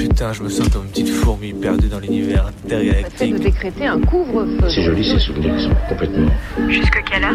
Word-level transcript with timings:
Putain, 0.00 0.32
je 0.32 0.42
me 0.42 0.48
sens 0.48 0.66
comme 0.70 0.84
une 0.84 0.90
petite 0.90 1.10
fourmi 1.10 1.52
perdue 1.52 1.88
dans 1.88 1.98
l'univers 1.98 2.46
intergalactique. 2.46 3.34
de 3.34 3.38
décréter 3.38 3.86
un 3.86 4.00
couvre-feu. 4.00 4.66
C'est 4.70 4.82
joli 4.82 5.04
ces 5.04 5.18
souvenirs 5.18 5.54
qui 5.58 5.64
sont 5.64 5.74
complètement. 5.90 6.30
Jusque 6.70 7.04
quelle 7.04 7.22
heure? 7.22 7.34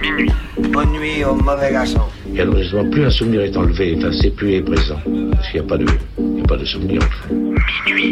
Minuit. 0.00 0.32
Bonne 0.72 0.90
nuit 0.92 1.22
au 1.22 1.34
mauvais 1.34 1.70
garçon. 1.70 2.00
Et 2.34 2.40
alors 2.40 2.56
justement, 2.56 2.88
plus 2.88 3.04
un 3.04 3.10
souvenir 3.10 3.42
est 3.42 3.54
enlevé, 3.54 3.94
enfin, 3.98 4.10
c'est 4.10 4.30
plus 4.30 4.54
est 4.54 4.62
présent. 4.62 4.98
Parce 5.32 5.50
qu'il 5.50 5.60
n'y 5.60 5.66
a 5.66 5.68
pas 5.68 5.76
de, 5.76 5.86
il 6.16 6.24
n'y 6.24 6.40
a 6.40 6.44
pas 6.44 6.56
de 6.56 6.64
souvenir. 6.64 7.02
Enfin. 7.02 7.34
Minuit. 7.84 8.10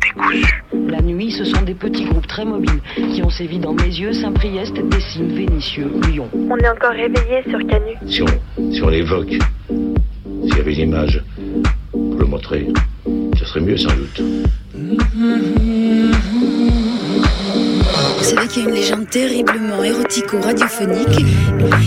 Décousu. 0.00 0.64
La 0.88 1.02
nuit, 1.02 1.32
ce 1.32 1.44
sont 1.44 1.62
des 1.62 1.74
petits 1.74 2.04
groupes 2.04 2.28
très 2.28 2.44
mobiles 2.44 2.80
qui 2.94 3.24
ont 3.24 3.30
sévi 3.30 3.58
dans 3.58 3.72
mes 3.72 3.82
yeux, 3.88 4.12
Saint-Priest, 4.12 4.74
Dessines, 4.88 5.34
Vénitieux, 5.34 5.90
Lyon. 6.08 6.28
On 6.32 6.56
est 6.58 6.68
encore 6.68 6.92
réveillé 6.92 7.42
sur 7.50 7.58
Canu. 7.66 7.96
Si 8.06 8.22
on, 8.22 8.72
si 8.72 8.82
on 8.84 8.88
l'évoque, 8.88 9.34
s'il 9.68 10.56
y 10.56 10.60
avait 10.60 10.74
une 10.74 10.90
image 10.90 11.24
montrer, 12.44 12.66
ce 13.38 13.44
serait 13.44 13.60
mieux 13.60 13.76
sans 13.76 13.94
doute. 13.94 14.22
Vous 18.18 18.24
savez 18.24 18.48
qu'il 18.48 18.62
y 18.62 18.66
a 18.66 18.68
une 18.68 18.74
légende 18.74 19.08
terriblement 19.08 19.82
érotico-radiophonique 19.82 21.24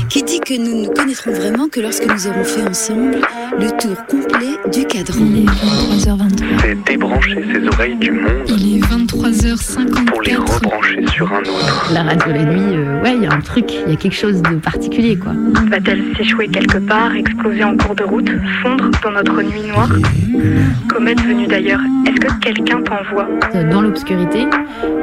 qui 0.10 0.24
dit 0.24 0.40
que 0.40 0.58
nous 0.58 0.84
ne 0.84 0.88
connaîtrons 0.88 1.34
vraiment 1.34 1.68
que 1.68 1.80
lorsque 1.80 2.06
nous 2.06 2.28
aurons 2.28 2.44
fait 2.44 2.68
ensemble 2.68 3.18
le 3.60 3.70
tour 3.80 4.06
complet 4.08 4.58
du 4.72 4.86
cadran. 4.86 5.26
Il 5.26 5.44
est 5.44 5.46
23h23. 5.46 6.62
C'est 6.62 6.84
débrancher 6.86 7.44
ses 7.54 7.68
oreilles 7.68 7.98
du 7.98 8.12
monde 8.12 8.44
Il 8.48 8.78
est 8.78 8.80
23h54. 9.22 10.06
pour 10.06 10.22
les 10.22 10.36
rebrancher 10.36 11.06
sur 11.08 11.32
un 11.34 11.40
autre. 11.42 11.90
La 11.94 12.04
radio 12.04 12.32
la 12.34 12.44
nuit, 12.46 12.76
euh, 12.78 13.02
ouais, 13.02 13.16
il 13.16 13.24
y 13.24 13.26
a 13.26 13.34
un 13.34 13.40
truc, 13.42 13.66
il 13.86 13.92
y 13.92 13.94
a 13.94 13.96
quelque 13.96 14.16
chose 14.16 14.42
de 14.42 14.56
particulier, 14.56 15.18
quoi. 15.18 15.32
Va-t-elle 15.70 16.04
s'échouer 16.18 16.48
quelque 16.48 16.78
part, 16.78 17.14
exploser 17.16 17.64
en 17.64 17.76
cours 17.78 17.96
de 17.96 18.04
route, 18.04 18.30
fondre 18.62 18.90
dans 19.04 19.12
notre 19.12 19.42
nuit 19.42 19.62
noire? 19.68 19.90
Comète 20.88 21.22
venue 21.22 21.48
d'ailleurs, 21.48 21.82
est-ce 22.08 22.20
que 22.20 22.40
quelqu'un 22.40 22.82
t'envoie? 22.82 23.28
Euh, 23.56 23.70
Dans 23.72 23.82
l'obscurité, 23.82 24.46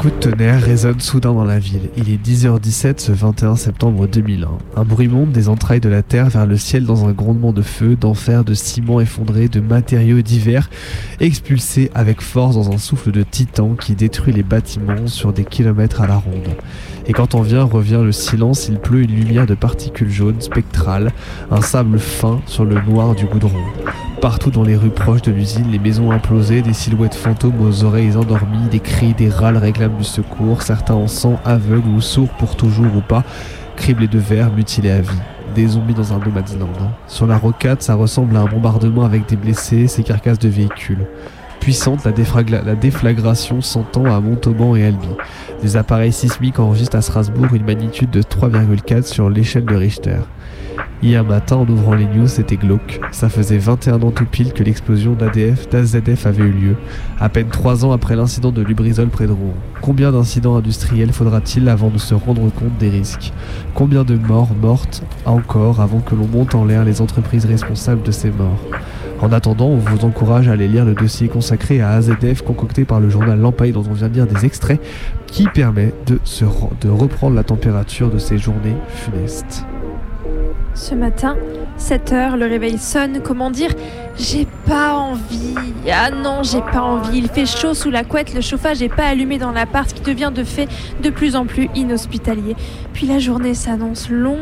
coup 0.00 0.08
de 0.08 0.14
tonnerre 0.14 0.62
résonne 0.62 0.98
soudain 0.98 1.34
dans 1.34 1.44
la 1.44 1.58
ville. 1.58 1.90
Il 1.98 2.08
est 2.10 2.16
10h17 2.16 3.00
ce 3.00 3.12
21 3.12 3.56
septembre 3.56 4.06
2001. 4.06 4.48
Un 4.76 4.84
bruit 4.84 5.08
monte 5.08 5.30
des 5.30 5.50
entrailles 5.50 5.80
de 5.80 5.90
la 5.90 6.02
terre 6.02 6.30
vers 6.30 6.46
le 6.46 6.56
ciel 6.56 6.86
dans 6.86 7.06
un 7.06 7.12
grondement 7.12 7.52
de 7.52 7.60
feu, 7.60 7.96
d'enfer, 7.96 8.42
de 8.42 8.54
ciment 8.54 9.02
effondré, 9.02 9.48
de 9.48 9.60
matériaux 9.60 10.22
divers, 10.22 10.70
expulsés 11.20 11.90
avec 11.94 12.22
force 12.22 12.54
dans 12.54 12.72
un 12.72 12.78
souffle 12.78 13.12
de 13.12 13.22
titan 13.22 13.74
qui 13.74 13.94
détruit 13.94 14.32
les 14.32 14.42
bâtiments 14.42 15.06
sur 15.06 15.34
des 15.34 15.44
kilomètres 15.44 16.00
à 16.00 16.06
la 16.06 16.16
ronde. 16.16 16.48
Et 17.06 17.12
quand 17.12 17.34
on 17.34 17.42
vient, 17.42 17.64
revient 17.64 18.00
le 18.02 18.12
silence, 18.12 18.68
il 18.68 18.78
pleut 18.78 19.02
une 19.02 19.14
lumière 19.14 19.44
de 19.44 19.54
particules 19.54 20.10
jaunes 20.10 20.40
spectrales, 20.40 21.12
un 21.50 21.60
sable 21.60 21.98
fin 21.98 22.40
sur 22.46 22.64
le 22.64 22.80
noir 22.80 23.14
du 23.14 23.26
goudron. 23.26 23.60
Partout 24.20 24.50
dans 24.50 24.64
les 24.64 24.76
rues 24.76 24.90
proches 24.90 25.22
de 25.22 25.32
l'usine, 25.32 25.70
les 25.70 25.78
maisons 25.78 26.10
implosées, 26.10 26.60
des 26.60 26.74
silhouettes 26.74 27.14
fantômes 27.14 27.58
aux 27.62 27.84
oreilles 27.84 28.18
endormies, 28.18 28.68
des 28.70 28.78
cris, 28.78 29.14
des 29.14 29.30
râles 29.30 29.56
réclament 29.56 29.96
du 29.96 30.04
secours, 30.04 30.60
certains 30.60 30.92
en 30.92 31.08
sang, 31.08 31.40
aveugles 31.46 31.88
ou 31.88 32.02
sourds 32.02 32.28
pour 32.28 32.54
toujours 32.54 32.94
ou 32.94 33.00
pas, 33.00 33.24
criblés 33.76 34.08
de 34.08 34.18
verre, 34.18 34.52
mutilés 34.52 34.90
à 34.90 35.00
vie. 35.00 35.08
Des 35.54 35.68
zombies 35.68 35.94
dans 35.94 36.12
un 36.12 36.18
no 36.18 36.30
man's 36.30 36.54
land. 36.54 36.68
Sur 37.06 37.26
la 37.26 37.38
rocade, 37.38 37.80
ça 37.80 37.94
ressemble 37.94 38.36
à 38.36 38.40
un 38.40 38.44
bombardement 38.44 39.06
avec 39.06 39.26
des 39.26 39.36
blessés, 39.36 39.86
ces 39.86 40.02
carcasses 40.02 40.38
de 40.38 40.50
véhicules. 40.50 41.06
Puissante, 41.60 42.04
la, 42.04 42.74
déflagration 42.74 43.60
s'entend 43.60 44.06
à 44.06 44.18
Montauban 44.20 44.76
et 44.76 44.84
Albi. 44.84 45.08
Des 45.62 45.76
appareils 45.76 46.12
sismiques 46.12 46.58
enregistrent 46.58 46.96
à 46.96 47.02
Strasbourg 47.02 47.52
une 47.52 47.64
magnitude 47.64 48.10
de 48.10 48.22
3,4 48.22 49.02
sur 49.04 49.28
l'échelle 49.28 49.66
de 49.66 49.74
Richter. 49.74 50.20
Hier 51.02 51.24
matin, 51.24 51.56
en 51.56 51.68
ouvrant 51.68 51.94
les 51.94 52.06
news, 52.06 52.26
c'était 52.26 52.56
glauque. 52.56 53.00
Ça 53.10 53.28
faisait 53.28 53.58
21 53.58 54.02
ans 54.02 54.10
tout 54.10 54.26
pile 54.26 54.52
que 54.52 54.62
l'explosion 54.62 55.12
d'ADF, 55.12 55.68
d'AZF 55.68 56.26
avait 56.26 56.42
eu 56.42 56.50
lieu, 56.50 56.76
à 57.18 57.28
peine 57.28 57.48
3 57.48 57.84
ans 57.84 57.92
après 57.92 58.16
l'incident 58.16 58.52
de 58.52 58.62
Lubrizol 58.62 59.08
près 59.08 59.26
de 59.26 59.32
Rouen. 59.32 59.54
Combien 59.80 60.12
d'incidents 60.12 60.56
industriels 60.56 61.12
faudra-t-il 61.12 61.68
avant 61.68 61.88
de 61.88 61.98
se 61.98 62.14
rendre 62.14 62.50
compte 62.52 62.76
des 62.78 62.90
risques? 62.90 63.32
Combien 63.74 64.04
de 64.04 64.16
morts 64.16 64.54
mortes 64.60 65.02
encore 65.24 65.80
avant 65.80 66.00
que 66.00 66.14
l'on 66.14 66.26
monte 66.26 66.54
en 66.54 66.64
l'air 66.64 66.84
les 66.84 67.00
entreprises 67.00 67.46
responsables 67.46 68.02
de 68.02 68.12
ces 68.12 68.30
morts? 68.30 68.60
En 69.20 69.32
attendant, 69.32 69.66
on 69.66 69.76
vous 69.76 70.04
encourage 70.06 70.48
à 70.48 70.52
aller 70.52 70.66
lire 70.66 70.86
le 70.86 70.94
dossier 70.94 71.28
consacré 71.28 71.82
à 71.82 71.90
AZF 71.90 72.40
concocté 72.42 72.86
par 72.86 73.00
le 73.00 73.10
journal 73.10 73.38
Lampaille 73.38 73.72
dont 73.72 73.84
on 73.88 73.92
vient 73.92 74.08
de 74.08 74.14
lire 74.14 74.26
des 74.26 74.46
extraits 74.46 74.80
qui 75.26 75.44
permet 75.44 75.92
de 76.06 76.88
reprendre 76.88 77.36
la 77.36 77.44
température 77.44 78.10
de 78.10 78.18
ces 78.18 78.38
journées 78.38 78.76
funestes. 78.88 79.66
Ce 80.74 80.94
matin, 80.94 81.36
7 81.76 82.12
heures, 82.12 82.36
le 82.38 82.46
réveil 82.46 82.78
sonne. 82.78 83.20
Comment 83.22 83.50
dire 83.50 83.70
J'ai 84.16 84.46
pas 84.66 84.94
envie. 84.94 85.54
Ah 85.92 86.10
non, 86.10 86.42
j'ai 86.42 86.62
pas 86.62 86.80
envie. 86.80 87.18
Il 87.18 87.28
fait 87.28 87.44
chaud 87.44 87.74
sous 87.74 87.90
la 87.90 88.04
couette. 88.04 88.32
Le 88.32 88.40
chauffage 88.40 88.80
est 88.80 88.88
pas 88.88 89.04
allumé 89.04 89.36
dans 89.36 89.52
l'appart 89.52 89.92
qui 89.92 90.00
devient 90.00 90.32
de 90.34 90.44
fait 90.44 90.68
de 91.02 91.10
plus 91.10 91.36
en 91.36 91.44
plus 91.44 91.68
inhospitalier. 91.74 92.56
Puis 92.94 93.06
la 93.06 93.18
journée 93.18 93.52
s'annonce 93.52 94.08
longue. 94.08 94.38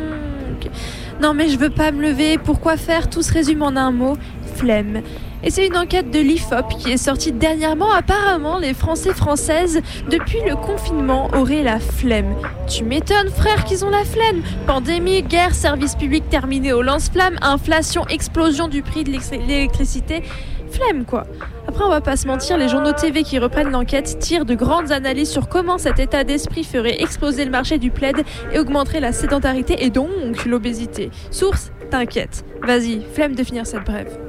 Non 1.21 1.35
mais 1.35 1.49
je 1.49 1.59
veux 1.59 1.71
pas 1.71 1.91
me 1.91 2.03
lever. 2.03 2.39
Pourquoi 2.39 2.77
faire? 2.77 3.11
Tout 3.11 3.23
se 3.23 3.33
résume 3.33 3.63
en 3.63 3.75
un 3.75 3.91
mot 3.91 4.17
flemme. 4.59 5.03
Et 5.45 5.51
c'est 5.51 5.67
une 5.67 5.77
enquête 5.77 6.11
de 6.11 6.19
l'IFOP 6.19 6.69
qui 6.79 6.91
est 6.91 6.97
sortie 6.97 7.33
dernièrement. 7.33 7.93
Apparemment, 7.93 8.59
les 8.59 8.75
Français 8.75 9.15
françaises, 9.15 9.81
depuis 10.11 10.41
le 10.47 10.57
confinement, 10.57 11.29
auraient 11.33 11.63
la 11.63 11.79
flemme. 11.79 12.35
Tu 12.67 12.83
m'étonnes, 12.85 13.31
frère, 13.31 13.65
qu'ils 13.65 13.85
ont 13.85 13.91
la 13.91 14.05
flemme. 14.05 14.43
Pandémie, 14.67 15.23
guerre, 15.23 15.55
service 15.55 15.95
public 15.95 16.29
terminé 16.29 16.73
au 16.73 16.83
lance-flamme, 16.83 17.39
inflation, 17.41 18.05
explosion 18.09 18.67
du 18.67 18.83
prix 18.83 19.05
de 19.05 19.13
l'électricité. 19.47 20.23
Flemme, 20.71 21.05
quoi. 21.05 21.25
Après, 21.67 21.85
on 21.85 21.89
va 21.89 22.01
pas 22.01 22.17
se 22.17 22.27
mentir, 22.27 22.59
les 22.59 22.69
journaux 22.69 22.93
TV 22.93 23.23
qui 23.23 23.39
reprennent 23.39 23.71
l'enquête 23.71 24.19
tirent 24.19 24.45
de 24.45 24.55
grandes 24.55 24.91
analyses 24.91 25.31
sur 25.31 25.49
comment 25.49 25.79
cet 25.79 25.99
état 25.99 26.25
d'esprit 26.25 26.65
ferait 26.65 27.01
exploser 27.01 27.45
le 27.45 27.51
marché 27.51 27.79
du 27.79 27.91
plaid 27.91 28.17
et 28.53 28.59
augmenterait 28.59 29.01
la 29.01 29.13
sédentarité 29.13 29.85
et 29.85 29.91
donc 29.91 30.45
l'obésité. 30.47 31.11
Source, 31.31 31.71
t'inquiète. 31.91 32.45
Vas-y, 32.63 33.03
flemme 33.15 33.35
de 33.35 33.45
finir 33.45 33.67
cette 33.67 33.85
brève. 33.85 34.28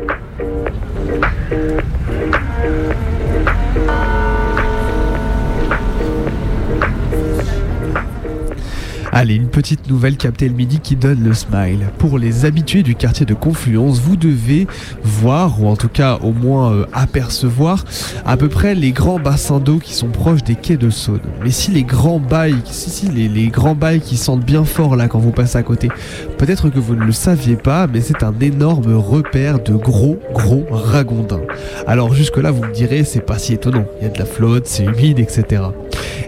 Thank 0.00 1.90
you. 3.14 3.19
Allez, 9.20 9.34
une 9.34 9.50
petite 9.50 9.86
nouvelle 9.86 10.16
captée 10.16 10.48
le 10.48 10.54
midi 10.54 10.80
qui 10.80 10.96
donne 10.96 11.22
le 11.22 11.34
smile. 11.34 11.90
Pour 11.98 12.18
les 12.18 12.46
habitués 12.46 12.82
du 12.82 12.94
quartier 12.94 13.26
de 13.26 13.34
Confluence, 13.34 14.00
vous 14.00 14.16
devez 14.16 14.66
voir, 15.04 15.62
ou 15.62 15.68
en 15.68 15.76
tout 15.76 15.90
cas 15.90 16.18
au 16.22 16.32
moins 16.32 16.72
euh, 16.72 16.86
apercevoir, 16.94 17.84
à 18.24 18.38
peu 18.38 18.48
près 18.48 18.74
les 18.74 18.92
grands 18.92 19.18
bassins 19.18 19.60
d'eau 19.60 19.76
qui 19.76 19.92
sont 19.92 20.08
proches 20.08 20.42
des 20.42 20.54
quais 20.54 20.78
de 20.78 20.88
Saône. 20.88 21.20
Mais 21.44 21.50
si 21.50 21.70
les 21.70 21.82
grands 21.82 22.18
bails, 22.18 22.62
si, 22.64 22.88
si, 22.88 23.08
les, 23.10 23.28
les 23.28 23.48
grands 23.48 23.74
bails 23.74 24.00
qui 24.00 24.16
sentent 24.16 24.46
bien 24.46 24.64
fort 24.64 24.96
là 24.96 25.06
quand 25.06 25.18
vous 25.18 25.32
passez 25.32 25.58
à 25.58 25.62
côté, 25.62 25.90
peut-être 26.38 26.70
que 26.70 26.78
vous 26.78 26.94
ne 26.94 27.04
le 27.04 27.12
saviez 27.12 27.56
pas, 27.56 27.86
mais 27.88 28.00
c'est 28.00 28.22
un 28.22 28.32
énorme 28.40 28.94
repère 28.94 29.62
de 29.62 29.74
gros, 29.74 30.18
gros 30.32 30.64
ragondins. 30.70 31.42
Alors 31.86 32.14
jusque-là, 32.14 32.52
vous 32.52 32.64
me 32.64 32.72
direz, 32.72 33.04
c'est 33.04 33.20
pas 33.20 33.38
si 33.38 33.52
étonnant. 33.52 33.84
Il 34.00 34.04
y 34.04 34.06
a 34.06 34.10
de 34.14 34.18
la 34.18 34.24
flotte, 34.24 34.66
c'est 34.66 34.84
humide, 34.84 35.18
etc. 35.18 35.64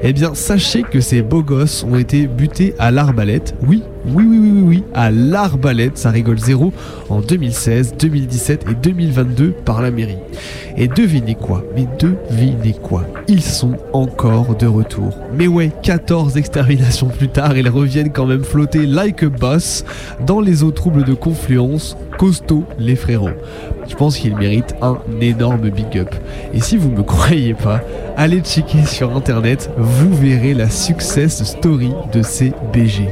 Eh 0.02 0.12
bien, 0.12 0.34
sachez 0.34 0.82
que 0.82 1.00
ces 1.00 1.22
beaux 1.22 1.42
gosses 1.42 1.84
ont 1.84 1.96
été 1.96 2.26
butés 2.26 2.74
à 2.78 2.90
l'arbalète. 2.90 3.54
Oui, 3.66 3.82
oui, 4.06 4.24
oui, 4.26 4.38
oui, 4.38 4.62
oui, 4.64 4.84
à 4.94 5.10
l'arbalète, 5.10 5.96
ça 5.96 6.10
rigole 6.10 6.38
zéro, 6.38 6.72
en 7.08 7.20
2016, 7.20 7.94
2017 7.98 8.64
et 8.70 8.74
2022 8.74 9.52
par 9.64 9.80
la 9.80 9.90
mairie. 9.92 10.18
Et 10.76 10.88
devinez 10.88 11.34
quoi? 11.36 11.62
Mais 11.76 11.86
devinez 11.98 12.74
quoi? 12.82 13.04
Ils 13.28 13.42
sont 13.42 13.76
encore 13.92 14.56
de 14.56 14.66
retour. 14.66 15.16
Mais 15.36 15.46
ouais, 15.46 15.70
14 15.82 16.36
exterminations 16.36 17.08
plus 17.08 17.28
tard, 17.28 17.56
ils 17.56 17.68
reviennent 17.68 18.10
quand 18.10 18.26
même 18.26 18.42
flotter 18.42 18.86
like 18.86 19.22
a 19.22 19.28
boss 19.28 19.84
dans 20.26 20.40
les 20.40 20.64
eaux 20.64 20.72
troubles 20.72 21.04
de 21.04 21.14
confluence. 21.14 21.96
Costaud, 22.18 22.64
les 22.78 22.96
frérots. 22.96 23.30
Je 23.88 23.94
pense 23.94 24.16
qu'ils 24.16 24.36
méritent 24.36 24.74
un 24.80 24.98
énorme 25.20 25.70
big 25.70 25.98
up. 25.98 26.14
Et 26.54 26.60
si 26.60 26.76
vous 26.76 26.90
me 26.90 27.02
croyez 27.02 27.54
pas, 27.54 27.80
allez 28.16 28.40
checker 28.40 28.84
sur 28.84 29.14
internet, 29.16 29.61
vous 29.76 30.14
verrez 30.14 30.54
la 30.54 30.70
success 30.70 31.42
story 31.44 31.92
de 32.12 32.22
ces 32.22 32.52
BG. 32.72 33.08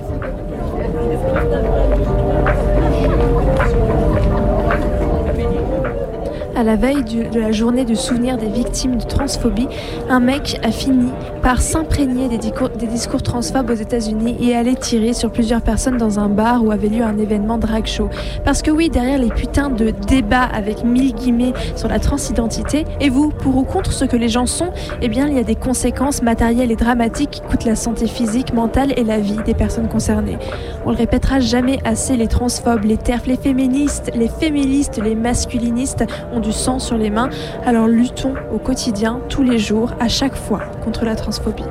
La 6.70 6.76
veille 6.76 7.02
du- 7.02 7.25
de 7.25 7.40
la 7.40 7.50
journée 7.50 7.84
de 7.84 7.96
souvenir 7.96 8.37
des 8.38 8.46
victimes 8.46 8.99
de 8.99 9.02
transphobie, 9.05 9.67
un 10.08 10.20
mec 10.20 10.61
a 10.62 10.70
fini 10.70 11.08
par 11.43 11.61
s'imprégner 11.61 12.28
des 12.28 12.87
discours 12.87 13.22
transphobes 13.22 13.70
aux 13.70 13.75
États-Unis 13.75 14.37
et 14.40 14.55
aller 14.55 14.76
tirer 14.76 15.12
sur 15.12 15.32
plusieurs 15.32 15.62
personnes 15.62 15.96
dans 15.96 16.20
un 16.20 16.28
bar 16.28 16.62
où 16.62 16.70
avait 16.70 16.87
lieu 16.87 17.02
un 17.02 17.19
événement 17.19 17.58
drag 17.58 17.87
show. 17.87 18.08
Parce 18.44 18.62
que 18.62 18.70
oui, 18.70 18.88
derrière 18.88 19.19
les 19.19 19.31
putains 19.31 19.69
de 19.69 19.90
débats 20.06 20.44
avec 20.44 20.84
mille 20.84 21.12
guillemets 21.12 21.55
sur 21.75 21.88
la 21.88 21.99
transidentité, 21.99 22.84
et 23.00 23.08
vous, 23.11 23.31
pour 23.31 23.56
ou 23.56 23.64
contre 23.64 23.93
ce 23.93 24.05
que 24.05 24.16
les 24.16 24.28
gens 24.28 24.46
sont, 24.46 24.70
eh 25.02 25.08
bien, 25.08 25.26
il 25.26 25.34
y 25.34 25.40
a 25.40 25.43
des 25.43 25.56
conséquences 25.56 26.23
matérielles 26.23 26.70
et 26.70 26.76
dramatiques 26.76 27.31
qui 27.31 27.40
coûtent 27.40 27.64
la 27.64 27.75
santé 27.75 28.06
physique, 28.06 28.55
mentale 28.55 28.93
et 28.96 29.02
la 29.02 29.19
vie 29.19 29.40
des 29.44 29.55
personnes 29.55 29.88
concernées. 29.88 30.38
On 30.87 30.90
le 30.90 30.96
répétera 30.96 31.40
jamais 31.40 31.81
assez, 31.84 32.16
les 32.16 32.28
transphobes, 32.28 32.84
les 32.84 32.96
terfs, 32.96 33.26
les 33.26 33.37
féministes, 33.37 34.12
les 34.14 34.28
féministes, 34.28 35.00
les 35.02 35.16
masculinistes 35.16 36.05
ont 36.32 36.38
du 36.38 36.52
sang 36.60 36.78
sur 36.78 36.98
les 36.98 37.08
mains, 37.08 37.30
alors 37.64 37.88
luttons 37.88 38.34
au 38.52 38.58
quotidien, 38.58 39.20
tous 39.30 39.42
les 39.42 39.58
jours, 39.58 39.92
à 39.98 40.08
chaque 40.08 40.36
fois, 40.36 40.60
contre 40.84 41.06
la 41.06 41.16
transphobie. 41.16 41.64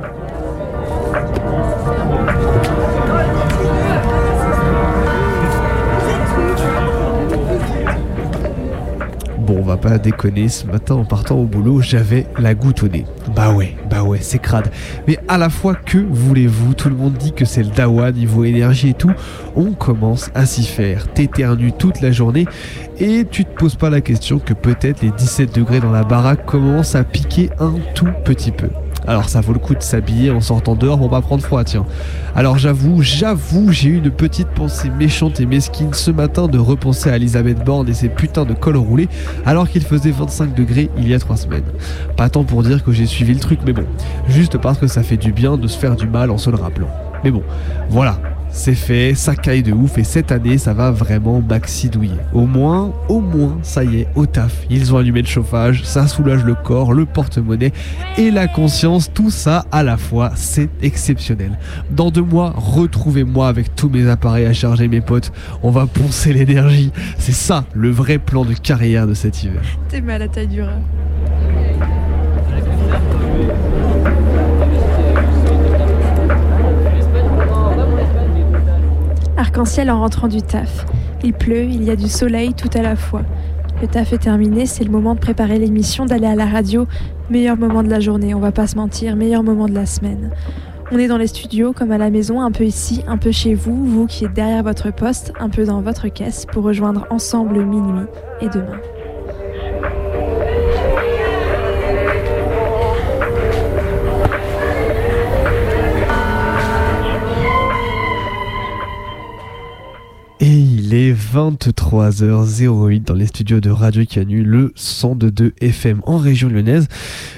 Bon, 9.50 9.58
on 9.58 9.64
va 9.64 9.76
pas 9.76 9.98
déconner, 9.98 10.48
ce 10.48 10.64
matin 10.64 10.94
en 10.94 11.04
partant 11.04 11.36
au 11.36 11.44
boulot, 11.44 11.80
j'avais 11.80 12.24
la 12.38 12.54
goutte 12.54 12.84
au 12.84 12.88
nez. 12.88 13.04
Bah 13.34 13.50
ouais, 13.50 13.74
bah 13.90 14.04
ouais, 14.04 14.20
c'est 14.20 14.38
crade. 14.38 14.70
Mais 15.08 15.18
à 15.26 15.38
la 15.38 15.50
fois, 15.50 15.74
que 15.74 15.98
voulez-vous? 15.98 16.74
Tout 16.74 16.88
le 16.88 16.94
monde 16.94 17.14
dit 17.14 17.32
que 17.32 17.44
c'est 17.44 17.64
le 17.64 17.70
dawa, 17.70 18.12
niveau 18.12 18.44
énergie 18.44 18.90
et 18.90 18.94
tout. 18.94 19.10
On 19.56 19.72
commence 19.72 20.30
à 20.36 20.46
s'y 20.46 20.62
faire. 20.62 21.08
T'éternues 21.08 21.72
toute 21.72 22.00
la 22.00 22.12
journée 22.12 22.46
et 23.00 23.26
tu 23.28 23.44
te 23.44 23.52
poses 23.52 23.74
pas 23.74 23.90
la 23.90 24.00
question 24.00 24.38
que 24.38 24.54
peut-être 24.54 25.02
les 25.02 25.10
17 25.10 25.52
degrés 25.52 25.80
dans 25.80 25.90
la 25.90 26.04
baraque 26.04 26.46
commencent 26.46 26.94
à 26.94 27.02
piquer 27.02 27.50
un 27.58 27.74
tout 27.96 28.06
petit 28.24 28.52
peu. 28.52 28.68
Alors 29.10 29.28
ça 29.28 29.40
vaut 29.40 29.52
le 29.52 29.58
coup 29.58 29.74
de 29.74 29.82
s'habiller 29.82 30.30
en 30.30 30.40
sortant 30.40 30.76
dehors 30.76 30.96
pour 30.96 31.10
pas 31.10 31.20
prendre 31.20 31.42
froid, 31.42 31.64
tiens. 31.64 31.84
Alors 32.36 32.58
j'avoue, 32.58 33.02
j'avoue, 33.02 33.72
j'ai 33.72 33.88
eu 33.88 33.96
une 33.96 34.12
petite 34.12 34.46
pensée 34.46 34.88
méchante 34.88 35.40
et 35.40 35.46
mesquine 35.46 35.92
ce 35.94 36.12
matin 36.12 36.46
de 36.46 36.58
repenser 36.58 37.10
à 37.10 37.16
Elisabeth 37.16 37.64
Borne 37.64 37.88
et 37.88 37.92
ses 37.92 38.08
putains 38.08 38.44
de 38.44 38.54
cols 38.54 38.76
roulés 38.76 39.08
alors 39.44 39.68
qu'il 39.68 39.82
faisait 39.82 40.12
25 40.12 40.54
degrés 40.54 40.90
il 40.96 41.08
y 41.08 41.14
a 41.14 41.18
3 41.18 41.38
semaines. 41.38 41.64
Pas 42.16 42.28
tant 42.28 42.44
pour 42.44 42.62
dire 42.62 42.84
que 42.84 42.92
j'ai 42.92 43.06
suivi 43.06 43.34
le 43.34 43.40
truc, 43.40 43.58
mais 43.66 43.72
bon, 43.72 43.84
juste 44.28 44.58
parce 44.58 44.78
que 44.78 44.86
ça 44.86 45.02
fait 45.02 45.16
du 45.16 45.32
bien 45.32 45.56
de 45.56 45.66
se 45.66 45.76
faire 45.76 45.96
du 45.96 46.06
mal 46.06 46.30
en 46.30 46.38
se 46.38 46.48
le 46.48 46.56
rappelant. 46.56 46.86
Mais 47.24 47.32
bon, 47.32 47.42
voilà, 47.88 48.16
c'est 48.52 48.74
fait, 48.74 49.14
ça 49.14 49.36
caille 49.36 49.62
de 49.62 49.72
ouf 49.72 49.98
et 49.98 50.04
cette 50.04 50.32
année 50.32 50.58
ça 50.58 50.74
va 50.74 50.90
vraiment 50.90 51.40
maxidouiller. 51.40 52.16
Au 52.32 52.46
moins, 52.46 52.92
au 53.08 53.20
moins, 53.20 53.58
ça 53.62 53.84
y 53.84 54.00
est, 54.00 54.08
au 54.14 54.26
taf, 54.26 54.64
ils 54.70 54.94
ont 54.94 54.98
allumé 54.98 55.22
le 55.22 55.26
chauffage, 55.26 55.84
ça 55.84 56.06
soulage 56.06 56.44
le 56.44 56.54
corps, 56.54 56.92
le 56.92 57.06
porte-monnaie 57.06 57.72
et 58.18 58.30
la 58.30 58.48
conscience, 58.48 59.12
tout 59.12 59.30
ça 59.30 59.64
à 59.72 59.82
la 59.82 59.96
fois, 59.96 60.32
c'est 60.34 60.70
exceptionnel. 60.82 61.58
Dans 61.90 62.10
deux 62.10 62.22
mois, 62.22 62.52
retrouvez-moi 62.56 63.48
avec 63.48 63.74
tous 63.74 63.88
mes 63.88 64.08
appareils 64.08 64.46
à 64.46 64.52
charger 64.52 64.88
mes 64.88 65.00
potes, 65.00 65.32
on 65.62 65.70
va 65.70 65.86
poncer 65.86 66.32
l'énergie. 66.32 66.92
C'est 67.18 67.32
ça 67.32 67.64
le 67.74 67.90
vrai 67.90 68.18
plan 68.18 68.44
de 68.44 68.54
carrière 68.54 69.06
de 69.06 69.14
cet 69.14 69.42
hiver. 69.42 69.62
T'es 69.88 70.00
mal 70.00 70.22
à 70.22 70.28
taille 70.28 70.48
du. 70.48 70.62
Arc-en-ciel 79.40 79.90
en 79.90 80.00
rentrant 80.00 80.28
du 80.28 80.42
taf. 80.42 80.84
Il 81.24 81.32
pleut, 81.32 81.62
il 81.62 81.82
y 81.82 81.90
a 81.90 81.96
du 81.96 82.10
soleil 82.10 82.52
tout 82.52 82.68
à 82.74 82.82
la 82.82 82.94
fois. 82.94 83.22
Le 83.80 83.88
taf 83.88 84.12
est 84.12 84.18
terminé, 84.18 84.66
c'est 84.66 84.84
le 84.84 84.90
moment 84.90 85.14
de 85.14 85.18
préparer 85.18 85.58
l'émission, 85.58 86.04
d'aller 86.04 86.26
à 86.26 86.34
la 86.34 86.44
radio. 86.44 86.86
Meilleur 87.30 87.56
moment 87.56 87.82
de 87.82 87.88
la 87.88 88.00
journée, 88.00 88.34
on 88.34 88.38
va 88.38 88.52
pas 88.52 88.66
se 88.66 88.76
mentir, 88.76 89.16
meilleur 89.16 89.42
moment 89.42 89.66
de 89.66 89.72
la 89.72 89.86
semaine. 89.86 90.30
On 90.92 90.98
est 90.98 91.08
dans 91.08 91.16
les 91.16 91.26
studios 91.26 91.72
comme 91.72 91.90
à 91.90 91.96
la 91.96 92.10
maison, 92.10 92.42
un 92.42 92.52
peu 92.52 92.64
ici, 92.64 93.02
un 93.08 93.16
peu 93.16 93.32
chez 93.32 93.54
vous, 93.54 93.82
vous 93.86 94.06
qui 94.06 94.26
êtes 94.26 94.34
derrière 94.34 94.62
votre 94.62 94.92
poste, 94.92 95.32
un 95.40 95.48
peu 95.48 95.64
dans 95.64 95.80
votre 95.80 96.08
caisse, 96.08 96.44
pour 96.44 96.62
rejoindre 96.62 97.06
ensemble 97.08 97.64
minuit 97.64 98.04
et 98.42 98.50
demain. 98.50 98.78
Il 110.90 110.96
est 110.96 111.12
23h08 111.12 113.04
dans 113.04 113.14
les 113.14 113.26
studios 113.26 113.60
de 113.60 113.70
Radio 113.70 114.04
Canu, 114.04 114.42
le 114.42 114.72
102 114.74 115.54
FM 115.60 116.00
en 116.04 116.18
région 116.18 116.48
lyonnaise. 116.48 116.88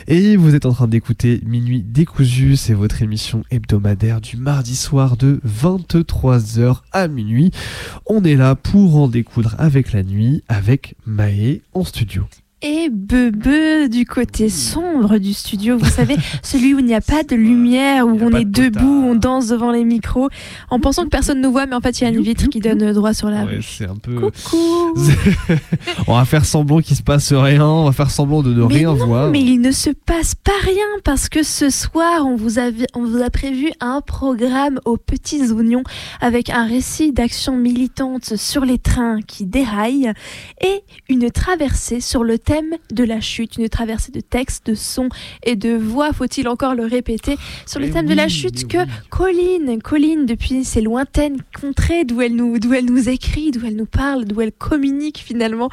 Et 0.07 0.37
vous 0.37 0.55
êtes 0.55 0.65
en 0.65 0.73
train 0.73 0.89
d'écouter 0.89 1.43
Minuit 1.45 1.83
décousu, 1.83 2.57
c'est 2.57 2.73
votre 2.73 3.03
émission 3.03 3.45
hebdomadaire 3.51 4.23
du 4.23 4.39
mardi 4.39 4.75
soir 4.75 5.19
de 5.19 5.39
23h 5.47 6.79
à 6.93 7.09
minuit. 7.09 7.51
On 8.07 8.25
est 8.25 8.37
là 8.37 8.55
pour 8.55 8.97
en 8.97 9.07
découdre 9.07 9.55
avec 9.59 9.93
la 9.93 10.03
nuit, 10.03 10.43
avec 10.49 10.95
Maë 11.05 11.61
en 11.75 11.85
studio. 11.85 12.25
Et 12.65 12.91
Bebe 12.91 13.89
du 13.91 14.05
côté 14.07 14.49
sombre 14.49 15.19
du 15.19 15.33
studio, 15.33 15.77
vous 15.77 15.85
savez, 15.91 16.15
celui 16.45 16.75
où 16.75 16.79
il 16.79 16.85
n'y 16.85 16.95
a 16.95 17.01
pas 17.01 17.25
de 17.25 17.35
lumière, 17.35 18.07
où 18.07 18.17
on 18.23 18.31
est 18.37 18.45
de 18.45 18.69
debout, 18.69 19.05
on 19.09 19.17
danse 19.17 19.49
devant 19.49 19.73
les 19.73 19.83
micros, 19.83 20.29
en 20.71 20.79
pensant 20.79 21.03
que 21.03 21.09
personne 21.09 21.39
ne 21.39 21.43
nous 21.43 21.51
voit, 21.51 21.67
mais 21.67 21.75
en 21.75 21.81
fait 21.81 22.01
il 22.01 22.05
y 22.05 22.07
a 22.07 22.11
une 22.11 22.23
vitre 22.23 22.47
qui 22.47 22.61
donne 22.61 22.93
droit 22.93 23.15
sur 23.15 23.31
la 23.31 23.45
Ouais, 23.45 23.57
rue. 23.57 23.63
c'est 23.63 23.87
un 23.89 23.97
peu. 23.97 24.15
Coucou 24.15 24.95
on 26.07 26.15
va 26.15 26.25
faire 26.25 26.45
semblant 26.45 26.79
qu'il 26.81 26.97
se 26.97 27.03
passe 27.03 27.33
rien, 27.33 27.67
on 27.67 27.87
va 27.87 27.93
faire 27.93 28.11
semblant 28.13 28.45
de 28.45 28.55
ne 28.55 28.65
Mais 28.67 28.75
rien 28.77 28.95
non, 28.95 29.07
voir. 29.07 29.31
mais 29.31 29.41
il 29.43 29.59
ne 29.61 29.73
se 29.73 29.91
passe 29.91 30.37
pas 30.37 30.53
rien 30.63 30.87
parce 31.03 31.29
que 31.29 31.43
ce 31.43 31.69
soir, 31.69 32.25
on 32.27 32.37
vous, 32.37 32.61
a, 32.61 32.71
on 32.95 33.03
vous 33.05 33.23
a 33.23 33.31
prévu 33.31 33.73
un 33.81 34.01
programme 34.03 34.79
aux 34.85 34.99
petits 34.99 35.51
oignons 35.51 35.83
avec 36.21 36.49
un 36.49 36.65
récit 36.67 37.11
d'action 37.13 37.57
militante 37.57 38.37
sur 38.37 38.65
les 38.65 38.79
trains 38.79 39.19
qui 39.27 39.47
déraillent 39.47 40.13
et 40.65 40.83
une 41.09 41.29
traversée 41.33 41.99
sur 42.01 42.23
le 42.23 42.39
thème 42.39 42.52
de 42.91 43.05
la 43.05 43.21
chute, 43.21 43.57
une 43.57 43.69
traversée 43.69 44.13
de 44.13 44.21
textes, 44.21 44.67
de 44.67 44.75
sons 44.75 45.09
et 45.43 45.57
de 45.57 45.75
voix, 45.75 46.13
faut-il 46.13 46.49
encore 46.49 46.75
le 46.75 46.85
répéter, 46.85 47.37
sur 47.67 47.81
le 47.81 47.87
Mais 47.87 47.93
thème 47.93 48.07
de 48.07 48.15
la 48.15 48.29
chute 48.29 48.69
que 48.69 48.79
oui. 48.79 48.91
Colline, 49.11 49.81
Colline, 49.81 50.27
depuis 50.27 50.65
ses 50.65 50.83
lointaines 50.83 51.39
contrées 51.59 52.05
d'où 52.05 52.21
elle 52.21 52.37
nous, 52.37 52.59
d'où 52.59 52.75
elle 52.75 52.85
nous 52.85 53.09
écrit, 53.09 53.53
d'où 53.53 53.65
elle 53.67 53.77
nous 53.77 53.87
parle, 53.87 54.27
d'où 54.27 54.41
elle 54.41 54.53
communique 54.53 55.19
finalement, 55.19 55.71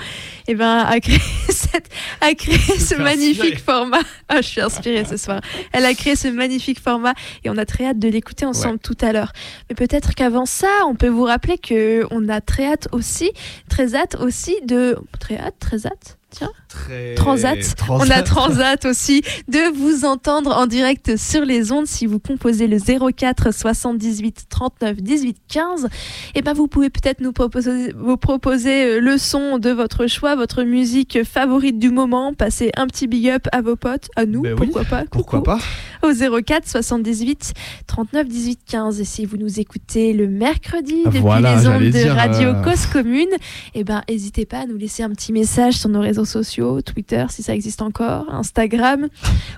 eh 0.47 0.55
ben, 0.55 0.79
a 0.79 0.99
créé 0.99 1.19
cette, 1.49 1.89
a 2.21 2.33
créé 2.33 2.57
ce 2.57 2.95
magnifique 2.95 3.59
format. 3.59 3.99
Ah, 4.29 4.41
je 4.41 4.47
suis 4.47 4.61
inspirée 4.61 5.03
ce 5.03 5.17
soir. 5.17 5.41
Elle 5.73 5.85
a 5.85 5.93
créé 5.93 6.15
ce 6.15 6.29
magnifique 6.29 6.79
format 6.79 7.13
et 7.43 7.49
on 7.49 7.57
a 7.57 7.65
très 7.65 7.85
hâte 7.85 7.99
de 7.99 8.07
l'écouter 8.07 8.45
ensemble 8.45 8.79
tout 8.79 8.97
à 9.01 9.11
l'heure. 9.11 9.33
Mais 9.69 9.75
peut-être 9.75 10.15
qu'avant 10.15 10.45
ça, 10.45 10.67
on 10.87 10.95
peut 10.95 11.09
vous 11.09 11.23
rappeler 11.23 11.57
que 11.57 12.05
on 12.11 12.29
a 12.29 12.39
très 12.39 12.67
hâte 12.67 12.87
aussi, 12.93 13.31
très 13.67 13.95
hâte 13.95 14.15
aussi 14.15 14.55
de, 14.63 14.97
très 15.19 15.37
hâte, 15.37 15.55
très 15.59 15.85
hâte. 15.85 16.18
Tiens, 16.31 16.51
Très... 16.67 17.15
Transat. 17.15 17.57
On 17.89 18.07
a 18.09 18.21
Transat. 18.21 18.85
Aussi. 18.89 19.23
De 19.47 19.75
vous 19.75 20.05
entendre 20.05 20.55
en 20.55 20.67
direct 20.67 21.17
sur 21.17 21.43
les 21.43 21.71
ondes. 21.71 21.87
Si 21.87 22.05
vous 22.05 22.19
composez 22.19 22.67
le 22.67 22.77
04 22.79 23.51
78 23.51 24.45
39 24.47 24.97
18 24.97 25.37
15 25.47 25.89
et 26.35 26.41
ben 26.43 26.53
vous 26.53 26.67
pouvez 26.67 26.91
peut-être 26.91 27.21
nous 27.21 27.31
proposer 27.31 27.93
vous 27.93 28.17
proposer 28.17 28.85
euh, 28.85 28.99
le 28.99 29.17
son 29.17 29.57
de 29.57 29.71
votre 29.71 30.05
choix, 30.05 30.35
votre 30.35 30.63
musique 30.63 31.23
favorite 31.23 31.79
du 31.79 31.89
moment, 31.89 32.33
passer 32.33 32.71
un 32.77 32.85
petit 32.85 33.07
big 33.07 33.29
up 33.29 33.47
à 33.51 33.61
vos 33.61 33.75
potes, 33.75 34.09
à 34.15 34.25
nous, 34.25 34.41
Ben 34.41 34.53
oui, 34.53 34.67
pourquoi 34.67 34.83
pas. 34.83 35.05
Pourquoi 35.09 35.39
coucou, 35.39 35.57
pas. 36.01 36.07
Au 36.07 36.41
04 36.41 36.67
78 36.67 37.53
39 37.87 38.27
18 38.27 38.59
15 38.67 39.01
et 39.01 39.03
si 39.03 39.25
vous 39.25 39.37
nous 39.37 39.59
écoutez 39.59 40.13
le 40.13 40.27
mercredi 40.27 41.03
depuis 41.05 41.19
Voilà, 41.19 41.55
les 41.55 41.67
ondes 41.67 41.81
de 41.81 41.89
dire, 41.89 42.13
Radio 42.15 42.49
euh, 42.49 42.61
Cause 42.61 42.85
Commune, 42.85 43.29
et 43.73 43.83
ben 43.83 44.03
n'hésitez 44.07 44.45
pas 44.45 44.59
à 44.59 44.65
nous 44.67 44.77
laisser 44.77 45.01
un 45.01 45.09
petit 45.09 45.33
message 45.33 45.73
sur 45.73 45.89
nos 45.89 46.01
réseaux 46.01 46.18
sociaux, 46.25 46.81
Twitter 46.81 47.25
si 47.29 47.43
ça 47.43 47.53
existe 47.53 47.81
encore, 47.81 48.33
Instagram 48.33 49.07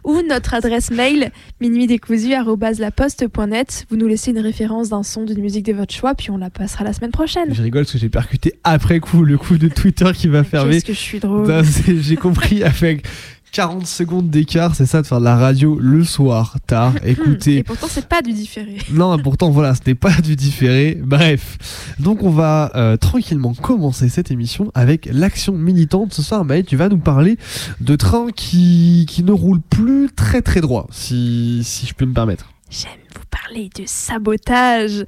ou 0.03 0.21
notre 0.27 0.53
adresse 0.53 0.91
mail 0.91 1.31
minuitdécousu@laposte.net. 1.59 3.85
Vous 3.89 3.97
nous 3.97 4.07
laissez 4.07 4.31
une 4.31 4.39
référence 4.39 4.89
d'un 4.89 5.03
son, 5.03 5.23
d'une 5.23 5.41
musique 5.41 5.65
de 5.65 5.73
votre 5.73 5.93
choix, 5.93 6.15
puis 6.15 6.31
on 6.31 6.37
la 6.37 6.49
passera 6.49 6.83
la 6.83 6.93
semaine 6.93 7.11
prochaine. 7.11 7.53
Je 7.53 7.61
rigole 7.61 7.83
parce 7.83 7.93
que 7.93 7.99
j'ai 7.99 8.09
percuté 8.09 8.53
après 8.63 8.99
coup 8.99 9.23
le 9.23 9.37
coup 9.37 9.57
de 9.57 9.67
Twitter 9.67 10.11
qui 10.13 10.27
va 10.27 10.43
fermer. 10.43 10.75
Qu'est-ce 10.75 10.85
que 10.85 10.93
je 10.93 10.99
suis 10.99 11.19
drôle. 11.19 11.63
J'ai 12.01 12.15
compris 12.15 12.63
avec 12.63 13.05
40 13.51 13.85
secondes 13.85 14.29
d'écart, 14.29 14.75
c'est 14.75 14.85
ça 14.85 15.01
de 15.01 15.07
faire 15.07 15.19
de 15.19 15.25
la 15.25 15.35
radio 15.35 15.77
le 15.77 16.03
soir, 16.03 16.55
tard. 16.67 16.93
Et 17.03 17.11
Écoutez. 17.11 17.63
pourtant 17.63 17.87
c'est 17.89 18.07
pas 18.07 18.21
du 18.21 18.31
différé. 18.33 18.77
Non, 18.91 19.17
pourtant 19.19 19.49
voilà, 19.49 19.75
ce 19.75 19.81
n'est 19.87 19.95
pas 19.95 20.21
du 20.21 20.35
différé. 20.35 20.97
Bref, 21.01 21.95
donc 21.99 22.23
on 22.23 22.29
va 22.29 22.71
euh, 22.75 22.97
tranquillement 22.97 23.53
commencer 23.53 24.09
cette 24.09 24.31
émission 24.31 24.71
avec 24.73 25.09
l'action 25.11 25.53
militante. 25.53 26.13
Ce 26.13 26.21
soir, 26.21 26.45
Maë, 26.45 26.63
tu 26.63 26.75
vas 26.77 26.87
nous 26.89 26.97
parler 26.97 27.37
de 27.81 27.95
trains 27.95 28.27
qui, 28.33 29.05
qui 29.09 29.23
ne 29.23 29.31
roulent 29.31 29.61
plus 29.61 30.09
très 30.15 30.41
très 30.41 30.61
droit, 30.61 30.87
si, 30.91 31.61
si 31.63 31.85
je 31.87 31.93
peux 31.93 32.05
me 32.05 32.13
permettre. 32.13 32.50
J'aime 32.71 32.91
vous 33.13 33.25
parler 33.29 33.69
de 33.75 33.83
sabotage. 33.85 35.05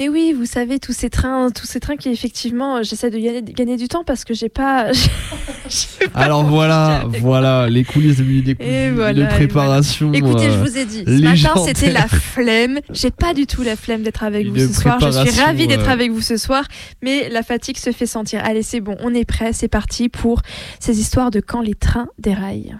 Mais 0.00 0.08
oui, 0.08 0.34
vous 0.36 0.46
savez, 0.46 0.80
tous 0.80 0.92
ces 0.92 1.08
trains, 1.08 1.50
tous 1.52 1.66
ces 1.66 1.78
trains 1.78 1.96
qui 1.96 2.08
effectivement, 2.08 2.82
j'essaie 2.82 3.10
de 3.10 3.18
gagner, 3.18 3.42
gagner 3.42 3.76
du 3.76 3.86
temps 3.86 4.02
parce 4.02 4.24
que 4.24 4.34
j'ai 4.34 4.48
pas. 4.48 4.88
pas 6.12 6.20
Alors 6.20 6.42
voilà, 6.44 7.04
voilà, 7.20 7.68
les 7.70 7.84
coulisses 7.84 8.16
de 8.16 8.24
Décousu, 8.40 8.68
Et 8.68 8.90
voilà, 8.90 9.12
de. 9.12 10.16
Écoutez, 10.16 10.50
je 10.50 10.58
euh, 10.58 10.64
vous 10.64 10.76
ai 10.76 10.84
dit, 10.84 11.04
ce 11.06 11.22
matin 11.22 11.64
c'était 11.64 11.92
la 11.92 12.08
flemme. 12.08 12.80
J'ai 12.90 13.12
pas 13.12 13.32
du 13.34 13.46
tout 13.46 13.62
la 13.62 13.76
flemme 13.76 14.02
d'être 14.02 14.24
avec 14.24 14.48
vous 14.48 14.58
ce 14.58 14.72
soir. 14.72 14.98
Je 14.98 15.30
suis 15.30 15.40
ravie 15.40 15.68
d'être 15.68 15.88
euh, 15.88 15.92
avec 15.92 16.10
vous 16.10 16.22
ce 16.22 16.36
soir, 16.36 16.64
mais 17.00 17.28
la 17.28 17.44
fatigue 17.44 17.76
se 17.76 17.92
fait 17.92 18.06
sentir. 18.06 18.40
Allez, 18.44 18.64
c'est 18.64 18.80
bon, 18.80 18.96
on 19.04 19.14
est 19.14 19.24
prêt, 19.24 19.52
c'est 19.52 19.68
parti 19.68 20.08
pour 20.08 20.42
ces 20.80 20.98
histoires 20.98 21.30
de 21.30 21.38
quand 21.38 21.60
les 21.60 21.74
trains 21.74 22.08
déraillent. 22.18 22.74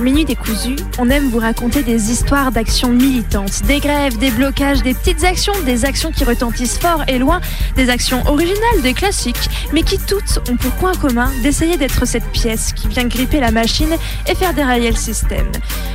Dans 0.00 0.04
Minute 0.04 0.28
Décousu, 0.28 0.76
on 0.98 1.10
aime 1.10 1.28
vous 1.28 1.40
raconter 1.40 1.82
des 1.82 2.10
histoires 2.10 2.52
d'actions 2.52 2.88
militantes, 2.88 3.60
des 3.66 3.80
grèves, 3.80 4.16
des 4.16 4.30
blocages, 4.30 4.82
des 4.82 4.94
petites 4.94 5.24
actions, 5.24 5.52
des 5.66 5.84
actions 5.84 6.10
qui 6.10 6.24
retentissent 6.24 6.78
fort 6.78 7.04
et 7.06 7.18
loin, 7.18 7.42
des 7.76 7.90
actions 7.90 8.26
originales, 8.26 8.80
des 8.82 8.94
classiques, 8.94 9.50
mais 9.74 9.82
qui 9.82 9.98
toutes 9.98 10.38
ont 10.50 10.56
pour 10.56 10.70
point 10.70 10.94
commun 10.94 11.30
d'essayer 11.42 11.76
d'être 11.76 12.06
cette 12.06 12.24
pièce 12.32 12.72
qui 12.72 12.88
vient 12.88 13.04
gripper 13.04 13.40
la 13.40 13.50
machine 13.50 13.94
et 14.26 14.34
faire 14.34 14.54
dérailler 14.54 14.88
le 14.88 14.96
système. 14.96 15.52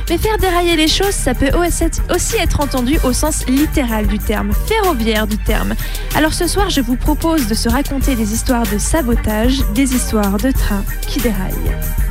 Mais 0.08 0.18
faire 0.18 0.38
dérailler 0.38 0.76
les 0.76 0.86
choses, 0.86 1.10
ça 1.10 1.34
peut 1.34 1.50
aussi 1.58 2.36
être 2.36 2.60
entendu 2.60 3.00
au 3.02 3.12
sens 3.12 3.44
littéral 3.48 4.06
du 4.06 4.20
terme, 4.20 4.52
ferroviaire 4.68 5.26
du 5.26 5.36
terme. 5.36 5.74
Alors 6.14 6.32
ce 6.32 6.46
soir, 6.46 6.70
je 6.70 6.80
vous 6.80 6.94
propose 6.94 7.48
de 7.48 7.54
se 7.54 7.68
raconter 7.68 8.14
des 8.14 8.32
histoires 8.32 8.68
de 8.72 8.78
sabotage, 8.78 9.64
des 9.74 9.96
histoires 9.96 10.36
de 10.36 10.52
trains 10.52 10.84
qui 11.08 11.18
déraillent. 11.18 12.05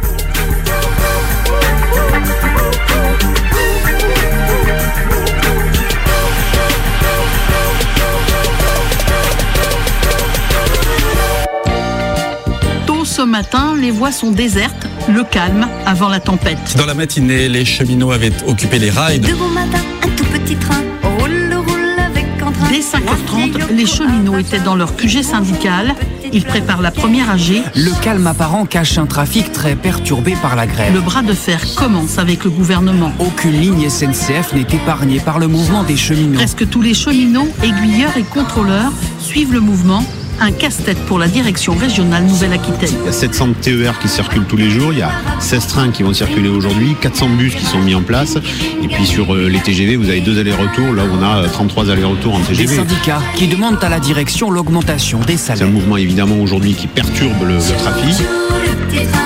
Matin, 13.26 13.76
les 13.80 13.92
voies 13.92 14.12
sont 14.12 14.32
désertes, 14.32 14.88
le 15.10 15.24
calme 15.24 15.68
avant 15.86 16.10
la 16.10 16.20
tempête. 16.20 16.76
Dans 16.78 16.86
la 16.86 16.94
matinée, 16.94 17.48
les 17.50 17.66
cheminots 17.66 18.12
avaient 18.12 18.34
occupé 18.48 18.80
les 18.80 18.90
rails. 18.90 19.20
De 19.20 19.34
bon 19.34 19.50
matin, 19.50 19.80
un 20.04 20.10
tout 20.10 20.26
petit 20.26 20.56
train 20.56 20.82
roule, 21.20 21.54
roule 21.54 22.00
avec 22.00 22.26
entrain. 22.42 22.68
Dès 22.70 22.80
5h30, 22.80 23.74
les 23.74 23.86
cheminots 23.86 24.38
étaient 24.38 24.60
dans 24.60 24.76
leur 24.76 24.96
QG 24.96 25.22
syndical. 25.24 25.96
Ils 26.34 26.44
préparent 26.44 26.82
la 26.82 26.92
première 26.92 27.30
AG. 27.30 27.64
Le 27.76 28.04
calme 28.04 28.28
apparent 28.28 28.66
cache 28.66 28.98
un 28.98 29.06
trafic 29.06 29.52
très 29.52 29.76
perturbé 29.76 30.36
par 30.42 30.56
la 30.56 30.68
grève. 30.68 30.94
Le 30.94 31.00
bras 31.00 31.22
de 31.22 31.34
fer 31.34 31.62
commence 31.76 32.18
avec 32.18 32.44
le 32.44 32.50
gouvernement. 32.50 33.14
Aucune 33.20 33.60
ligne 33.60 33.90
SNCF 33.90 34.54
n'est 34.54 34.62
épargnée 34.62 35.20
par 35.20 35.40
le 35.40 35.48
mouvement 35.48 35.84
des 35.84 35.96
cheminots. 35.96 36.38
Presque 36.38 36.68
tous 36.70 36.82
les 36.82 36.94
cheminots, 36.94 37.48
aiguilleurs 37.64 38.18
et 38.18 38.24
contrôleurs 38.24 38.92
suivent 39.20 39.54
le 39.54 39.62
mouvement. 39.62 40.04
Un 40.42 40.52
casse-tête 40.52 40.98
pour 41.06 41.18
la 41.18 41.28
direction 41.28 41.74
régionale 41.76 42.24
Nouvelle-Aquitaine. 42.26 42.90
Il 43.02 43.06
y 43.06 43.10
a 43.10 43.12
700 43.12 43.50
TER 43.62 43.98
qui 44.00 44.08
circulent 44.08 44.46
tous 44.46 44.58
les 44.58 44.70
jours, 44.70 44.92
il 44.94 45.00
y 45.00 45.02
a 45.02 45.10
16 45.40 45.68
trains 45.68 45.92
qui 45.92 46.04
vont 46.04 46.14
circuler 46.14 46.50
aujourd'hui, 46.50 46.96
400 47.02 47.30
bus 47.30 47.56
qui 47.56 47.66
sont 47.66 47.80
mis 47.80 47.96
en 47.96 48.02
place, 48.02 48.36
et 48.84 48.88
puis 48.88 49.06
sur 49.06 49.34
euh, 49.34 49.48
les 49.48 49.60
TGV, 49.60 49.96
vous 49.96 50.10
avez 50.10 50.22
deux 50.22 50.38
allers-retours, 50.40 50.94
là 50.94 51.04
où 51.06 51.16
on 51.18 51.24
a 51.24 51.44
euh, 51.44 51.48
33 51.48 51.90
allers-retours 51.90 52.36
en 52.36 52.40
Des 52.40 52.46
TGV. 52.48 52.76
syndicats 52.76 53.22
qui 53.36 53.48
demandent 53.48 53.82
à 53.84 53.90
la 53.90 54.00
direction 54.00 54.52
l'augmentation 54.52 55.20
des 55.22 55.38
C'est 55.38 55.54
un 55.54 55.56
salaires. 55.56 55.74
mouvement 55.74 55.98
évidemment 55.98 56.36
aujourd'hui 56.38 56.74
qui 56.74 56.88
perturbe 56.88 57.42
le, 57.42 57.56
le 57.56 57.78
trafic. 57.80 59.25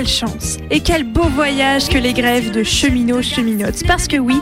Quelle 0.00 0.08
chance 0.08 0.56
et 0.70 0.80
quel 0.80 1.04
beau 1.04 1.28
voyage 1.28 1.90
que 1.90 1.98
les 1.98 2.14
grèves 2.14 2.52
de 2.52 2.62
cheminots 2.62 3.20
cheminotes. 3.20 3.86
Parce 3.86 4.08
que 4.08 4.16
oui, 4.16 4.40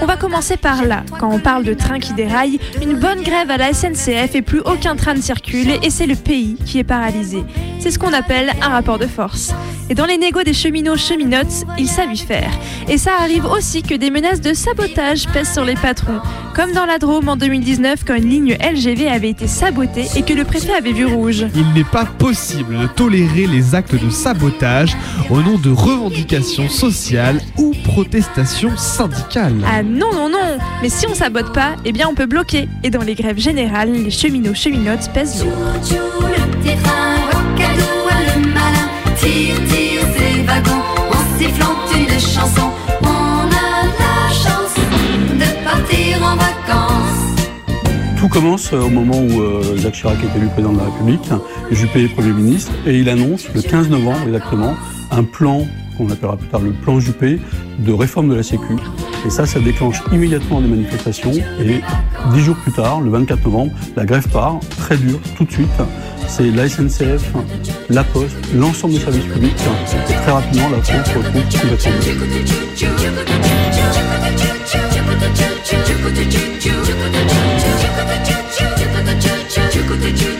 on 0.00 0.04
va 0.04 0.16
commencer 0.16 0.56
par 0.56 0.84
là. 0.84 1.04
Quand 1.20 1.32
on 1.32 1.38
parle 1.38 1.62
de 1.62 1.74
trains 1.74 2.00
qui 2.00 2.12
déraillent, 2.12 2.58
une 2.82 2.98
bonne 2.98 3.22
grève 3.22 3.48
à 3.52 3.56
la 3.56 3.72
SNCF 3.72 4.34
et 4.34 4.42
plus 4.42 4.58
aucun 4.62 4.96
train 4.96 5.14
ne 5.14 5.20
circule 5.20 5.78
et 5.80 5.90
c'est 5.90 6.08
le 6.08 6.16
pays 6.16 6.56
qui 6.66 6.80
est 6.80 6.84
paralysé. 6.84 7.44
C'est 7.78 7.92
ce 7.92 8.00
qu'on 8.00 8.12
appelle 8.12 8.50
un 8.60 8.70
rapport 8.70 8.98
de 8.98 9.06
force. 9.06 9.54
Et 9.88 9.94
dans 9.94 10.06
les 10.06 10.18
négos 10.18 10.42
des 10.42 10.52
cheminots 10.52 10.96
cheminotes, 10.96 11.64
ils 11.78 11.88
savent 11.88 12.12
y 12.12 12.18
faire. 12.18 12.50
Et 12.88 12.98
ça 12.98 13.12
arrive 13.20 13.44
aussi 13.44 13.82
que 13.82 13.94
des 13.94 14.10
menaces 14.10 14.40
de 14.40 14.52
sabotage 14.52 15.26
pèsent 15.28 15.52
sur 15.52 15.64
les 15.64 15.74
patrons. 15.74 16.20
Comme 16.54 16.72
dans 16.72 16.86
la 16.86 16.98
Drôme 16.98 17.28
en 17.28 17.36
2019 17.36 18.04
quand 18.04 18.14
une 18.14 18.28
ligne 18.28 18.56
LGV 18.60 19.08
avait 19.08 19.30
été 19.30 19.46
sabotée 19.46 20.06
et 20.16 20.22
que 20.22 20.32
le 20.32 20.44
préfet 20.44 20.74
avait 20.74 20.92
vu 20.92 21.06
rouge. 21.06 21.46
Il 21.54 21.72
n'est 21.74 21.84
pas 21.84 22.04
possible 22.04 22.78
de 22.78 22.86
tolérer 22.86 23.46
les 23.46 23.74
actes 23.74 23.94
de 23.94 24.10
sabotage 24.10 24.96
au 25.30 25.40
nom 25.40 25.58
de 25.58 25.70
revendications 25.70 26.68
sociales 26.68 27.40
ou 27.56 27.72
protestations 27.84 28.76
syndicales. 28.76 29.56
Ah 29.66 29.82
non, 29.82 30.12
non, 30.12 30.28
non 30.28 30.58
Mais 30.82 30.88
si 30.88 31.06
on 31.06 31.14
sabote 31.14 31.52
pas, 31.52 31.76
eh 31.84 31.92
bien 31.92 32.08
on 32.08 32.14
peut 32.14 32.26
bloquer. 32.26 32.68
Et 32.82 32.90
dans 32.90 33.02
les 33.02 33.14
grèves 33.14 33.38
générales, 33.38 33.92
les 33.92 34.10
cheminots 34.10 34.54
cheminotes 34.54 35.10
pèsent 35.12 35.44
lourd. 35.44 35.52
Tout 48.18 48.28
commence 48.28 48.72
euh, 48.72 48.80
au 48.80 48.88
moment 48.88 49.18
où 49.18 49.40
euh, 49.40 49.76
Jacques 49.76 49.94
Chirac 49.94 50.18
est 50.22 50.36
élu 50.36 50.46
président 50.48 50.72
de 50.72 50.78
la 50.78 50.84
République, 50.84 51.30
Juppé 51.70 52.04
est 52.04 52.08
Premier 52.08 52.32
ministre, 52.32 52.72
et 52.86 52.98
il 52.98 53.08
annonce 53.08 53.46
le 53.54 53.62
15 53.62 53.88
novembre 53.88 54.18
exactement 54.26 54.74
un 55.10 55.22
plan 55.22 55.66
qu'on 55.96 56.10
appellera 56.10 56.36
plus 56.36 56.48
tard 56.48 56.60
le 56.60 56.72
plan 56.72 56.98
Juppé 56.98 57.38
de 57.78 57.92
réforme 57.92 58.28
de 58.28 58.34
la 58.34 58.42
Sécu. 58.42 58.74
Et 59.26 59.30
ça, 59.30 59.46
ça 59.46 59.60
déclenche 59.60 60.02
immédiatement 60.12 60.60
des 60.60 60.68
manifestations. 60.68 61.32
Et 61.60 61.80
dix 62.32 62.40
jours 62.40 62.56
plus 62.56 62.72
tard, 62.72 63.00
le 63.00 63.10
24 63.10 63.44
novembre, 63.44 63.72
la 63.96 64.04
grève 64.04 64.28
part, 64.28 64.60
très 64.76 64.96
dure, 64.96 65.20
tout 65.36 65.44
de 65.44 65.52
suite. 65.52 65.68
C'est 66.28 66.50
la 66.50 66.68
SNCF, 66.68 67.32
la 67.88 68.04
Poste, 68.04 68.36
l'ensemble 68.54 68.94
des 68.94 69.00
services 69.00 69.24
publics. 69.24 69.56
Très 70.22 70.32
rapidement, 70.32 70.68
la 70.70 70.82
France 70.82 71.08
retrouve. 71.08 71.26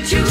I 0.09 0.26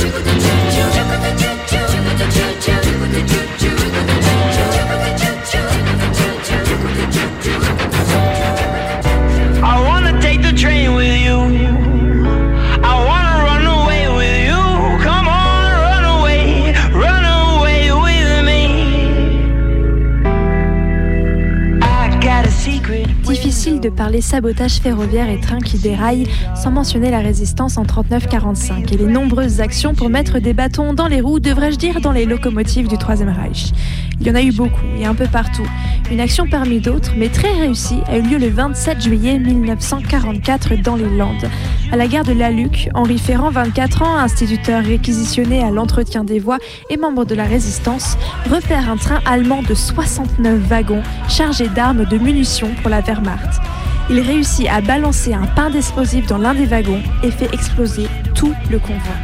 de 23.85 23.89
parler 23.91 24.19
sabotage 24.19 24.79
ferroviaire 24.79 25.29
et 25.29 25.39
train 25.39 25.59
qui 25.59 25.77
déraille, 25.77 26.25
sans 26.55 26.71
mentionner 26.71 27.11
la 27.11 27.19
résistance 27.19 27.77
en 27.77 27.83
39-45 27.83 28.91
et 28.91 28.97
les 28.97 29.05
nombreuses 29.05 29.61
actions 29.61 29.93
pour 29.93 30.09
mettre 30.09 30.39
des 30.39 30.53
bâtons 30.53 30.93
dans 30.93 31.07
les 31.07 31.21
roues, 31.21 31.39
devrais-je 31.39 31.77
dire, 31.77 32.01
dans 32.01 32.11
les 32.11 32.25
locomotives 32.25 32.87
du 32.87 32.97
Troisième 32.97 33.29
Reich. 33.29 33.73
Il 34.19 34.25
y 34.25 34.31
en 34.31 34.35
a 34.35 34.41
eu 34.41 34.51
beaucoup 34.51 34.85
et 34.97 35.05
un 35.05 35.13
peu 35.13 35.27
partout. 35.27 35.67
Une 36.09 36.19
action 36.19 36.47
parmi 36.49 36.79
d'autres, 36.79 37.13
mais 37.15 37.29
très 37.29 37.51
réussie, 37.51 37.99
a 38.07 38.17
eu 38.17 38.23
lieu 38.23 38.39
le 38.39 38.49
27 38.49 39.03
juillet 39.03 39.37
1944 39.37 40.81
dans 40.81 40.95
les 40.95 41.15
Landes. 41.15 41.47
À 41.91 41.95
la 41.95 42.07
gare 42.07 42.23
de 42.23 42.33
La 42.33 42.49
Luc, 42.49 42.89
Henri 42.95 43.19
Ferrand, 43.19 43.51
24 43.51 44.01
ans, 44.01 44.17
instituteur 44.17 44.83
réquisitionné 44.83 45.61
à 45.61 45.69
l'entretien 45.69 46.23
des 46.23 46.39
voies 46.39 46.57
et 46.89 46.97
membre 46.97 47.25
de 47.25 47.35
la 47.35 47.43
résistance, 47.43 48.17
repère 48.49 48.89
un 48.89 48.97
train 48.97 49.19
allemand 49.27 49.61
de 49.61 49.75
69 49.75 50.57
wagons 50.67 51.03
chargé 51.29 51.67
d'armes 51.67 52.05
de 52.05 52.17
munitions 52.17 52.71
pour 52.81 52.89
la 52.89 53.01
Wehrmacht. 53.01 53.61
Il 54.07 54.19
réussit 54.19 54.67
à 54.69 54.81
balancer 54.81 55.33
un 55.33 55.47
pain 55.47 55.71
d'explosifs 55.71 56.27
dans 56.27 56.37
l'un 56.37 56.53
des 56.53 56.67
wagons 56.67 57.01
et 57.23 57.31
fait 57.31 57.51
exploser 57.51 58.07
tout 58.35 58.53
le 58.69 58.77
convoi. 58.77 59.15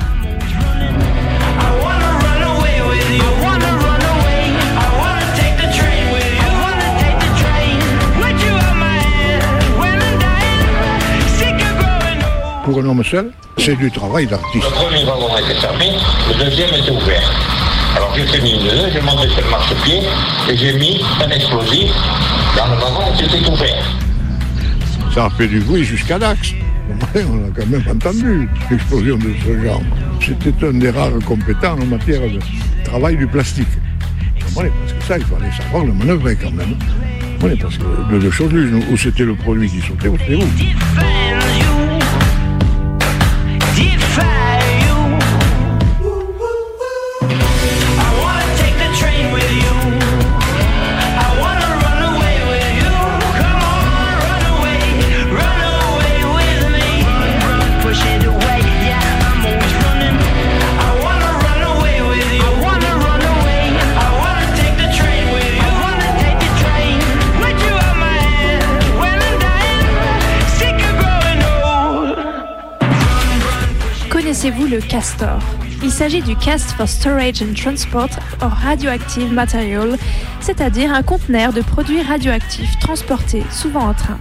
Pour 12.65 12.79
un 12.79 12.85
homme 12.85 13.03
seul, 13.03 13.31
c'est 13.57 13.75
du 13.75 13.91
travail 13.91 14.25
d'artiste. 14.25 14.65
Le 14.65 14.71
premier 14.71 15.03
wagon 15.03 15.37
était 15.37 15.59
fermé, 15.59 15.91
le 16.29 16.43
deuxième 16.43 16.69
était 16.73 16.91
ouvert. 16.91 17.31
Alors 17.95 18.15
j'ai 18.15 18.25
fait 18.25 18.41
mes 18.41 18.57
nœuds, 18.57 18.89
j'ai 18.91 19.01
monté 19.01 19.29
sur 19.29 19.41
le 19.41 19.49
marchepied 19.49 20.01
et 20.49 20.57
j'ai 20.57 20.73
mis 20.73 21.03
un 21.23 21.29
explosif 21.29 21.91
dans 22.57 22.67
le 22.67 22.81
wagon 22.81 23.15
qui 23.15 23.25
était 23.25 23.47
ouvert. 23.47 24.00
Ça 25.13 25.25
a 25.25 25.29
fait 25.29 25.47
du 25.47 25.59
bruit 25.59 25.83
jusqu'à 25.83 26.17
l'Axe. 26.17 26.53
On 27.15 27.19
a 27.19 27.49
quand 27.55 27.67
même 27.67 27.83
entendu 27.89 28.47
l'explosion 28.69 29.17
de 29.17 29.33
ce 29.45 29.63
genre. 29.63 29.81
C'était 30.21 30.65
un 30.65 30.73
des 30.73 30.89
rares 30.89 31.19
compétents 31.25 31.77
en 31.79 31.85
matière 31.85 32.21
de 32.21 32.39
travail 32.83 33.17
du 33.17 33.27
plastique. 33.27 33.67
Parce 34.55 34.67
que 34.67 35.03
ça, 35.07 35.17
il 35.17 35.25
fallait 35.25 35.51
savoir 35.51 35.85
le 35.85 35.93
manœuvrer 35.93 36.35
quand 36.35 36.51
même. 36.51 36.75
Parce 37.59 37.77
que 37.77 38.19
de 38.19 38.29
choses 38.29 38.53
l'une, 38.53 38.83
où 38.91 38.97
c'était 38.97 39.25
le 39.25 39.35
produit 39.35 39.69
qui 39.69 39.81
sautait, 39.81 40.07
ou 40.07 40.17
c'était 40.17 40.35
où? 40.35 40.47
Castor 74.87 75.39
Il 75.83 75.91
s'agit 75.91 76.21
du 76.21 76.35
Cast 76.35 76.71
for 76.71 76.87
Storage 76.87 77.41
and 77.41 77.53
Transport 77.55 78.09
of 78.41 78.53
Radioactive 78.63 79.31
Material, 79.31 79.97
c'est-à-dire 80.39 80.93
un 80.93 81.03
conteneur 81.03 81.53
de 81.53 81.61
produits 81.61 82.01
radioactifs 82.01 82.79
transportés, 82.79 83.43
souvent 83.49 83.89
en 83.89 83.93
train. 83.93 84.17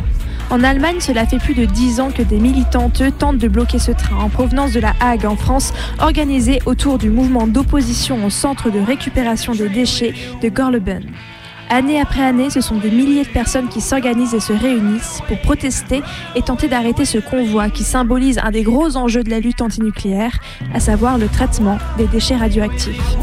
En 0.51 0.65
Allemagne, 0.65 0.99
cela 0.99 1.27
fait 1.27 1.39
plus 1.39 1.55
de 1.55 1.65
10 1.65 2.01
ans 2.01 2.11
que 2.11 2.23
des 2.23 2.39
militantes 2.39 3.03
tentent 3.19 3.39
de 3.39 3.49
bloquer 3.49 3.79
ce 3.79 3.93
train 3.93 4.17
en 4.17 4.29
provenance 4.29 4.73
de 4.73 4.81
la 4.81 4.95
Hague 5.01 5.25
en 5.25 5.37
France, 5.37 5.73
organisé 6.01 6.59
autour 6.67 6.99
du 6.99 7.09
mouvement 7.09 7.47
d'opposition 7.47 8.25
au 8.27 8.31
centre 8.31 8.71
de 8.71 8.81
récupération 8.81 9.55
des 9.55 9.69
déchets 9.69 10.15
de 10.43 10.49
Gorleben. 10.49 11.05
Année 11.73 12.01
après 12.01 12.23
année, 12.23 12.51
ce 12.51 12.61
sont 12.61 12.79
des 12.79 12.91
milliers 12.91 13.23
de 13.23 13.29
personnes 13.29 13.69
qui 13.69 13.81
s'organisent 13.81 14.35
et 14.35 14.41
se 14.41 14.53
réunissent 14.53 15.21
pour 15.29 15.39
protester 15.39 16.03
et 16.35 16.43
tenter 16.43 16.67
d'arrêter 16.67 17.05
ce 17.05 17.19
convoi 17.19 17.71
qui 17.71 17.85
symbolise 17.85 18.41
un 18.43 18.51
des 18.51 18.65
gros 18.65 18.97
enjeux 18.97 19.23
de 19.23 19.31
la 19.31 19.39
lutte 19.39 19.63
antinucléaire, 19.63 20.37
à 20.75 20.81
savoir 20.81 21.17
le 21.17 21.29
traitement 21.29 21.79
des 21.97 22.09
déchets 22.09 22.37
radioactifs. 22.37 23.17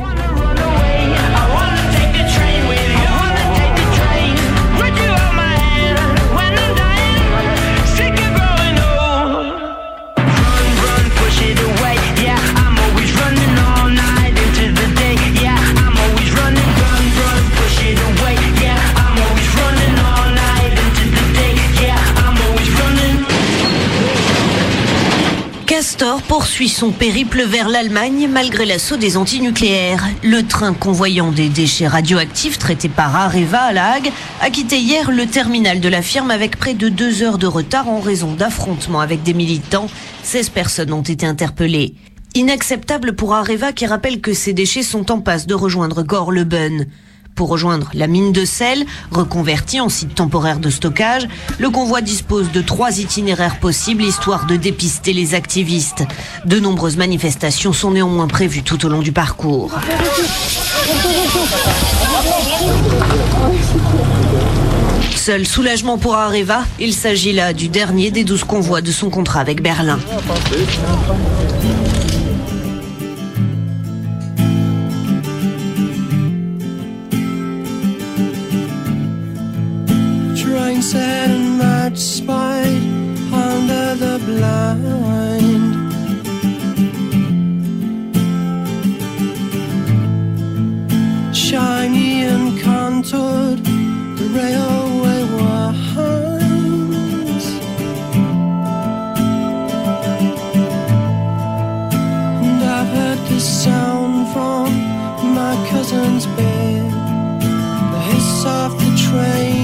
Poursuit 26.27 26.69
son 26.69 26.91
périple 26.91 27.41
vers 27.41 27.69
l'Allemagne 27.69 28.29
malgré 28.31 28.65
l'assaut 28.65 28.97
des 28.97 29.17
antinucléaires. 29.17 30.05
Le 30.23 30.43
train 30.43 30.73
convoyant 30.73 31.31
des 31.31 31.49
déchets 31.49 31.87
radioactifs 31.87 32.59
traités 32.59 32.89
par 32.89 33.15
Areva 33.15 33.61
à 33.61 33.73
La 33.73 33.93
Hague 33.93 34.11
a 34.41 34.51
quitté 34.51 34.77
hier 34.77 35.09
le 35.09 35.25
terminal 35.25 35.79
de 35.79 35.89
la 35.89 36.03
firme 36.03 36.29
avec 36.29 36.57
près 36.57 36.75
de 36.75 36.89
deux 36.89 37.23
heures 37.23 37.39
de 37.39 37.47
retard 37.47 37.89
en 37.89 37.99
raison 37.99 38.33
d'affrontements 38.33 38.99
avec 38.99 39.23
des 39.23 39.33
militants. 39.33 39.87
16 40.21 40.49
personnes 40.49 40.93
ont 40.93 41.01
été 41.01 41.25
interpellées. 41.25 41.95
Inacceptable 42.35 43.15
pour 43.15 43.33
Areva 43.33 43.73
qui 43.73 43.87
rappelle 43.87 44.21
que 44.21 44.33
ces 44.33 44.53
déchets 44.53 44.83
sont 44.83 45.11
en 45.11 45.19
passe 45.19 45.47
de 45.47 45.55
rejoindre 45.55 46.03
Gorleben. 46.03 46.85
Pour 47.37 47.49
rejoindre 47.49 47.91
la 47.93 48.07
mine 48.07 48.31
de 48.31 48.45
sel, 48.45 48.83
reconvertie 49.11 49.79
en 49.79 49.89
site 49.89 50.15
temporaire 50.15 50.57
de 50.57 50.71
stockage, 50.71 51.27
le 51.59 51.69
convoi 51.69 52.01
dispose 52.01 52.51
de 52.51 52.61
trois 52.61 52.97
itinéraires 52.97 53.59
possibles 53.59 54.01
histoire 54.03 54.47
de 54.47 54.55
dépister 54.55 55.13
les 55.13 55.35
activistes. 55.35 56.03
De 56.45 56.59
nombreuses 56.59 56.97
manifestations 56.97 57.73
sont 57.73 57.91
néanmoins 57.91 58.27
prévues 58.27 58.63
tout 58.63 58.83
au 58.87 58.89
long 58.89 59.03
du 59.03 59.11
parcours. 59.11 59.71
Seul 65.15 65.45
soulagement 65.45 65.99
pour 65.99 66.15
Areva, 66.15 66.63
il 66.79 66.91
s'agit 66.91 67.33
là 67.33 67.53
du 67.53 67.67
dernier 67.67 68.09
des 68.09 68.23
douze 68.23 68.45
convois 68.45 68.81
de 68.81 68.91
son 68.91 69.11
contrat 69.11 69.41
avec 69.41 69.61
Berlin. 69.61 69.99
Train 80.91 80.97
set 81.01 81.29
and 81.29 81.57
match 81.57 81.97
spied 81.97 82.83
under 83.33 83.95
the 83.95 84.19
blind. 84.25 84.85
Shiny 91.35 92.23
and 92.23 92.59
contoured, 92.59 93.59
the 94.17 94.27
railway 94.39 95.21
winds. 95.35 97.45
And 102.43 102.63
I've 102.63 102.91
heard 102.97 103.19
the 103.29 103.39
sound 103.39 104.27
from 104.33 104.69
my 105.35 105.55
cousin's 105.69 106.25
bed, 106.37 106.91
the 107.91 107.99
hiss 108.09 108.45
of 108.45 108.71
the 108.79 108.91
train 109.05 109.56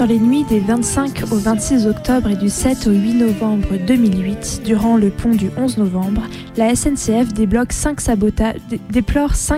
Dans 0.00 0.06
les 0.06 0.18
nuits 0.18 0.44
des 0.44 0.60
25 0.60 1.24
au 1.30 1.36
26 1.36 1.86
octobre 1.86 2.30
et 2.30 2.36
du 2.36 2.48
7 2.48 2.86
au 2.86 2.90
8 2.90 3.12
novembre 3.16 3.68
2008, 3.86 4.62
durant 4.64 4.96
le 4.96 5.10
pont 5.10 5.34
du 5.34 5.50
11 5.58 5.76
novembre, 5.76 6.22
la 6.56 6.74
SNCF 6.74 7.34
déplore 7.34 7.70
5 7.70 8.00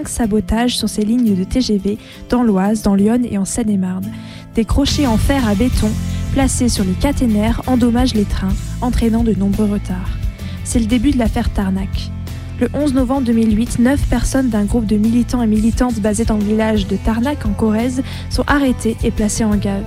sabotages 0.08 0.76
sur 0.76 0.88
ses 0.88 1.02
lignes 1.02 1.36
de 1.36 1.44
TGV 1.44 1.96
dans 2.28 2.42
l'Oise, 2.42 2.82
dans 2.82 2.96
l'Yonne 2.96 3.24
et 3.24 3.38
en 3.38 3.44
Seine-et-Marne. 3.44 4.10
Des 4.56 4.64
crochets 4.64 5.06
en 5.06 5.16
fer 5.16 5.46
à 5.46 5.54
béton 5.54 5.90
placés 6.32 6.68
sur 6.68 6.82
les 6.82 6.94
caténaires 6.94 7.62
endommagent 7.68 8.14
les 8.14 8.24
trains, 8.24 8.56
entraînant 8.80 9.22
de 9.22 9.34
nombreux 9.34 9.70
retards. 9.70 10.18
C'est 10.64 10.80
le 10.80 10.86
début 10.86 11.12
de 11.12 11.18
l'affaire 11.18 11.50
Tarnac. 11.50 12.10
Le 12.58 12.68
11 12.74 12.94
novembre 12.94 13.26
2008, 13.28 13.78
9 13.78 14.08
personnes 14.08 14.48
d'un 14.48 14.64
groupe 14.64 14.86
de 14.86 14.96
militants 14.96 15.42
et 15.42 15.46
militantes 15.46 16.00
basés 16.00 16.24
dans 16.24 16.36
le 16.36 16.44
village 16.44 16.88
de 16.88 16.96
Tarnac 16.96 17.46
en 17.46 17.52
Corrèze 17.52 18.02
sont 18.28 18.44
arrêtées 18.48 18.96
et 19.04 19.12
placées 19.12 19.44
en 19.44 19.54
gave. 19.54 19.84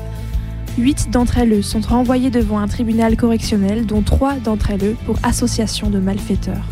Huit 0.78 1.10
d'entre 1.10 1.38
elles 1.38 1.64
sont 1.64 1.80
renvoyées 1.80 2.30
devant 2.30 2.60
un 2.60 2.68
tribunal 2.68 3.16
correctionnel, 3.16 3.86
dont 3.86 4.02
trois 4.02 4.34
d'entre 4.36 4.72
elles 4.72 4.96
pour 5.06 5.18
association 5.24 5.90
de 5.90 6.00
malfaiteurs. 6.00 6.66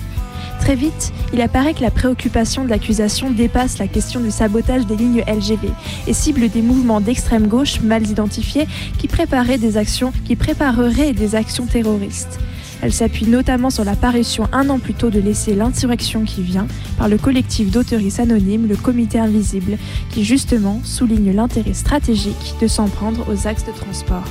Très 0.60 0.76
vite, 0.76 1.14
il 1.34 1.42
apparaît 1.42 1.74
que 1.74 1.82
la 1.82 1.92
préoccupation 1.92 2.64
de 2.64 2.70
l'accusation 2.70 3.32
dépasse 3.32 3.80
la 3.80 3.88
question 3.88 4.20
du 4.20 4.32
sabotage 4.32 4.86
des 4.86 4.96
lignes 4.96 5.24
LGV 5.28 5.70
et 6.08 6.14
cible 6.14 6.50
des 6.50 6.62
mouvements 6.62 7.02
d'extrême 7.02 7.48
gauche 7.48 7.82
mal 7.82 8.06
identifiés 8.08 8.68
qui 8.98 9.08
préparaient 9.08 9.58
des 9.58 9.78
actions, 9.78 10.12
qui 10.26 10.36
prépareraient 10.36 11.14
des 11.14 11.36
actions 11.36 11.66
terroristes. 11.66 12.40
Elle 12.84 12.92
s'appuie 12.92 13.28
notamment 13.28 13.70
sur 13.70 13.86
la 13.86 13.96
parution 13.96 14.50
un 14.52 14.70
an 14.70 14.78
plus 14.78 14.94
tôt 14.94 15.10
de 15.10 15.22
l'essai 15.22 15.56
L'insurrection 15.56 16.26
qui 16.26 16.42
vient 16.42 16.68
par 16.98 17.08
le 17.08 17.18
collectif 17.18 17.72
d'auteuristes 17.72 18.20
anonymes, 18.20 18.68
le 18.68 18.76
Comité 18.76 19.20
Invisible, 19.20 19.78
qui 20.10 20.26
justement 20.26 20.82
souligne 20.84 21.32
l'intérêt 21.34 21.74
stratégique 21.74 22.56
de 22.60 22.68
s'en 22.68 22.90
prendre 22.90 23.26
aux 23.32 23.48
axes 23.48 23.66
de 23.66 23.72
transport. 23.72 24.26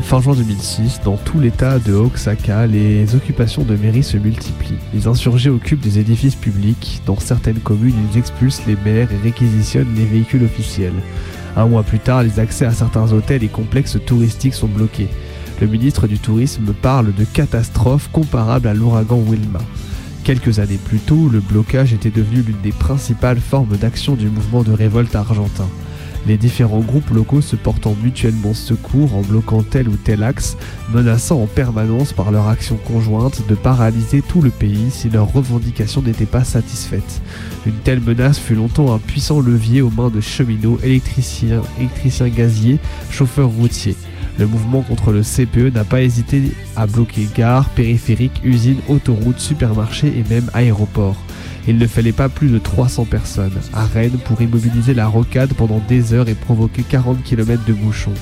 Fin 0.00 0.22
juin 0.22 0.34
2006, 0.34 1.02
dans 1.04 1.18
tout 1.18 1.40
l'état 1.40 1.78
de 1.78 1.92
Oaxaca, 1.92 2.66
les 2.66 3.14
occupations 3.14 3.64
de 3.64 3.76
mairie 3.76 4.02
se 4.02 4.16
multiplient. 4.16 4.78
Les 4.94 5.06
insurgés 5.06 5.50
occupent 5.50 5.82
des 5.82 5.98
édifices 5.98 6.34
publics. 6.34 7.02
Dans 7.04 7.20
certaines 7.20 7.60
communes, 7.60 7.94
ils 8.10 8.18
expulsent 8.18 8.66
les 8.66 8.76
maires 8.76 9.12
et 9.12 9.22
réquisitionnent 9.22 9.94
les 9.94 10.06
véhicules 10.06 10.42
officiels. 10.42 10.94
Un 11.54 11.66
mois 11.66 11.82
plus 11.82 11.98
tard, 11.98 12.22
les 12.22 12.40
accès 12.40 12.64
à 12.64 12.72
certains 12.72 13.12
hôtels 13.12 13.44
et 13.44 13.48
complexes 13.48 13.98
touristiques 14.06 14.54
sont 14.54 14.68
bloqués. 14.68 15.08
Le 15.62 15.68
ministre 15.68 16.08
du 16.08 16.18
Tourisme 16.18 16.74
parle 16.82 17.14
de 17.14 17.22
catastrophe 17.22 18.10
comparable 18.10 18.66
à 18.66 18.74
l'ouragan 18.74 19.22
Wilma. 19.24 19.60
Quelques 20.24 20.58
années 20.58 20.80
plus 20.84 20.98
tôt, 20.98 21.28
le 21.28 21.38
blocage 21.38 21.92
était 21.92 22.10
devenu 22.10 22.42
l'une 22.42 22.60
des 22.64 22.72
principales 22.72 23.38
formes 23.38 23.76
d'action 23.76 24.14
du 24.16 24.28
mouvement 24.28 24.64
de 24.64 24.72
révolte 24.72 25.14
argentin. 25.14 25.68
Les 26.26 26.36
différents 26.36 26.80
groupes 26.80 27.10
locaux 27.10 27.42
se 27.42 27.54
portant 27.54 27.94
mutuellement 28.02 28.54
secours 28.54 29.14
en 29.14 29.20
bloquant 29.20 29.62
tel 29.62 29.88
ou 29.88 29.94
tel 29.94 30.24
axe, 30.24 30.56
menaçant 30.92 31.40
en 31.40 31.46
permanence 31.46 32.12
par 32.12 32.32
leur 32.32 32.48
action 32.48 32.76
conjointe 32.76 33.46
de 33.48 33.54
paralyser 33.54 34.20
tout 34.20 34.42
le 34.42 34.50
pays 34.50 34.90
si 34.90 35.10
leurs 35.10 35.32
revendications 35.32 36.02
n'étaient 36.02 36.26
pas 36.26 36.42
satisfaites. 36.42 37.22
Une 37.66 37.78
telle 37.84 38.00
menace 38.00 38.40
fut 38.40 38.56
longtemps 38.56 38.92
un 38.92 38.98
puissant 38.98 39.38
levier 39.38 39.80
aux 39.80 39.90
mains 39.90 40.10
de 40.10 40.20
cheminots, 40.20 40.80
électriciens, 40.82 41.62
électriciens 41.78 42.30
gaziers, 42.30 42.80
chauffeurs 43.10 43.50
routiers. 43.50 43.94
Le 44.38 44.46
mouvement 44.46 44.82
contre 44.82 45.12
le 45.12 45.22
CPE 45.22 45.74
n'a 45.74 45.84
pas 45.84 46.02
hésité 46.02 46.42
à 46.76 46.86
bloquer 46.86 47.28
gares, 47.34 47.68
périphériques, 47.70 48.40
usines, 48.44 48.80
autoroutes, 48.88 49.38
supermarchés 49.38 50.12
et 50.16 50.24
même 50.32 50.50
aéroports. 50.54 51.22
Il 51.68 51.78
ne 51.78 51.86
fallait 51.86 52.12
pas 52.12 52.28
plus 52.28 52.48
de 52.48 52.58
300 52.58 53.04
personnes 53.04 53.58
à 53.72 53.84
Rennes 53.84 54.18
pour 54.24 54.42
immobiliser 54.42 54.94
la 54.94 55.06
rocade 55.06 55.54
pendant 55.54 55.80
des 55.86 56.12
heures 56.12 56.28
et 56.28 56.34
provoquer 56.34 56.82
40 56.82 57.22
km 57.22 57.64
de 57.64 57.72
bouchons. 57.72 58.14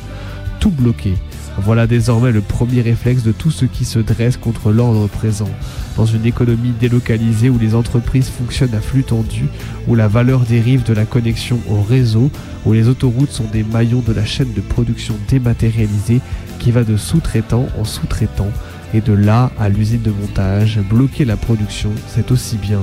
Tout 0.59 0.71
bloqué. 0.71 1.15
Voilà 1.63 1.87
désormais 1.87 2.33
le 2.33 2.41
premier 2.41 2.81
réflexe 2.81 3.23
de 3.23 3.33
tous 3.33 3.51
ceux 3.51 3.67
qui 3.67 3.85
se 3.85 3.99
dressent 3.99 4.39
contre 4.39 4.73
l'ordre 4.73 5.07
présent. 5.09 5.49
Dans 5.97 6.07
une 6.07 6.25
économie 6.25 6.73
délocalisée 6.81 7.51
où 7.51 7.59
les 7.59 7.75
entreprises 7.75 8.31
fonctionnent 8.31 8.75
à 8.75 8.81
flux 8.81 9.05
tendu, 9.05 9.47
où 9.87 9.95
la 9.95 10.09
valeur 10.09 10.41
dérive 10.41 10.85
de 10.85 10.95
la 10.95 11.05
connexion 11.05 11.61
au 11.69 11.83
réseau, 11.83 12.31
où 12.65 12.73
les 12.73 12.89
autoroutes 12.89 13.31
sont 13.31 13.45
des 13.45 13.63
maillons 13.63 14.01
de 14.01 14.15
la 14.15 14.25
chaîne 14.25 14.53
de 14.55 14.61
production 14.63 15.15
dématérialisée 15.29 16.21
qui 16.59 16.71
va 16.71 16.83
de 16.83 16.97
sous-traitant 16.97 17.67
en 17.79 17.85
sous-traitant, 17.85 18.51
et 18.95 19.03
de 19.03 19.13
là 19.13 19.53
à 19.59 19.69
l'usine 19.69 20.03
de 20.03 20.11
montage, 20.11 20.81
bloquer 20.89 21.27
la 21.27 21.37
production, 21.37 21.91
c'est 22.09 22.31
aussi 22.31 22.57
bien 22.57 22.81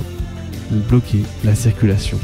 bloquer 0.88 1.24
la 1.44 1.56
circulation. 1.56 2.20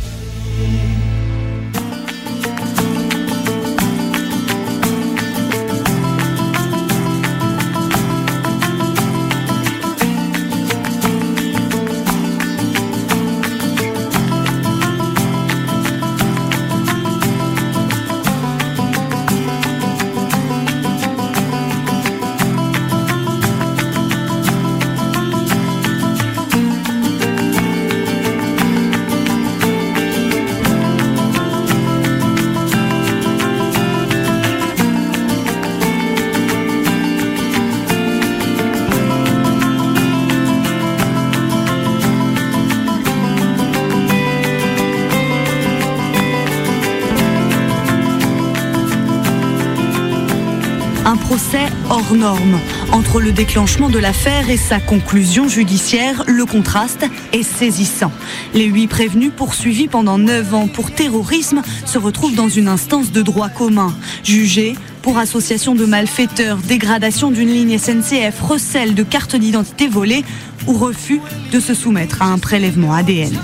Entre 52.94 53.20
le 53.20 53.34
déclenchement 53.34 53.90
de 53.90 54.00
l'affaire 54.00 54.50
et 54.50 54.56
sa 54.56 54.80
conclusion 54.80 55.50
judiciaire, 55.50 56.24
le 56.26 56.46
contraste 56.46 57.06
est 57.34 57.44
saisissant. 57.44 58.14
Les 58.54 58.64
huit 58.64 58.88
prévenus 58.88 59.32
poursuivis 59.36 59.90
pendant 59.90 60.18
neuf 60.18 60.54
ans 60.54 60.68
pour 60.68 60.92
terrorisme 60.92 61.62
se 61.86 61.98
retrouvent 61.98 62.36
dans 62.36 62.48
une 62.48 62.70
instance 62.70 63.12
de 63.12 63.22
droit 63.22 63.50
commun. 63.50 63.94
Jugés 64.24 64.76
pour 65.02 65.18
association 65.18 65.76
de 65.76 65.84
malfaiteurs, 65.84 66.60
dégradation 66.60 67.30
d'une 67.30 67.50
ligne 67.50 67.78
SNCF, 67.78 68.40
recel 68.40 68.96
de 68.96 69.04
cartes 69.04 69.36
d'identité 69.36 69.90
volées 69.90 70.24
ou 70.66 70.74
refus 70.74 71.20
de 71.52 71.60
se 71.60 71.74
soumettre 71.74 72.22
à 72.22 72.28
un 72.28 72.38
prélèvement 72.38 72.94
ADN 72.94 73.38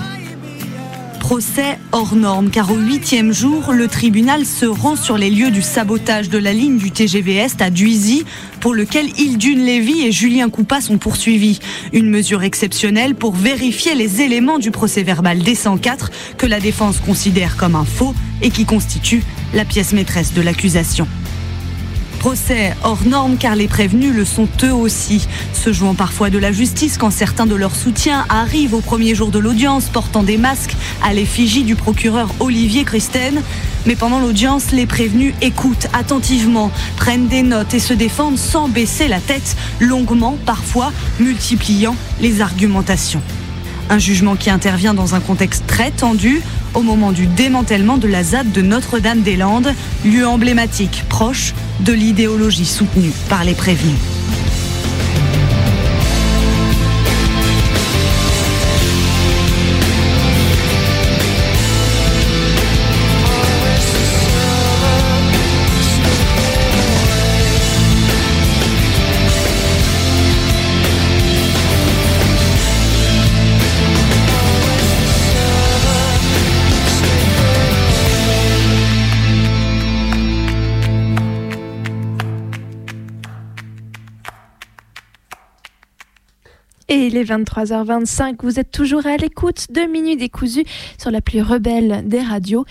procès 1.30 1.78
hors 1.92 2.16
norme 2.16 2.50
car 2.50 2.72
au 2.72 2.76
huitième 2.76 3.32
jour, 3.32 3.72
le 3.72 3.86
tribunal 3.86 4.44
se 4.44 4.66
rend 4.66 4.96
sur 4.96 5.16
les 5.16 5.30
lieux 5.30 5.52
du 5.52 5.62
sabotage 5.62 6.28
de 6.28 6.38
la 6.38 6.52
ligne 6.52 6.76
du 6.76 6.90
TGV 6.90 7.36
Est 7.36 7.62
à 7.62 7.70
Duisy 7.70 8.24
pour 8.58 8.74
lequel 8.74 9.06
Hildune 9.16 9.64
Lévy 9.64 10.04
et 10.04 10.10
Julien 10.10 10.50
Coupa 10.50 10.80
sont 10.80 10.98
poursuivis. 10.98 11.60
Une 11.92 12.10
mesure 12.10 12.42
exceptionnelle 12.42 13.14
pour 13.14 13.36
vérifier 13.36 13.94
les 13.94 14.22
éléments 14.22 14.58
du 14.58 14.72
procès 14.72 15.04
verbal 15.04 15.38
D104 15.38 16.08
que 16.36 16.46
la 16.46 16.58
défense 16.58 16.98
considère 16.98 17.56
comme 17.56 17.76
un 17.76 17.84
faux 17.84 18.12
et 18.42 18.50
qui 18.50 18.64
constitue 18.64 19.22
la 19.54 19.64
pièce 19.64 19.92
maîtresse 19.92 20.34
de 20.34 20.42
l'accusation. 20.42 21.06
Procès 22.20 22.74
hors 22.84 23.06
norme 23.06 23.38
car 23.38 23.56
les 23.56 23.66
prévenus 23.66 24.14
le 24.14 24.26
sont 24.26 24.46
eux 24.62 24.74
aussi, 24.74 25.26
se 25.54 25.72
jouant 25.72 25.94
parfois 25.94 26.28
de 26.28 26.36
la 26.36 26.52
justice 26.52 26.98
quand 26.98 27.10
certains 27.10 27.46
de 27.46 27.54
leurs 27.54 27.74
soutiens 27.74 28.26
arrivent 28.28 28.74
au 28.74 28.82
premier 28.82 29.14
jour 29.14 29.30
de 29.30 29.38
l'audience 29.38 29.88
portant 29.88 30.22
des 30.22 30.36
masques 30.36 30.76
à 31.02 31.14
l'effigie 31.14 31.64
du 31.64 31.76
procureur 31.76 32.28
Olivier 32.38 32.84
Christen. 32.84 33.40
Mais 33.86 33.96
pendant 33.96 34.18
l'audience, 34.18 34.70
les 34.70 34.84
prévenus 34.84 35.32
écoutent 35.40 35.88
attentivement, 35.94 36.70
prennent 36.98 37.26
des 37.26 37.42
notes 37.42 37.72
et 37.72 37.78
se 37.78 37.94
défendent 37.94 38.36
sans 38.36 38.68
baisser 38.68 39.08
la 39.08 39.18
tête, 39.18 39.56
longuement 39.80 40.36
parfois, 40.44 40.92
multipliant 41.20 41.96
les 42.20 42.42
argumentations. 42.42 43.22
Un 43.90 43.98
jugement 43.98 44.36
qui 44.36 44.50
intervient 44.50 44.94
dans 44.94 45.16
un 45.16 45.20
contexte 45.20 45.66
très 45.66 45.90
tendu 45.90 46.40
au 46.74 46.82
moment 46.82 47.10
du 47.10 47.26
démantèlement 47.26 47.98
de 47.98 48.06
la 48.06 48.22
ZAD 48.22 48.52
de 48.52 48.62
Notre-Dame-des-Landes, 48.62 49.74
lieu 50.04 50.26
emblématique 50.26 51.04
proche 51.08 51.54
de 51.80 51.92
l'idéologie 51.92 52.66
soutenue 52.66 53.10
par 53.28 53.42
les 53.42 53.54
prévenus. 53.54 54.19
Et 86.92 87.06
il 87.06 87.16
est 87.16 87.22
23h25, 87.22 88.38
vous 88.42 88.58
êtes 88.58 88.72
toujours 88.72 89.06
à 89.06 89.16
l'écoute 89.16 89.68
de 89.70 89.82
Minuit 89.82 90.16
décousu 90.16 90.64
sur 90.98 91.12
la 91.12 91.20
plus 91.20 91.40
rebelle 91.40 92.02
des 92.04 92.20
radios. 92.20 92.64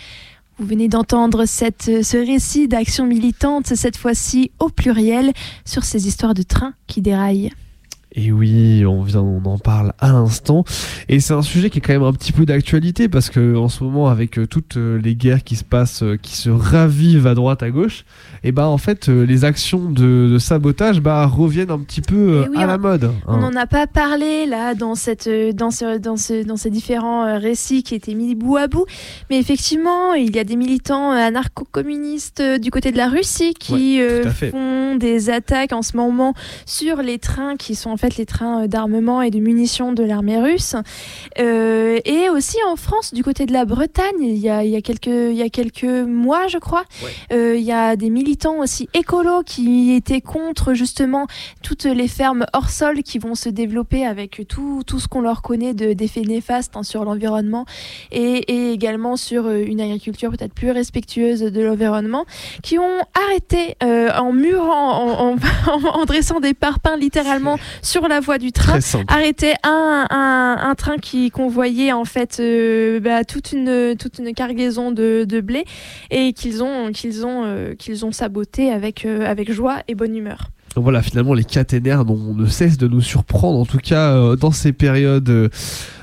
Vous 0.57 0.65
venez 0.65 0.89
d'entendre 0.89 1.45
ce 1.45 2.17
récit 2.17 2.67
d'action 2.67 3.05
militante, 3.05 3.67
cette 3.67 3.95
fois-ci 3.95 4.51
au 4.59 4.67
pluriel, 4.67 5.31
sur 5.63 5.85
ces 5.85 6.05
histoires 6.05 6.33
de 6.33 6.43
trains 6.43 6.73
qui 6.85 7.01
déraillent. 7.01 7.51
Et 8.15 8.31
oui, 8.31 8.83
on 8.87 9.03
vient, 9.03 9.21
on 9.21 9.43
en 9.45 9.59
parle 9.59 9.93
à 9.99 10.11
l'instant. 10.11 10.63
Et 11.09 11.19
c'est 11.19 11.33
un 11.33 11.43
sujet 11.43 11.69
qui 11.69 11.77
est 11.77 11.81
quand 11.81 11.93
même 11.93 12.01
un 12.03 12.11
petit 12.13 12.31
peu 12.31 12.43
d'actualité 12.45 13.07
parce 13.07 13.29
que 13.29 13.55
en 13.55 13.69
ce 13.69 13.83
moment, 13.83 14.07
avec 14.07 14.39
euh, 14.39 14.47
toutes 14.47 14.77
euh, 14.77 14.99
les 14.99 15.15
guerres 15.15 15.43
qui 15.43 15.55
se 15.55 15.63
passent, 15.63 16.01
euh, 16.01 16.17
qui 16.19 16.35
se 16.35 16.49
ravivent 16.49 17.27
à 17.27 17.35
droite, 17.35 17.61
à 17.61 17.69
gauche, 17.69 18.05
et 18.43 18.51
bah 18.51 18.67
en 18.67 18.79
fait, 18.79 19.09
les 19.09 19.45
actions 19.45 19.91
de, 19.91 20.29
de 20.31 20.37
sabotage 20.39 21.01
bah, 21.01 21.25
reviennent 21.27 21.69
un 21.71 21.79
petit 21.79 22.01
peu 22.01 22.45
oui, 22.49 22.57
à 22.57 22.63
on- 22.63 22.67
la 22.67 22.77
mode. 22.79 23.11
On 23.27 23.33
hein. 23.33 23.37
n'en 23.51 23.55
a 23.55 23.67
pas 23.67 23.85
parlé 23.85 24.45
là 24.47 24.73
dans, 24.73 24.95
cette, 24.95 25.29
dans, 25.55 25.69
ce, 25.71 25.97
dans, 25.99 26.17
ce, 26.17 26.43
dans 26.43 26.57
ces 26.57 26.69
différents 26.71 27.37
récits 27.39 27.83
qui 27.83 27.93
étaient 27.95 28.15
mis 28.15 28.33
bout 28.33 28.57
à 28.57 28.67
bout. 28.67 28.85
Mais 29.29 29.37
effectivement, 29.37 30.13
il 30.15 30.35
y 30.35 30.39
a 30.39 30.43
des 30.43 30.55
militants 30.55 31.11
anarcho-communistes 31.11 32.41
du 32.59 32.71
côté 32.71 32.91
de 32.91 32.97
la 32.97 33.09
Russie 33.09 33.53
qui 33.53 33.99
Ouais, 33.99 34.01
euh, 34.25 34.31
font 34.51 34.95
des 34.95 35.29
attaques 35.29 35.73
en 35.73 35.81
ce 35.81 35.95
moment 35.95 36.33
sur 36.65 36.97
les 37.03 37.19
trains 37.19 37.55
qui 37.55 37.75
sont 37.75 37.91
en 37.91 37.97
fait 37.99 38.17
les 38.17 38.25
trains 38.25 38.63
euh, 38.63 38.67
d'armement 38.67 39.21
et 39.21 39.29
de 39.31 39.39
munitions 39.39 39.93
de 39.93 40.03
l'armée 40.03 40.39
russe. 40.39 40.75
Euh, 41.39 41.99
et 42.05 42.29
aussi 42.29 42.57
en 42.67 42.75
France, 42.75 43.13
du 43.13 43.23
côté 43.23 43.45
de 43.45 43.53
la 43.53 43.65
Bretagne, 43.65 44.21
il 44.21 44.37
y 44.37 44.49
a, 44.49 44.63
il 44.63 44.71
y 44.71 44.75
a, 44.75 44.81
quelques, 44.81 45.07
il 45.07 45.33
y 45.35 45.41
a 45.41 45.49
quelques 45.49 45.83
mois, 45.83 46.47
je 46.47 46.57
crois, 46.57 46.83
euh, 47.31 47.55
il 47.57 47.63
y 47.63 47.71
a 47.71 47.95
des 47.95 48.09
militants 48.09 48.59
aussi 48.59 48.89
écolos 48.93 49.43
qui 49.45 49.91
étaient 49.93 50.21
contre 50.21 50.73
justement 50.73 51.27
toutes 51.63 51.85
les 51.85 52.07
fermes 52.07 52.45
hors 52.53 52.69
sol 52.69 53.03
qui 53.03 53.19
vont 53.19 53.35
se 53.35 53.49
développer 53.49 54.05
avec 54.05 54.45
tout, 54.47 54.81
tout 54.85 54.99
ce 54.99 55.07
qu'on 55.07 55.21
leur 55.21 55.41
connaît 55.41 55.73
de- 55.73 55.93
d'effets 55.93 56.21
néfastes 56.21 56.75
hein, 56.75 56.83
sur 56.83 57.03
l'environnement 57.05 57.65
et, 58.11 58.51
et 58.51 58.71
également 58.71 59.15
sur 59.17 59.49
une 59.49 59.81
agriculture 59.81 60.31
peut-être 60.31 60.53
plus 60.53 60.71
respectueuse 60.71 61.41
de 61.41 61.61
l'environnement, 61.61 62.25
qui 62.63 62.77
ont 62.79 62.99
arrêté 63.25 63.75
euh, 63.83 64.09
en 64.17 64.31
murant, 64.33 65.03
en, 65.03 65.35
en- 65.35 65.37
en 66.01 66.05
dressant 66.05 66.39
des 66.39 66.53
parpaings 66.53 66.97
littéralement 66.97 67.57
sur 67.89 68.07
la 68.07 68.19
voie 68.19 68.37
du 68.37 68.51
train, 68.51 68.79
arrêté 69.07 69.53
un, 69.63 70.05
un, 70.11 70.57
un 70.61 70.75
train 70.75 70.97
qui 70.97 71.31
convoyait 71.31 71.91
en 71.91 72.05
fait 72.05 72.37
euh, 72.39 72.99
bah, 72.99 73.23
toute, 73.23 73.51
une, 73.51 73.95
toute 73.97 74.19
une 74.19 74.33
cargaison 74.33 74.91
de, 74.91 75.25
de 75.27 75.41
blé 75.41 75.65
et 76.11 76.33
qu'ils 76.33 76.61
ont, 76.61 76.91
qu'ils 76.91 77.25
ont, 77.25 77.45
euh, 77.45 77.73
qu'ils 77.73 78.05
ont 78.05 78.11
saboté 78.11 78.71
avec, 78.71 79.05
euh, 79.05 79.25
avec 79.25 79.51
joie 79.51 79.77
et 79.87 79.95
bonne 79.95 80.15
humeur. 80.15 80.49
Donc 80.75 80.83
voilà, 80.83 81.01
finalement, 81.01 81.33
les 81.33 81.43
caténaires 81.43 82.05
dont 82.05 82.19
on 82.29 82.35
ne 82.35 82.45
cesse 82.45 82.77
de 82.77 82.87
nous 82.87 83.01
surprendre, 83.01 83.57
en 83.57 83.65
tout 83.65 83.79
cas 83.79 84.35
dans 84.35 84.51
ces 84.51 84.71
périodes 84.71 85.49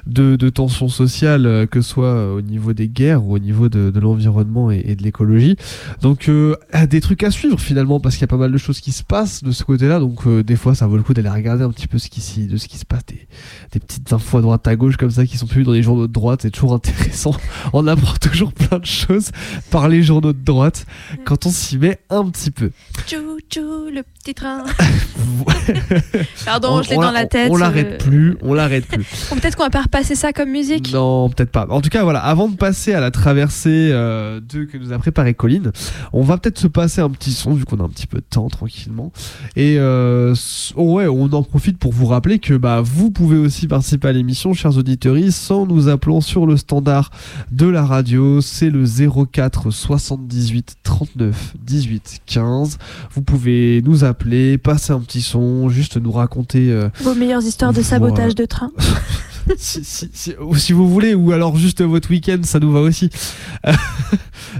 de, 0.06 0.36
de 0.36 0.48
tension 0.50 0.88
sociale, 0.88 1.46
euh, 1.46 1.66
que 1.66 1.80
ce 1.80 1.88
soit 1.90 2.06
euh, 2.06 2.36
au 2.36 2.40
niveau 2.40 2.72
des 2.72 2.88
guerres 2.88 3.24
ou 3.24 3.34
au 3.34 3.38
niveau 3.38 3.68
de, 3.68 3.90
de 3.90 4.00
l'environnement 4.00 4.70
et, 4.70 4.82
et 4.86 4.94
de 4.96 5.02
l'écologie. 5.02 5.56
Donc 6.00 6.28
euh, 6.28 6.56
des 6.88 7.00
trucs 7.00 7.22
à 7.22 7.30
suivre 7.30 7.58
finalement, 7.60 8.00
parce 8.00 8.14
qu'il 8.16 8.22
y 8.22 8.24
a 8.24 8.28
pas 8.28 8.36
mal 8.36 8.52
de 8.52 8.58
choses 8.58 8.80
qui 8.80 8.92
se 8.92 9.02
passent 9.02 9.42
de 9.42 9.50
ce 9.52 9.64
côté-là. 9.64 9.98
Donc 9.98 10.26
euh, 10.26 10.42
des 10.42 10.56
fois, 10.56 10.74
ça 10.74 10.86
vaut 10.86 10.96
le 10.96 11.02
coup 11.02 11.14
d'aller 11.14 11.28
regarder 11.28 11.64
un 11.64 11.70
petit 11.70 11.86
peu 11.88 11.98
ce 11.98 12.08
qui, 12.08 12.46
de 12.46 12.56
ce 12.56 12.68
qui 12.68 12.78
se 12.78 12.84
passe, 12.84 13.04
des, 13.06 13.26
des 13.72 13.80
petites 13.80 14.12
infos 14.12 14.38
à 14.38 14.42
droite 14.42 14.66
à 14.68 14.76
gauche 14.76 14.96
comme 14.96 15.10
ça 15.10 15.26
qui 15.26 15.36
sont 15.38 15.46
publiées 15.46 15.64
dans 15.66 15.72
les 15.72 15.82
journaux 15.82 16.06
de 16.06 16.12
droite. 16.12 16.40
C'est 16.42 16.50
toujours 16.50 16.74
intéressant. 16.74 17.34
On 17.72 17.86
apprend 17.86 18.14
toujours 18.16 18.52
plein 18.52 18.78
de 18.78 18.86
choses 18.86 19.30
par 19.70 19.88
les 19.88 20.02
journaux 20.02 20.32
de 20.32 20.42
droite 20.44 20.86
quand 21.24 21.46
on 21.46 21.50
s'y 21.50 21.78
met 21.78 21.98
un 22.10 22.28
petit 22.30 22.50
peu. 22.50 22.70
Tchou 23.06 23.38
tchou, 23.50 23.90
le 23.92 24.02
petit 24.02 24.34
train. 24.34 24.64
Pardon, 26.44 26.68
On- 26.78 26.82
je 26.82 26.90
l'ai 26.90 26.96
on 26.96 27.02
dans 27.02 27.10
l'a- 27.10 27.26
tête. 27.26 27.50
On 27.50 27.56
l'arrête 27.56 27.92
euh, 28.02 28.04
plus, 28.08 28.36
on 28.42 28.54
l'arrête 28.54 28.86
plus. 28.86 29.04
Peut-être 29.30 29.56
qu'on 29.56 29.64
va 29.64 29.70
pas 29.70 29.80
repasser 29.96 30.14
ça 30.14 30.32
comme 30.32 30.50
musique? 30.50 30.92
Non, 30.92 31.30
peut-être 31.30 31.50
pas. 31.50 31.66
En 31.70 31.80
tout 31.80 31.88
cas, 31.88 32.02
voilà, 32.04 32.20
avant 32.20 32.48
de 32.48 32.56
passer 32.56 32.92
à 32.92 33.00
la 33.00 33.11
traversée 33.11 33.88
euh, 33.92 34.40
de, 34.40 34.64
que 34.64 34.76
nous 34.76 34.92
a 34.92 34.98
préparé 34.98 35.32
Colline, 35.32 35.72
on 36.12 36.22
va 36.22 36.37
peut-être 36.37 36.59
se 36.59 36.66
passer 36.66 37.00
un 37.00 37.09
petit 37.09 37.32
son, 37.32 37.54
vu 37.54 37.64
qu'on 37.64 37.78
a 37.80 37.85
un 37.85 37.88
petit 37.88 38.06
peu 38.06 38.18
de 38.18 38.24
temps, 38.28 38.48
tranquillement. 38.48 39.11
Et 39.56 39.76
euh, 39.78 40.35
oh 40.76 40.94
ouais, 40.96 41.06
on 41.06 41.32
en 41.32 41.42
profite 41.42 41.78
pour 41.78 41.92
vous 41.92 42.06
rappeler 42.06 42.38
que 42.38 42.54
bah, 42.54 42.82
vous 42.85 43.11
pouvez 43.11 43.38
aussi 43.38 43.68
participer 43.68 44.09
à 44.09 44.12
l'émission, 44.12 44.52
chers 44.52 44.76
auditeurs, 44.76 45.16
sans 45.30 45.66
nous 45.66 45.88
appelant 45.88 46.20
sur 46.20 46.46
le 46.46 46.56
standard 46.56 47.11
de 47.50 47.66
la 47.66 47.85
radio. 47.85 48.40
C'est 48.42 48.70
le 48.70 48.85
04 48.85 49.70
78 49.70 50.76
39 50.82 51.54
18 51.64 52.20
15. 52.26 52.78
Vous 53.14 53.22
pouvez 53.22 53.80
nous 53.82 54.04
appeler, 54.04 54.59
passer 54.59 54.92
un 54.92 55.00
petit 55.00 55.22
son, 55.22 55.68
juste 55.70 55.96
nous 55.96 56.12
raconter... 56.12 56.70
euh, 56.70 56.90
Vos 57.02 57.14
meilleures 57.14 57.42
histoires 57.42 57.72
de 57.72 57.80
Voilà. 57.80 57.88
sabotage 57.88 58.35
de 58.35 58.44
train. 58.44 58.70
si, 59.56 59.85
si- 59.85 60.11
si- 60.12 60.35
si 60.56 60.72
vous 60.72 60.88
voulez, 60.88 61.14
ou 61.14 61.32
alors 61.32 61.56
juste 61.56 61.82
votre 61.82 62.11
week-end, 62.11 62.38
ça 62.42 62.59
nous 62.59 62.72
va 62.72 62.80
aussi. 62.80 63.11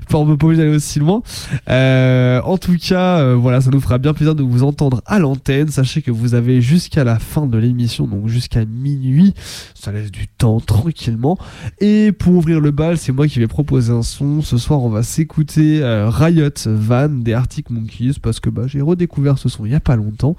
Pour 0.09 0.27
me 0.27 0.37
pas 0.37 0.55
d'aller 0.55 0.75
aussi 0.75 0.99
loin. 0.99 1.23
Euh, 1.69 2.41
en 2.43 2.59
tout 2.59 2.77
cas, 2.77 3.19
euh, 3.19 3.35
voilà, 3.35 3.61
ça 3.61 3.71
nous 3.71 3.81
fera 3.81 3.99
bien 3.99 4.15
plaisir 4.15 4.35
de 4.35 4.43
vous 4.43 4.63
entendre 4.63 5.03
à 5.07 5.19
l'antenne. 5.19 5.69
Sachez 5.69 6.03
que 6.03 6.11
vous 6.11 6.35
avez 6.35 6.61
jusqu'à 6.61 7.05
la 7.05 7.19
fin 7.19 7.47
de 7.47 7.59
l'émission, 7.59 8.07
donc 8.07 8.29
jusqu'à 8.29 8.65
minuit. 8.65 9.35
Ça 9.75 9.93
laisse 9.93 10.11
du 10.11 10.29
temps 10.29 10.61
tranquillement. 10.61 11.39
Et 11.81 12.13
pour 12.13 12.35
ouvrir 12.35 12.61
le 12.61 12.71
bal, 12.71 12.99
c'est 12.99 13.13
moi 13.13 13.27
qui 13.27 13.39
vais 13.39 13.47
proposer 13.49 13.93
un 13.93 14.03
son. 14.03 14.43
Ce 14.43 14.59
soir, 14.59 14.83
on 14.83 14.89
va 14.89 15.03
s'écouter 15.03 15.83
euh, 15.83 16.09
Riot 16.09 16.51
Van 16.67 17.09
des 17.09 17.33
Arctic 17.35 17.71
Monkeys 17.71 18.15
parce 18.23 18.41
que 18.41 18.51
bah, 18.51 18.63
j'ai 18.67 18.81
redécouvert 18.81 19.39
ce 19.39 19.49
son 19.49 19.67
il 19.67 19.73
y 19.73 19.75
a 19.75 19.81
pas 19.81 19.97
longtemps 19.97 20.37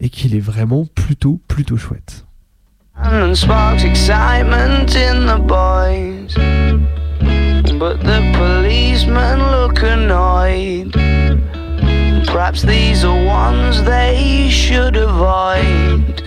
et 0.00 0.08
qu'il 0.08 0.34
est 0.34 0.40
vraiment 0.40 0.86
plutôt, 0.94 1.40
plutôt 1.48 1.76
chouette. 1.76 2.24
And 3.00 3.36
sparks 3.36 3.84
excitement 3.84 4.94
in 4.96 5.26
the 5.26 5.38
boys. 5.38 6.34
But 7.78 8.00
the 8.02 8.20
policemen 8.34 9.38
look 9.38 9.82
annoyed. 9.82 10.92
Perhaps 12.26 12.62
these 12.62 13.04
are 13.04 13.24
ones 13.24 13.82
they 13.84 14.48
should 14.50 14.96
avoid. 14.96 16.24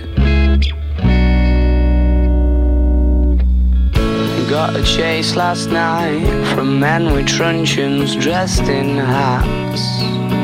Got 4.49 4.75
a 4.75 4.83
chase 4.83 5.37
last 5.37 5.69
night 5.69 6.25
from 6.53 6.77
men 6.77 7.13
with 7.13 7.25
truncheons 7.25 8.17
dressed 8.17 8.63
in 8.63 8.97
hats. 8.97 10.40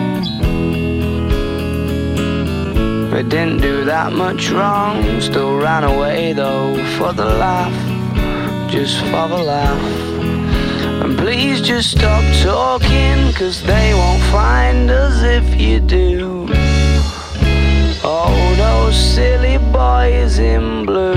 They 3.12 3.24
didn't 3.24 3.62
do 3.62 3.86
that 3.86 4.14
much 4.14 4.50
wrong, 4.52 5.22
still 5.22 5.58
ran 5.58 5.84
away 5.84 6.34
though 6.34 6.76
for 6.98 7.14
the 7.14 7.26
laugh, 7.26 7.74
just 8.70 9.00
for 9.06 9.28
the 9.28 9.38
laugh. 9.38 9.82
And 11.04 11.18
please 11.18 11.62
just 11.62 11.92
stop 11.92 12.24
talking, 12.44 13.34
cause 13.34 13.64
they 13.64 13.94
won't 13.94 14.22
find 14.24 14.92
us 14.92 15.24
if 15.24 15.60
you 15.60 15.80
do. 15.80 16.48
Oh, 18.04 18.54
those 18.58 18.96
silly 18.96 19.58
boys 19.72 20.38
in 20.40 20.86
blue. 20.86 21.16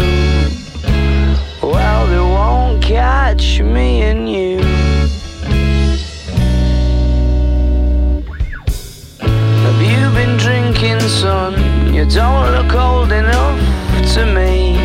Well, 1.62 2.06
they 2.06 2.18
won't 2.18 2.82
catch 2.82 3.60
me 3.60 4.02
and 4.02 4.28
you. 4.28 4.58
Have 9.20 9.82
you 9.82 10.10
been 10.14 10.36
drinking, 10.36 11.00
son? 11.00 11.79
You 11.92 12.06
don't 12.06 12.52
look 12.52 12.72
old 12.72 13.10
enough 13.10 13.60
to 14.14 14.24
me. 14.24 14.78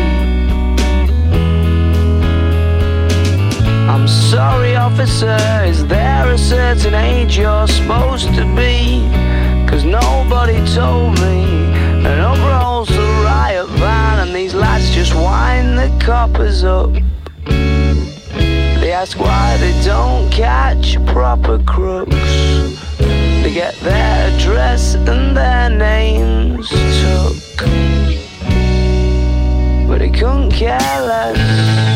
I'm 3.88 4.08
sorry, 4.08 4.74
officer. 4.74 5.38
Is 5.64 5.86
there 5.86 6.28
a 6.30 6.36
certain 6.36 6.94
age 6.94 7.38
you're 7.38 7.68
supposed 7.68 8.34
to 8.34 8.44
be? 8.56 9.08
Cause 9.68 9.84
nobody 9.84 10.58
told 10.74 11.20
me. 11.20 11.44
And 12.04 12.20
up 12.20 12.86
the 12.88 13.22
riot 13.24 13.68
van, 13.78 14.26
and 14.26 14.34
these 14.34 14.54
lads 14.54 14.90
just 14.90 15.14
wind 15.14 15.78
the 15.78 15.96
coppers 16.04 16.64
up. 16.64 16.92
They 17.44 18.92
ask 18.92 19.18
why 19.18 19.56
they 19.58 19.80
don't 19.84 20.30
catch 20.30 20.96
proper 21.06 21.58
crooks. 21.64 23.15
Get 23.56 23.74
their 23.76 24.34
address 24.34 24.96
and 24.96 25.34
their 25.34 25.70
names 25.70 26.68
took. 26.68 27.66
But 29.88 30.02
he 30.02 30.10
couldn't 30.10 30.50
care 30.50 30.76
less. 31.00 31.95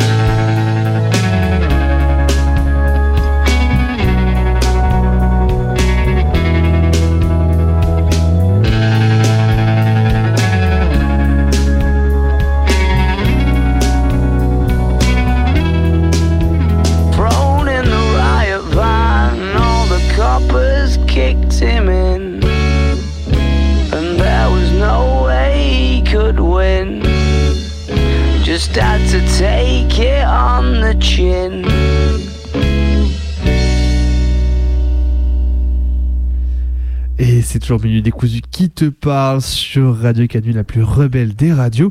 Et 37.18 37.40
c'est 37.40 37.59
toujours 37.59 37.83
Minuit 37.83 38.03
décousu 38.03 38.42
qui 38.51 38.68
te 38.68 38.85
parle 38.85 39.40
sur 39.40 39.99
Radio 39.99 40.27
Canu, 40.27 40.53
la 40.53 40.64
plus 40.64 40.83
rebelle 40.83 41.35
des 41.35 41.55
radios. 41.55 41.90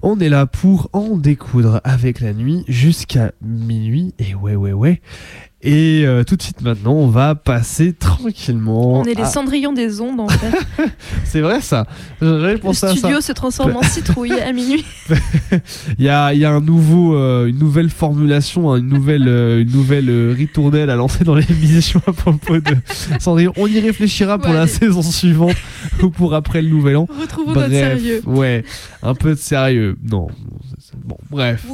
On 0.00 0.18
est 0.18 0.30
là 0.30 0.46
pour 0.46 0.88
en 0.94 1.18
découdre 1.18 1.82
avec 1.84 2.20
la 2.20 2.32
nuit 2.32 2.64
jusqu'à 2.66 3.32
minuit. 3.42 4.14
Et 4.18 4.34
ouais, 4.34 4.56
ouais, 4.56 4.72
ouais. 4.72 5.02
Et 5.68 6.04
euh, 6.06 6.22
tout 6.22 6.36
de 6.36 6.42
suite 6.42 6.60
maintenant, 6.62 6.92
on 6.92 7.08
va 7.08 7.34
passer 7.34 7.92
tranquillement. 7.92 9.00
On 9.00 9.04
est 9.04 9.14
les 9.14 9.24
cendrillons 9.24 9.72
des 9.72 10.00
ondes 10.00 10.20
en 10.20 10.28
fait. 10.28 10.56
C'est 11.24 11.40
vrai 11.40 11.60
ça. 11.60 11.86
J'avais 12.22 12.52
Le 12.52 12.58
pensé 12.58 12.86
à 12.86 12.90
ça. 12.90 12.96
studio 12.96 13.20
se 13.20 13.32
transforme 13.32 13.74
en 13.76 13.82
citrouille 13.82 14.32
à 14.40 14.52
minuit. 14.52 14.84
Il 15.98 16.04
y 16.04 16.08
a, 16.08 16.32
y 16.34 16.44
a 16.44 16.52
un 16.52 16.60
nouveau, 16.60 17.16
euh, 17.16 17.46
une 17.46 17.58
nouvelle 17.58 17.90
formulation, 17.90 18.70
hein, 18.72 18.76
une 18.76 18.88
nouvelle, 18.88 19.26
euh, 19.26 19.62
une 19.62 19.72
nouvelle 19.72 20.32
ritournelle 20.36 20.88
à 20.88 20.94
lancer 20.94 21.24
dans 21.24 21.34
l'émission 21.34 22.00
à 22.06 22.12
propos 22.12 22.58
de 22.58 22.76
Cendrillon. 23.18 23.52
On 23.56 23.66
y 23.66 23.80
réfléchira 23.80 24.38
pour 24.38 24.50
Ouais, 24.50 24.54
la 24.54 24.62
allez. 24.62 24.70
saison 24.70 25.02
suivante 25.02 25.56
ou 26.00 26.10
pour 26.10 26.34
après 26.34 26.62
le 26.62 26.68
nouvel 26.68 26.96
an. 26.96 27.08
Retrouvons 27.20 27.54
notre 27.54 27.70
sérieux. 27.70 28.22
Ouais, 28.24 28.64
un 29.02 29.14
peu 29.14 29.30
de 29.30 29.38
sérieux. 29.40 29.96
Non, 30.08 30.28
bon, 30.94 31.16
bref. 31.30 31.66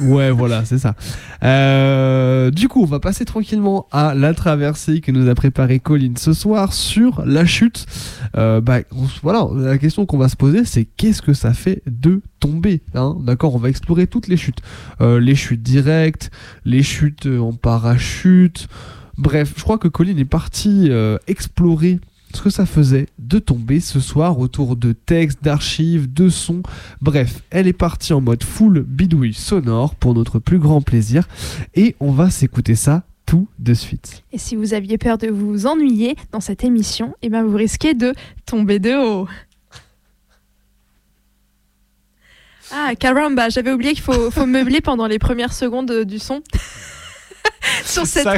Ouais, 0.00 0.30
voilà, 0.30 0.64
c'est 0.64 0.78
ça. 0.78 0.94
Euh, 1.42 2.50
du 2.50 2.68
coup, 2.68 2.82
on 2.82 2.86
va 2.86 3.00
passer 3.00 3.24
tranquillement 3.24 3.86
à 3.92 4.14
la 4.14 4.34
traversée 4.34 5.00
que 5.00 5.12
nous 5.12 5.28
a 5.28 5.34
préparé 5.34 5.78
Colline 5.78 6.16
ce 6.16 6.32
soir 6.32 6.72
sur 6.72 7.22
la 7.24 7.44
chute. 7.44 7.86
Euh, 8.36 8.60
bah, 8.60 8.80
on 8.92 9.06
voilà, 9.22 9.46
la 9.54 9.78
question 9.78 10.06
qu'on 10.06 10.18
va 10.18 10.28
se 10.28 10.36
poser, 10.36 10.64
c'est 10.64 10.84
qu'est-ce 10.84 11.22
que 11.22 11.34
ça 11.34 11.52
fait 11.52 11.82
de 11.86 12.20
tomber 12.40 12.82
hein? 12.94 13.16
D'accord, 13.20 13.54
on 13.54 13.58
va 13.58 13.68
explorer 13.68 14.06
toutes 14.06 14.28
les 14.28 14.36
chutes. 14.36 14.60
Euh, 15.00 15.20
les 15.20 15.34
chutes 15.34 15.62
directes, 15.62 16.30
les 16.64 16.82
chutes 16.82 17.26
en 17.26 17.52
parachute. 17.52 18.68
Bref, 19.16 19.54
je 19.56 19.62
crois 19.62 19.78
que 19.78 19.88
Colline 19.88 20.18
est 20.18 20.24
partie 20.24 20.90
euh, 20.90 21.18
explorer 21.26 21.98
ce 22.34 22.42
que 22.42 22.50
ça 22.50 22.66
faisait 22.66 23.06
de 23.18 23.38
tomber 23.38 23.80
ce 23.80 24.00
soir 24.00 24.38
autour 24.38 24.76
de 24.76 24.92
textes, 24.92 25.42
d'archives, 25.42 26.12
de 26.12 26.28
sons. 26.28 26.62
Bref, 27.00 27.42
elle 27.50 27.66
est 27.66 27.72
partie 27.72 28.12
en 28.12 28.20
mode 28.20 28.44
full 28.44 28.82
bidouille 28.82 29.34
sonore 29.34 29.94
pour 29.94 30.14
notre 30.14 30.38
plus 30.38 30.58
grand 30.58 30.80
plaisir. 30.80 31.28
Et 31.74 31.96
on 32.00 32.12
va 32.12 32.30
s'écouter 32.30 32.74
ça 32.74 33.04
tout 33.26 33.46
de 33.58 33.74
suite. 33.74 34.22
Et 34.32 34.38
si 34.38 34.56
vous 34.56 34.72
aviez 34.72 34.96
peur 34.96 35.18
de 35.18 35.28
vous 35.28 35.66
ennuyer 35.66 36.16
dans 36.32 36.40
cette 36.40 36.64
émission, 36.64 37.14
eh 37.22 37.28
ben 37.28 37.42
vous 37.42 37.56
risquez 37.56 37.94
de 37.94 38.14
tomber 38.46 38.78
de 38.78 38.94
haut. 38.94 39.28
Ah, 42.70 42.94
caramba, 42.98 43.48
j'avais 43.48 43.72
oublié 43.72 43.94
qu'il 43.94 44.02
faut, 44.02 44.46
meubler 44.46 44.80
pendant 44.80 45.06
les 45.06 45.18
premières 45.18 45.52
secondes 45.52 45.90
euh, 45.90 46.04
du 46.04 46.18
son. 46.18 46.42
Sur 47.84 48.06
cette... 48.06 48.24
Ça, 48.24 48.36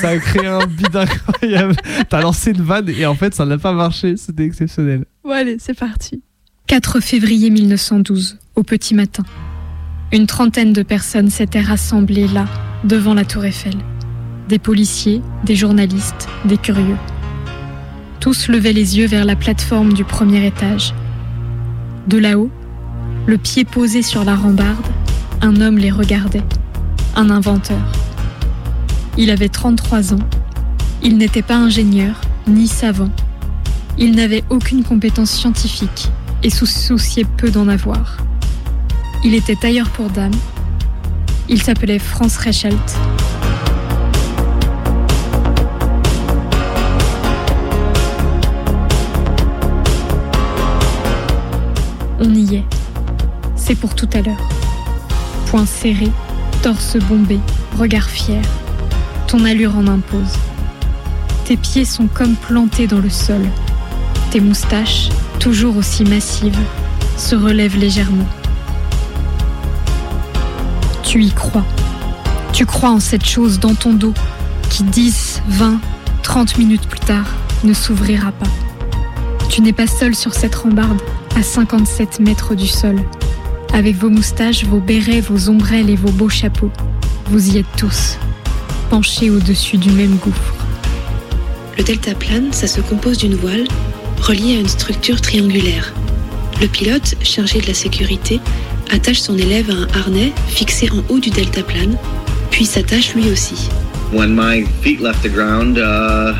ça 0.00 0.08
a 0.10 0.18
créé 0.18 0.46
un 0.46 0.66
bide 0.66 0.96
incroyable. 0.96 1.76
T'as 2.08 2.20
lancé 2.20 2.50
une 2.50 2.62
vanne 2.62 2.88
et 2.88 3.06
en 3.06 3.14
fait 3.14 3.34
ça 3.34 3.44
n'a 3.44 3.58
pas 3.58 3.72
marché. 3.72 4.16
C'était 4.16 4.44
exceptionnel. 4.44 5.04
Bon, 5.24 5.30
allez, 5.30 5.56
c'est 5.58 5.78
parti. 5.78 6.22
4 6.66 7.00
février 7.00 7.50
1912, 7.50 8.38
au 8.54 8.62
petit 8.62 8.94
matin. 8.94 9.24
Une 10.12 10.26
trentaine 10.26 10.72
de 10.72 10.82
personnes 10.82 11.30
s'étaient 11.30 11.62
rassemblées 11.62 12.28
là, 12.28 12.46
devant 12.84 13.14
la 13.14 13.24
tour 13.24 13.44
Eiffel. 13.44 13.74
Des 14.48 14.58
policiers, 14.58 15.22
des 15.44 15.56
journalistes, 15.56 16.28
des 16.44 16.56
curieux. 16.56 16.96
Tous 18.20 18.48
levaient 18.48 18.72
les 18.72 18.98
yeux 18.98 19.06
vers 19.06 19.24
la 19.24 19.36
plateforme 19.36 19.92
du 19.92 20.04
premier 20.04 20.46
étage. 20.46 20.94
De 22.06 22.18
là-haut, 22.18 22.50
le 23.26 23.38
pied 23.38 23.64
posé 23.64 24.02
sur 24.02 24.24
la 24.24 24.34
rambarde, 24.34 24.86
un 25.40 25.60
homme 25.60 25.78
les 25.78 25.90
regardait. 25.90 26.42
Un 27.16 27.30
inventeur. 27.30 27.80
Il 29.20 29.30
avait 29.30 29.48
33 29.48 30.14
ans. 30.14 30.18
Il 31.02 31.18
n'était 31.18 31.42
pas 31.42 31.56
ingénieur, 31.56 32.20
ni 32.46 32.68
savant. 32.68 33.10
Il 33.98 34.14
n'avait 34.14 34.44
aucune 34.48 34.84
compétence 34.84 35.32
scientifique 35.32 36.08
et 36.44 36.50
se 36.50 36.64
souciait 36.64 37.24
peu 37.24 37.50
d'en 37.50 37.66
avoir. 37.66 38.18
Il 39.24 39.34
était 39.34 39.56
tailleur 39.56 39.90
pour 39.90 40.08
dames. 40.08 40.30
Il 41.48 41.60
s'appelait 41.60 41.98
Franz 41.98 42.38
Reichelt. 42.38 42.78
On 52.20 52.32
y 52.32 52.54
est. 52.54 52.64
C'est 53.56 53.74
pour 53.74 53.96
tout 53.96 54.08
à 54.12 54.22
l'heure. 54.22 54.48
Poings 55.46 55.66
serrés, 55.66 56.12
torse 56.62 56.96
bombé, 56.98 57.40
regard 57.76 58.08
fier. 58.08 58.42
Ton 59.28 59.44
allure 59.44 59.76
en 59.76 59.86
impose. 59.86 60.38
Tes 61.44 61.58
pieds 61.58 61.84
sont 61.84 62.06
comme 62.06 62.34
plantés 62.34 62.86
dans 62.86 62.98
le 62.98 63.10
sol. 63.10 63.42
Tes 64.30 64.40
moustaches, 64.40 65.10
toujours 65.38 65.76
aussi 65.76 66.04
massives, 66.04 66.58
se 67.18 67.36
relèvent 67.36 67.76
légèrement. 67.76 68.26
Tu 71.02 71.22
y 71.22 71.30
crois. 71.30 71.66
Tu 72.54 72.64
crois 72.64 72.88
en 72.88 73.00
cette 73.00 73.26
chose 73.26 73.60
dans 73.60 73.74
ton 73.74 73.92
dos 73.92 74.14
qui 74.70 74.82
10, 74.82 75.42
20, 75.46 75.78
30 76.22 76.56
minutes 76.56 76.88
plus 76.88 77.00
tard 77.00 77.26
ne 77.64 77.74
s'ouvrira 77.74 78.32
pas. 78.32 78.50
Tu 79.50 79.60
n'es 79.60 79.74
pas 79.74 79.86
seul 79.86 80.14
sur 80.14 80.32
cette 80.32 80.54
rambarde 80.54 81.02
à 81.36 81.42
57 81.42 82.20
mètres 82.20 82.54
du 82.54 82.66
sol. 82.66 82.96
Avec 83.74 83.94
vos 83.96 84.08
moustaches, 84.08 84.64
vos 84.64 84.80
bérets, 84.80 85.20
vos 85.20 85.50
ombrelles 85.50 85.90
et 85.90 85.96
vos 85.96 86.12
beaux 86.12 86.30
chapeaux. 86.30 86.70
Vous 87.26 87.50
y 87.50 87.58
êtes 87.58 87.76
tous, 87.76 88.16
penchés 88.88 89.30
au-dessus 89.30 89.76
du 89.76 89.90
même 89.90 90.16
gouffre. 90.16 90.54
Le 91.76 91.84
deltaplane, 91.84 92.52
ça 92.52 92.66
se 92.66 92.80
compose 92.80 93.18
d'une 93.18 93.34
voile 93.34 93.64
reliée 94.20 94.56
à 94.56 94.60
une 94.60 94.68
structure 94.68 95.20
triangulaire. 95.20 95.92
Le 96.60 96.66
pilote, 96.66 97.14
chargé 97.22 97.60
de 97.60 97.66
la 97.66 97.74
sécurité, 97.74 98.40
attache 98.90 99.20
son 99.20 99.38
élève 99.38 99.70
à 99.70 99.74
un 99.74 100.00
harnais 100.00 100.32
fixé 100.48 100.90
en 100.90 101.04
haut 101.08 101.20
du 101.20 101.30
deltaplane, 101.30 101.96
puis 102.50 102.64
s'attache 102.64 103.14
lui 103.14 103.30
aussi. 103.30 103.68
When 104.12 104.34
my 104.34 104.64
feet 104.82 105.00
left 105.00 105.22
the 105.22 105.28
ground, 105.28 105.78
uh, 105.78 106.34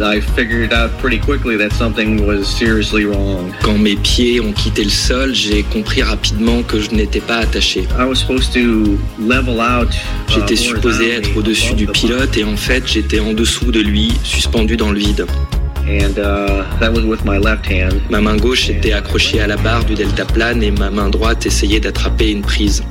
I 0.00 0.20
figured 0.20 0.72
out 0.72 0.90
pretty 0.98 1.18
quickly 1.18 1.56
that 1.56 1.72
something 1.72 2.26
was 2.26 2.46
seriously 2.46 3.04
wrong. 3.04 3.52
Quand 3.62 3.78
mes 3.78 3.96
pieds 3.96 4.40
ont 4.40 4.52
quitté 4.52 4.82
le 4.84 4.90
sol, 4.90 5.34
j'ai 5.34 5.62
compris 5.62 6.02
rapidement 6.02 6.62
que 6.62 6.80
je 6.80 6.90
n'étais 6.90 7.20
pas 7.20 7.38
attaché. 7.38 7.86
I 7.98 8.04
was 8.04 8.16
supposed 8.16 8.52
to 8.54 8.98
level 9.18 9.60
out. 9.60 9.88
uh, 9.90 10.32
J'étais 10.34 10.56
supposé 10.56 11.10
être 11.12 11.36
au-dessus 11.36 11.74
du 11.74 11.86
pilote 11.86 12.36
et 12.36 12.44
en 12.44 12.56
fait 12.56 12.82
j'étais 12.86 13.20
en 13.20 13.32
dessous 13.32 13.70
de 13.70 13.80
lui, 13.80 14.12
suspendu 14.24 14.76
dans 14.76 14.90
le 14.90 14.98
vide. 14.98 15.26
And 15.86 16.18
uh, 16.18 16.64
that 16.80 16.92
was 16.92 17.02
with 17.04 17.24
my 17.24 17.38
left 17.38 17.66
hand. 17.66 18.00
Ma 18.10 18.20
main 18.20 18.36
gauche 18.36 18.68
était 18.70 18.92
accrochée 18.92 19.40
à 19.40 19.46
la 19.46 19.56
barre 19.56 19.84
du 19.84 19.94
deltaplane 19.94 20.62
et 20.62 20.70
ma 20.70 20.90
main 20.90 21.10
droite 21.10 21.44
essayait 21.46 21.80
d'attraper 21.80 22.30
une 22.30 22.42
prise. 22.42 22.82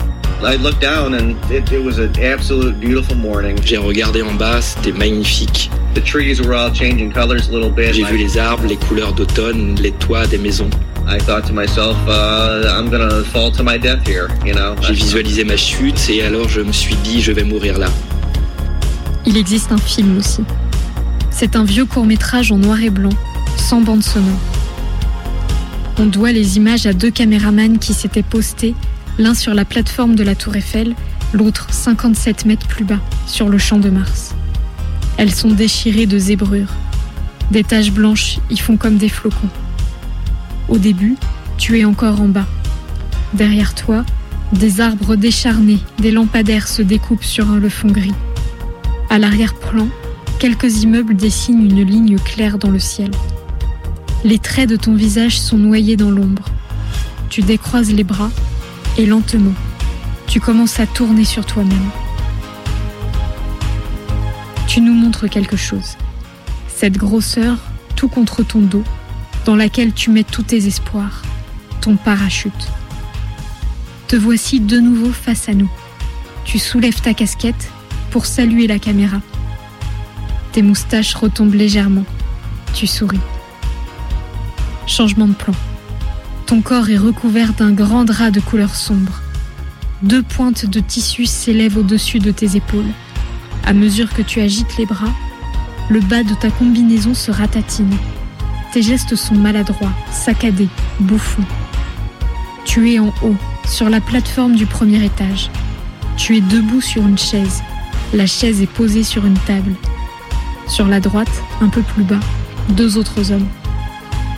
I 0.45 0.57
looked 0.57 0.81
down 0.81 1.13
and 1.13 1.35
it, 1.51 1.71
it 1.71 1.81
was 1.83 1.99
an 1.99 2.11
absolute 2.21 2.79
beautiful 2.79 3.15
morning. 3.15 3.55
J'ai 3.65 3.77
regardé 3.77 4.21
en 4.21 4.33
bas, 4.33 4.61
c'était 4.61 4.91
magnifique. 4.91 5.69
The 5.93 6.01
trees 6.03 6.41
were 6.41 6.56
all 6.56 6.71
changing 6.73 7.12
colors 7.12 7.49
a 7.49 7.51
little 7.51 7.69
bit. 7.69 7.93
J'ai 7.93 8.03
vu 8.03 8.15
I- 8.19 8.23
les 8.23 8.38
arbres, 8.38 8.65
les 8.67 8.77
couleurs 8.77 9.13
d'automne, 9.13 9.75
les 9.82 9.91
toits 9.91 10.25
des 10.27 10.38
maisons. 10.39 10.69
I 11.08 11.17
thought 11.19 11.45
to 11.47 11.53
myself, 11.53 11.95
uh, 12.08 12.65
I'm 12.79 12.89
gonna 12.89 13.23
fall 13.25 13.51
to 13.51 13.63
my 13.63 13.77
death 13.77 14.08
here, 14.08 14.27
you 14.45 14.53
know? 14.53 14.73
J'ai 14.82 14.93
visualisé 14.93 15.43
ma 15.43 15.58
chute 15.58 16.10
et 16.10 16.23
alors 16.23 16.47
je 16.49 16.62
me 16.62 16.71
suis 16.71 16.95
dit 17.03 17.21
je 17.21 17.32
vais 17.32 17.43
mourir 17.43 17.77
là. 17.77 17.88
Il 19.25 19.38
existe 19.38 19.71
un 19.71 19.77
film 19.77 20.17
aussi. 20.17 20.43
C'est 21.29 21.56
un 21.56 21.63
vieux 21.63 21.86
court-métrage 21.86 22.51
en 22.51 22.58
noir 22.58 22.82
et 22.82 22.89
blanc, 22.89 23.10
sans 23.58 23.82
bande 23.82 24.03
sonore. 24.03 24.39
On 25.99 26.06
doit 26.06 26.32
les 26.32 26.58
images 26.58 26.86
à 26.86 26.93
deux 26.93 27.12
caméramans 27.12 27.77
qui 27.79 27.93
s'étaient 27.93 28.23
postés, 28.23 28.73
l'un 29.19 29.34
sur 29.36 29.53
la 29.53 29.65
plateforme 29.65 30.15
de 30.15 30.23
la 30.23 30.36
tour 30.36 30.56
Eiffel, 30.56 30.95
l'autre 31.34 31.67
57 31.71 32.45
mètres 32.45 32.67
plus 32.67 32.84
bas, 32.86 32.99
sur 33.27 33.49
le 33.49 33.58
champ 33.58 33.77
de 33.77 33.89
Mars. 33.89 34.34
Elles 35.17 35.34
sont 35.34 35.52
déchirées 35.52 36.06
de 36.06 36.17
zébrures. 36.17 36.73
Des 37.52 37.63
taches 37.63 37.91
blanches 37.91 38.39
y 38.49 38.58
font 38.58 38.78
comme 38.78 38.97
des 38.97 39.10
flocons. 39.10 39.49
Au 40.69 40.78
début, 40.78 41.15
tu 41.58 41.80
es 41.80 41.86
encore 41.86 42.21
en 42.21 42.28
bas. 42.28 42.47
Derrière 43.34 43.76
toi, 43.76 44.06
des 44.54 44.82
arbres 44.82 45.15
décharnés, 45.15 45.80
des 45.99 46.12
lampadaires 46.12 46.67
se 46.67 46.82
découpent 46.82 47.23
sur 47.23 47.49
un 47.49 47.58
le 47.58 47.69
fond 47.69 47.89
gris. 47.89 48.13
À 49.10 49.19
l'arrière-plan, 49.19 49.88
quelques 50.39 50.84
immeubles 50.84 51.15
dessinent 51.15 51.65
une 51.65 51.84
ligne 51.84 52.17
claire 52.17 52.58
dans 52.58 52.71
le 52.71 52.80
ciel. 52.80 53.12
Les 54.23 54.39
traits 54.39 54.69
de 54.69 54.76
ton 54.76 54.95
visage 54.95 55.39
sont 55.39 55.58
noyés 55.58 55.97
dans 55.97 56.12
l'ombre. 56.12 56.45
Tu 57.30 57.41
décroises 57.41 57.91
les 57.91 58.04
bras 58.04 58.32
et 58.97 59.06
lentement, 59.06 59.54
tu 60.28 60.39
commences 60.39 60.80
à 60.80 60.86
tourner 60.86 61.26
sur 61.26 61.45
toi-même. 61.45 61.89
Tu 64.73 64.81
nous 64.81 64.95
montres 64.95 65.29
quelque 65.29 65.55
chose. 65.55 65.97
Cette 66.67 66.97
grosseur, 66.97 67.59
tout 67.95 68.07
contre 68.07 68.41
ton 68.41 68.57
dos, 68.57 68.83
dans 69.45 69.55
laquelle 69.55 69.93
tu 69.93 70.09
mets 70.09 70.24
tous 70.24 70.41
tes 70.41 70.65
espoirs, 70.65 71.21
ton 71.80 71.95
parachute. 71.95 72.71
Te 74.07 74.15
voici 74.15 74.59
de 74.59 74.80
nouveau 74.80 75.11
face 75.11 75.47
à 75.47 75.53
nous. 75.53 75.69
Tu 76.43 76.57
soulèves 76.57 77.01
ta 77.01 77.13
casquette 77.13 77.69
pour 78.09 78.26
saluer 78.26 78.65
la 78.65 78.80
caméra. 78.80 79.17
Tes 80.53 80.63
moustaches 80.63 81.13
retombent 81.13 81.53
légèrement. 81.53 82.05
Tu 82.74 82.88
souris. 82.88 83.19
Changement 84.88 85.28
de 85.28 85.36
plan. 85.36 85.53
Ton 86.47 86.63
corps 86.63 86.89
est 86.89 86.97
recouvert 86.97 87.53
d'un 87.53 87.74
grand 87.74 88.05
drap 88.05 88.32
de 88.32 88.39
couleur 88.39 88.74
sombre. 88.74 89.21
Deux 90.01 90.24
pointes 90.24 90.65
de 90.65 90.80
tissu 90.80 91.28
s'élèvent 91.28 91.78
au-dessus 91.78 92.17
de 92.17 92.32
tes 92.32 92.55
épaules. 92.55 92.91
À 93.66 93.74
mesure 93.74 94.14
que 94.14 94.22
tu 94.22 94.41
agites 94.41 94.78
les 94.78 94.86
bras, 94.86 95.14
le 95.89 95.99
bas 96.01 96.24
de 96.24 96.34
ta 96.34 96.49
combinaison 96.49 97.14
se 97.14 97.32
ratatine. 97.32 97.95
Tes 98.74 98.82
gestes 98.82 99.16
sont 99.16 99.36
maladroits, 99.36 99.93
saccadés, 100.11 100.70
bouffons. 100.99 101.45
Tu 102.66 102.91
es 102.91 102.99
en 102.99 103.14
haut, 103.22 103.36
sur 103.66 103.89
la 103.89 104.01
plateforme 104.01 104.55
du 104.55 104.66
premier 104.66 105.03
étage. 105.03 105.49
Tu 106.18 106.38
es 106.38 106.41
debout 106.41 106.82
sur 106.82 107.07
une 107.07 107.18
chaise. 107.18 107.64
La 108.14 108.26
chaise 108.26 108.61
est 108.61 108.68
posée 108.68 109.03
sur 109.03 109.26
une 109.26 109.38
table. 109.39 109.76
Sur 110.68 110.88
la 110.88 110.99
droite, 110.99 111.32
un 111.61 111.70
peu 111.70 111.82
plus 111.82 112.03
bas, 112.03 112.20
deux 112.70 112.97
autres 112.97 113.32
hommes. 113.32 113.47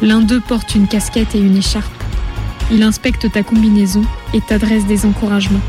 L'un 0.01 0.21
d'eux 0.21 0.41
porte 0.41 0.75
une 0.75 0.87
casquette 0.87 1.33
et 1.35 1.39
une 1.39 1.57
écharpe. 1.57 2.03
Il 2.71 2.83
inspecte 2.83 3.31
ta 3.31 3.43
combinaison 3.43 4.03
et 4.33 4.41
t'adresse 4.41 4.85
des 4.85 5.05
encouragements. 5.05 5.61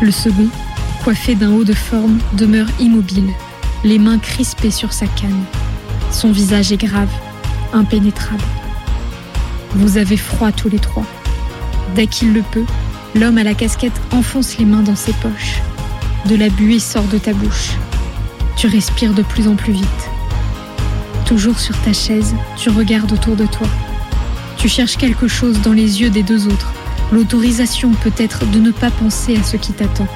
Le 0.00 0.10
second, 0.10 0.48
coiffé 1.02 1.34
d'un 1.34 1.52
haut 1.52 1.64
de 1.64 1.72
forme, 1.72 2.18
demeure 2.34 2.68
immobile, 2.78 3.30
les 3.84 3.98
mains 3.98 4.18
crispées 4.18 4.70
sur 4.70 4.92
sa 4.92 5.06
canne. 5.06 5.44
Son 6.10 6.30
visage 6.30 6.72
est 6.72 6.76
grave, 6.76 7.10
impénétrable. 7.72 8.42
Vous 9.74 9.96
avez 9.96 10.16
froid 10.16 10.52
tous 10.52 10.68
les 10.68 10.78
trois. 10.78 11.06
Dès 11.94 12.06
qu'il 12.06 12.32
le 12.32 12.42
peut, 12.42 12.66
l'homme 13.14 13.38
à 13.38 13.44
la 13.44 13.54
casquette 13.54 13.98
enfonce 14.10 14.58
les 14.58 14.64
mains 14.64 14.82
dans 14.82 14.96
ses 14.96 15.12
poches. 15.14 15.60
De 16.26 16.36
la 16.36 16.48
buée 16.50 16.78
sort 16.78 17.06
de 17.06 17.18
ta 17.18 17.32
bouche. 17.32 17.70
Tu 18.56 18.66
respires 18.66 19.14
de 19.14 19.22
plus 19.22 19.48
en 19.48 19.54
plus 19.54 19.72
vite. 19.72 20.10
Toujours 21.24 21.58
sur 21.58 21.80
ta 21.80 21.92
chaise, 21.92 22.34
tu 22.56 22.68
regardes 22.68 23.12
autour 23.12 23.36
de 23.36 23.46
toi. 23.46 23.68
Tu 24.58 24.68
cherches 24.68 24.96
quelque 24.96 25.28
chose 25.28 25.62
dans 25.62 25.72
les 25.72 26.02
yeux 26.02 26.10
des 26.10 26.22
deux 26.22 26.46
autres, 26.46 26.72
l'autorisation 27.10 27.92
peut-être 27.92 28.44
de 28.50 28.58
ne 28.58 28.70
pas 28.70 28.90
penser 28.90 29.36
à 29.36 29.42
ce 29.42 29.56
qui 29.56 29.72
t'attend. 29.72 30.06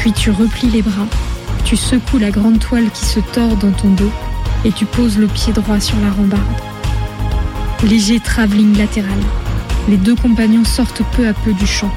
Puis 0.00 0.14
tu 0.14 0.30
replies 0.30 0.70
les 0.70 0.80
bras, 0.80 1.06
tu 1.62 1.76
secoues 1.76 2.16
la 2.16 2.30
grande 2.30 2.58
toile 2.58 2.88
qui 2.90 3.04
se 3.04 3.20
tord 3.20 3.54
dans 3.56 3.70
ton 3.70 3.90
dos 3.90 4.10
et 4.64 4.72
tu 4.72 4.86
poses 4.86 5.18
le 5.18 5.26
pied 5.26 5.52
droit 5.52 5.78
sur 5.78 6.00
la 6.00 6.10
rambarde. 6.10 6.42
Léger 7.82 8.18
travelling 8.18 8.78
latéral. 8.78 9.20
Les 9.90 9.98
deux 9.98 10.14
compagnons 10.14 10.64
sortent 10.64 11.02
peu 11.14 11.28
à 11.28 11.34
peu 11.34 11.52
du 11.52 11.66
champ. 11.66 11.92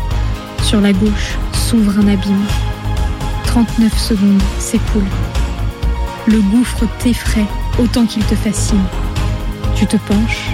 Sur 0.64 0.82
la 0.82 0.92
gauche 0.92 1.38
s'ouvre 1.54 1.98
un 1.98 2.10
abîme. 2.10 2.44
39 3.46 3.98
secondes 3.98 4.44
s'écoulent. 4.60 5.04
Le 6.28 6.42
gouffre 6.42 6.84
t'effraie 7.00 7.48
autant 7.80 8.06
qu'il 8.06 8.26
te 8.26 8.36
fascine. 8.36 8.84
Tu 9.78 9.88
te 9.88 9.96
penches, 9.96 10.50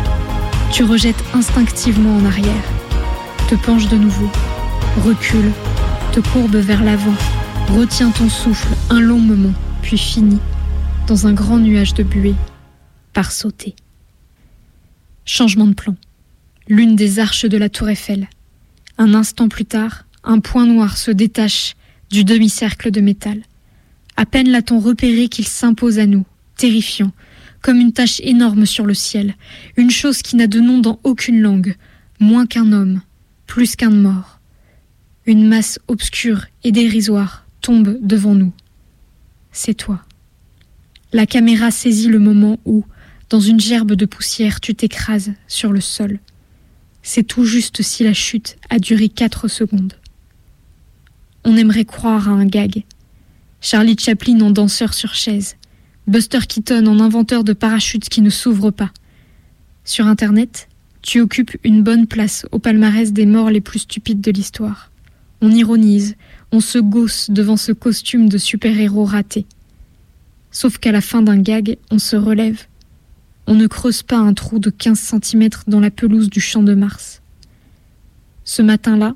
tu 0.71 0.83
rejettes 0.83 1.23
instinctivement 1.33 2.15
en 2.15 2.25
arrière, 2.25 2.69
te 3.47 3.55
penches 3.55 3.87
de 3.87 3.97
nouveau, 3.97 4.29
recule, 5.03 5.51
te 6.11 6.19
courbe 6.19 6.55
vers 6.55 6.83
l'avant, 6.83 7.15
retiens 7.73 8.09
ton 8.09 8.29
souffle 8.29 8.73
un 8.89 8.99
long 8.99 9.19
moment, 9.19 9.53
puis 9.81 9.97
finis, 9.97 10.39
dans 11.07 11.27
un 11.27 11.33
grand 11.33 11.59
nuage 11.59 11.93
de 11.93 12.03
buée, 12.03 12.35
par 13.13 13.31
sauter. 13.31 13.75
Changement 15.25 15.67
de 15.67 15.73
plan. 15.73 15.95
L'une 16.67 16.95
des 16.95 17.19
arches 17.19 17.45
de 17.45 17.57
la 17.57 17.69
tour 17.69 17.89
Eiffel. 17.89 18.27
Un 18.97 19.13
instant 19.13 19.49
plus 19.49 19.65
tard, 19.65 20.05
un 20.23 20.39
point 20.39 20.65
noir 20.65 20.97
se 20.97 21.11
détache 21.11 21.75
du 22.09 22.23
demi-cercle 22.23 22.91
de 22.91 23.01
métal. 23.01 23.41
À 24.17 24.25
peine 24.25 24.49
l'a-t-on 24.49 24.79
repéré 24.79 25.29
qu'il 25.29 25.47
s'impose 25.47 25.99
à 25.99 26.05
nous, 26.05 26.25
terrifiant, 26.57 27.11
comme 27.61 27.79
une 27.79 27.93
tache 27.93 28.19
énorme 28.21 28.65
sur 28.65 28.85
le 28.85 28.93
ciel, 28.95 29.35
une 29.77 29.91
chose 29.91 30.21
qui 30.21 30.35
n'a 30.35 30.47
de 30.47 30.59
nom 30.59 30.79
dans 30.79 30.99
aucune 31.03 31.41
langue, 31.41 31.75
moins 32.19 32.47
qu'un 32.47 32.71
homme, 32.71 33.01
plus 33.45 33.75
qu'un 33.75 33.91
mort. 33.91 34.39
Une 35.25 35.47
masse 35.47 35.79
obscure 35.87 36.45
et 36.63 36.71
dérisoire 36.71 37.45
tombe 37.69 37.99
devant 38.01 38.33
nous. 38.33 38.51
C'est 39.51 39.75
toi. 39.75 40.01
La 41.13 41.27
caméra 41.27 41.69
saisit 41.69 42.07
le 42.07 42.17
moment 42.17 42.57
où, 42.65 42.83
dans 43.29 43.39
une 43.39 43.59
gerbe 43.59 43.91
de 43.91 44.07
poussière, 44.07 44.59
tu 44.59 44.73
t'écrases 44.73 45.33
sur 45.47 45.71
le 45.71 45.79
sol. 45.79 46.17
C'est 47.03 47.21
tout 47.21 47.45
juste 47.45 47.83
si 47.83 48.03
la 48.03 48.13
chute 48.13 48.57
a 48.71 48.79
duré 48.79 49.07
quatre 49.07 49.47
secondes. 49.47 49.93
On 51.43 51.55
aimerait 51.57 51.85
croire 51.85 52.27
à 52.27 52.31
un 52.31 52.47
gag. 52.47 52.85
Charlie 53.61 53.99
Chaplin 53.99 54.41
en 54.41 54.49
danseur 54.49 54.95
sur 54.95 55.13
chaise. 55.13 55.55
Buster 56.07 56.39
Keaton 56.39 56.87
en 56.87 56.99
inventeur 56.99 57.43
de 57.43 57.53
parachutes 57.53 58.09
qui 58.09 58.21
ne 58.21 58.31
s'ouvrent 58.31 58.71
pas. 58.71 58.89
Sur 59.83 60.07
Internet, 60.07 60.69
tu 61.03 61.21
occupes 61.21 61.55
une 61.63 61.83
bonne 61.83 62.07
place 62.07 62.47
au 62.51 62.57
palmarès 62.57 63.13
des 63.13 63.27
morts 63.27 63.51
les 63.51 63.61
plus 63.61 63.79
stupides 63.79 64.21
de 64.21 64.31
l'histoire. 64.31 64.89
On 65.41 65.51
ironise, 65.51 66.15
on 66.51 66.59
se 66.59 66.79
gausse 66.79 67.29
devant 67.29 67.57
ce 67.57 67.71
costume 67.71 68.27
de 68.27 68.37
super-héros 68.37 69.05
raté. 69.05 69.45
Sauf 70.51 70.77
qu'à 70.77 70.91
la 70.91 71.01
fin 71.01 71.21
d'un 71.21 71.37
gag, 71.37 71.77
on 71.91 71.99
se 71.99 72.15
relève. 72.15 72.65
On 73.47 73.55
ne 73.55 73.67
creuse 73.67 74.03
pas 74.03 74.17
un 74.17 74.33
trou 74.33 74.59
de 74.59 74.69
15 74.69 75.15
cm 75.21 75.49
dans 75.67 75.79
la 75.79 75.91
pelouse 75.91 76.29
du 76.29 76.41
champ 76.41 76.63
de 76.63 76.73
Mars. 76.73 77.21
Ce 78.43 78.61
matin-là, 78.61 79.15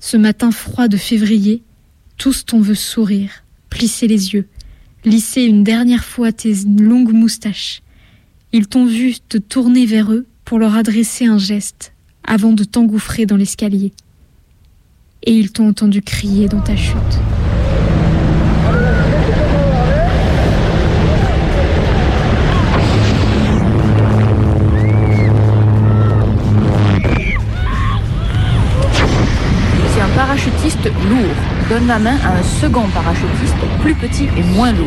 ce 0.00 0.16
matin 0.16 0.50
froid 0.50 0.88
de 0.88 0.96
février, 0.96 1.62
tous 2.16 2.44
t'on 2.44 2.60
veut 2.60 2.74
sourire, 2.74 3.30
plisser 3.70 4.06
les 4.06 4.34
yeux, 4.34 4.48
lisser 5.04 5.42
une 5.42 5.62
dernière 5.62 6.04
fois 6.04 6.32
tes 6.32 6.54
longues 6.64 7.12
moustaches. 7.12 7.82
Ils 8.52 8.66
t'ont 8.66 8.86
vu 8.86 9.16
te 9.28 9.38
tourner 9.38 9.86
vers 9.86 10.12
eux 10.12 10.26
pour 10.44 10.58
leur 10.58 10.74
adresser 10.74 11.26
un 11.26 11.38
geste 11.38 11.92
avant 12.24 12.52
de 12.52 12.64
t'engouffrer 12.64 13.26
dans 13.26 13.36
l'escalier. 13.36 13.92
Et 15.28 15.32
ils 15.32 15.50
t'ont 15.50 15.68
entendu 15.68 16.02
crier 16.02 16.46
dans 16.46 16.60
ta 16.60 16.76
chute. 16.76 16.96
Si 29.92 30.00
un 30.00 30.08
parachutiste 30.14 30.84
lourd 30.84 31.18
donne 31.68 31.88
la 31.88 31.98
main 31.98 32.16
à 32.24 32.38
un 32.38 32.42
second 32.60 32.86
parachutiste 32.94 33.56
plus 33.82 33.94
petit 33.94 34.28
et 34.36 34.42
moins 34.54 34.70
lourd, 34.70 34.86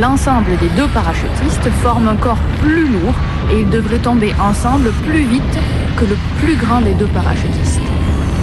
l'ensemble 0.00 0.56
des 0.58 0.70
deux 0.70 0.88
parachutistes 0.94 1.68
forme 1.82 2.08
un 2.08 2.16
corps 2.16 2.40
plus 2.62 2.88
lourd 2.88 3.14
et 3.52 3.60
ils 3.60 3.68
devraient 3.68 3.98
tomber 3.98 4.32
ensemble 4.40 4.90
plus 5.06 5.24
vite 5.24 5.58
que 5.98 6.06
le 6.06 6.16
plus 6.40 6.56
grand 6.56 6.80
des 6.80 6.94
deux 6.94 7.08
parachutistes. 7.08 7.82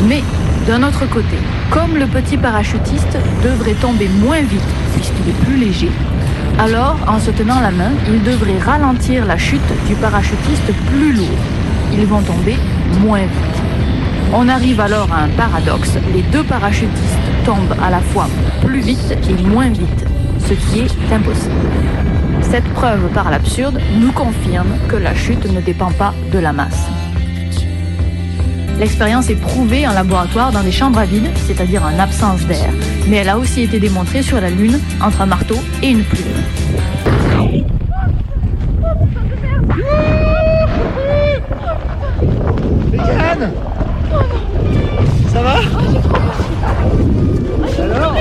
Mais 0.08 0.22
d'un 0.68 0.84
autre 0.84 1.10
côté, 1.10 1.38
comme 1.72 1.98
le 1.98 2.06
petit 2.06 2.38
parachutiste 2.38 3.18
devrait 3.44 3.74
tomber 3.74 4.08
moins 4.08 4.42
vite 4.42 4.62
puisqu'il 4.94 5.30
est 5.30 5.46
plus 5.46 5.58
léger, 5.58 5.92
alors 6.60 6.98
en 7.08 7.20
se 7.20 7.32
tenant 7.32 7.60
la 7.60 7.72
main, 7.72 7.92
il 8.08 8.22
devrait 8.24 8.60
ralentir 8.60 9.26
la 9.26 9.38
chute 9.38 9.62
du 9.88 9.96
parachutiste 9.96 10.72
plus 10.88 11.14
lourd. 11.14 11.40
Ils 11.94 12.06
vont 12.06 12.22
tomber 12.22 12.56
moins 13.00 13.22
vite. 13.22 13.62
On 14.34 14.48
arrive 14.48 14.80
alors 14.80 15.12
à 15.12 15.24
un 15.24 15.30
paradoxe. 15.30 15.98
Les 16.14 16.22
deux 16.24 16.44
parachutistes 16.44 17.18
tombent 17.46 17.76
à 17.84 17.90
la 17.90 18.00
fois 18.00 18.28
plus 18.64 18.80
vite 18.80 19.18
et 19.30 19.44
moins 19.44 19.70
vite, 19.70 20.06
ce 20.40 20.54
qui 20.54 20.82
est 20.82 21.14
impossible. 21.14 21.56
Cette 22.42 22.68
preuve 22.74 23.10
par 23.14 23.32
l'absurde 23.32 23.80
nous 24.00 24.12
confirme 24.12 24.74
que 24.88 24.98
la 24.98 25.16
chute 25.16 25.52
ne 25.52 25.62
dépend 25.62 25.92
pas 25.92 26.14
de 26.32 26.40
la 26.40 26.54
masse. 26.54 26.88
L'expérience 28.82 29.30
est 29.30 29.36
prouvée 29.36 29.88
en 29.88 29.94
laboratoire 29.94 30.52
dans 30.52 30.64
des 30.64 30.72
chambres 30.72 30.98
à 30.98 31.06
vide, 31.06 31.30
c'est-à-dire 31.46 31.84
en 31.84 32.00
absence 32.00 32.42
d'air, 32.48 32.68
mais 33.08 33.18
elle 33.18 33.30
a 33.30 33.38
aussi 33.38 33.62
été 33.62 33.80
démontrée 33.80 34.24
sur 34.24 34.42
la 34.42 34.50
Lune 34.50 34.80
entre 35.00 35.22
un 35.22 35.28
marteau 35.28 35.54
et 35.84 35.90
une 35.92 36.04
plume. 36.04 36.26
Ça 45.32 45.42
va? 45.44 45.60
Alors, 47.84 48.16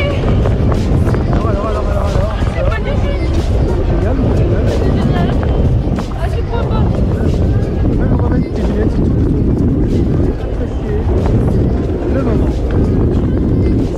Apprécier 10.71 12.14
le 12.14 12.23
moment. 12.23 12.49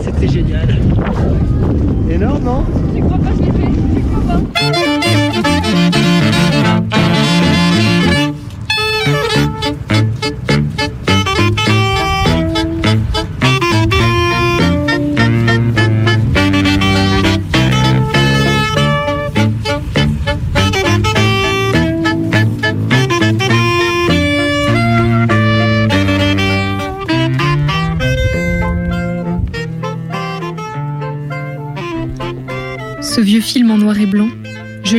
C'était 0.03 0.29
génial. 0.29 0.69
Énorme, 2.11 2.43
non? 2.45 2.65
Tu 2.95 3.03
crois 3.03 3.19
pas, 3.19 3.31
je 3.37 3.43
l'ai 3.43 3.53
fait 3.53 3.82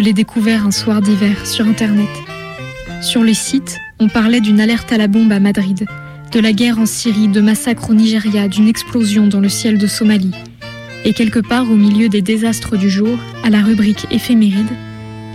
l'ai 0.04 0.14
découvert 0.14 0.68
un 0.68 0.72
soir 0.72 1.02
d'hiver 1.02 1.48
sur 1.48 1.66
Internet. 1.66 2.10
Sur 3.02 3.24
les 3.24 3.34
sites, 3.34 3.80
on 4.00 4.10
parlait 4.10 4.42
d'une 4.42 4.60
alerte 4.60 4.92
à 4.92 4.98
la 4.98 5.08
bombe 5.08 5.32
à 5.32 5.40
Madrid, 5.40 5.86
de 6.34 6.40
la 6.42 6.52
guerre 6.52 6.78
en 6.78 6.86
Syrie, 6.86 7.30
de 7.30 7.40
massacres 7.40 7.90
au 7.90 7.94
Nigeria, 7.94 8.50
d'une 8.50 8.68
explosion 8.68 9.28
dans 9.28 9.40
le 9.40 9.48
ciel 9.48 9.78
de 9.78 9.88
Somalie. 9.88 10.34
Et 11.06 11.14
quelque 11.14 11.40
part 11.40 11.72
au 11.72 11.76
milieu 11.76 12.10
des 12.10 12.22
désastres 12.22 12.78
du 12.78 12.90
jour, 12.90 13.18
à 13.46 13.50
la 13.50 13.62
rubrique 13.62 14.06
éphéméride, 14.12 14.68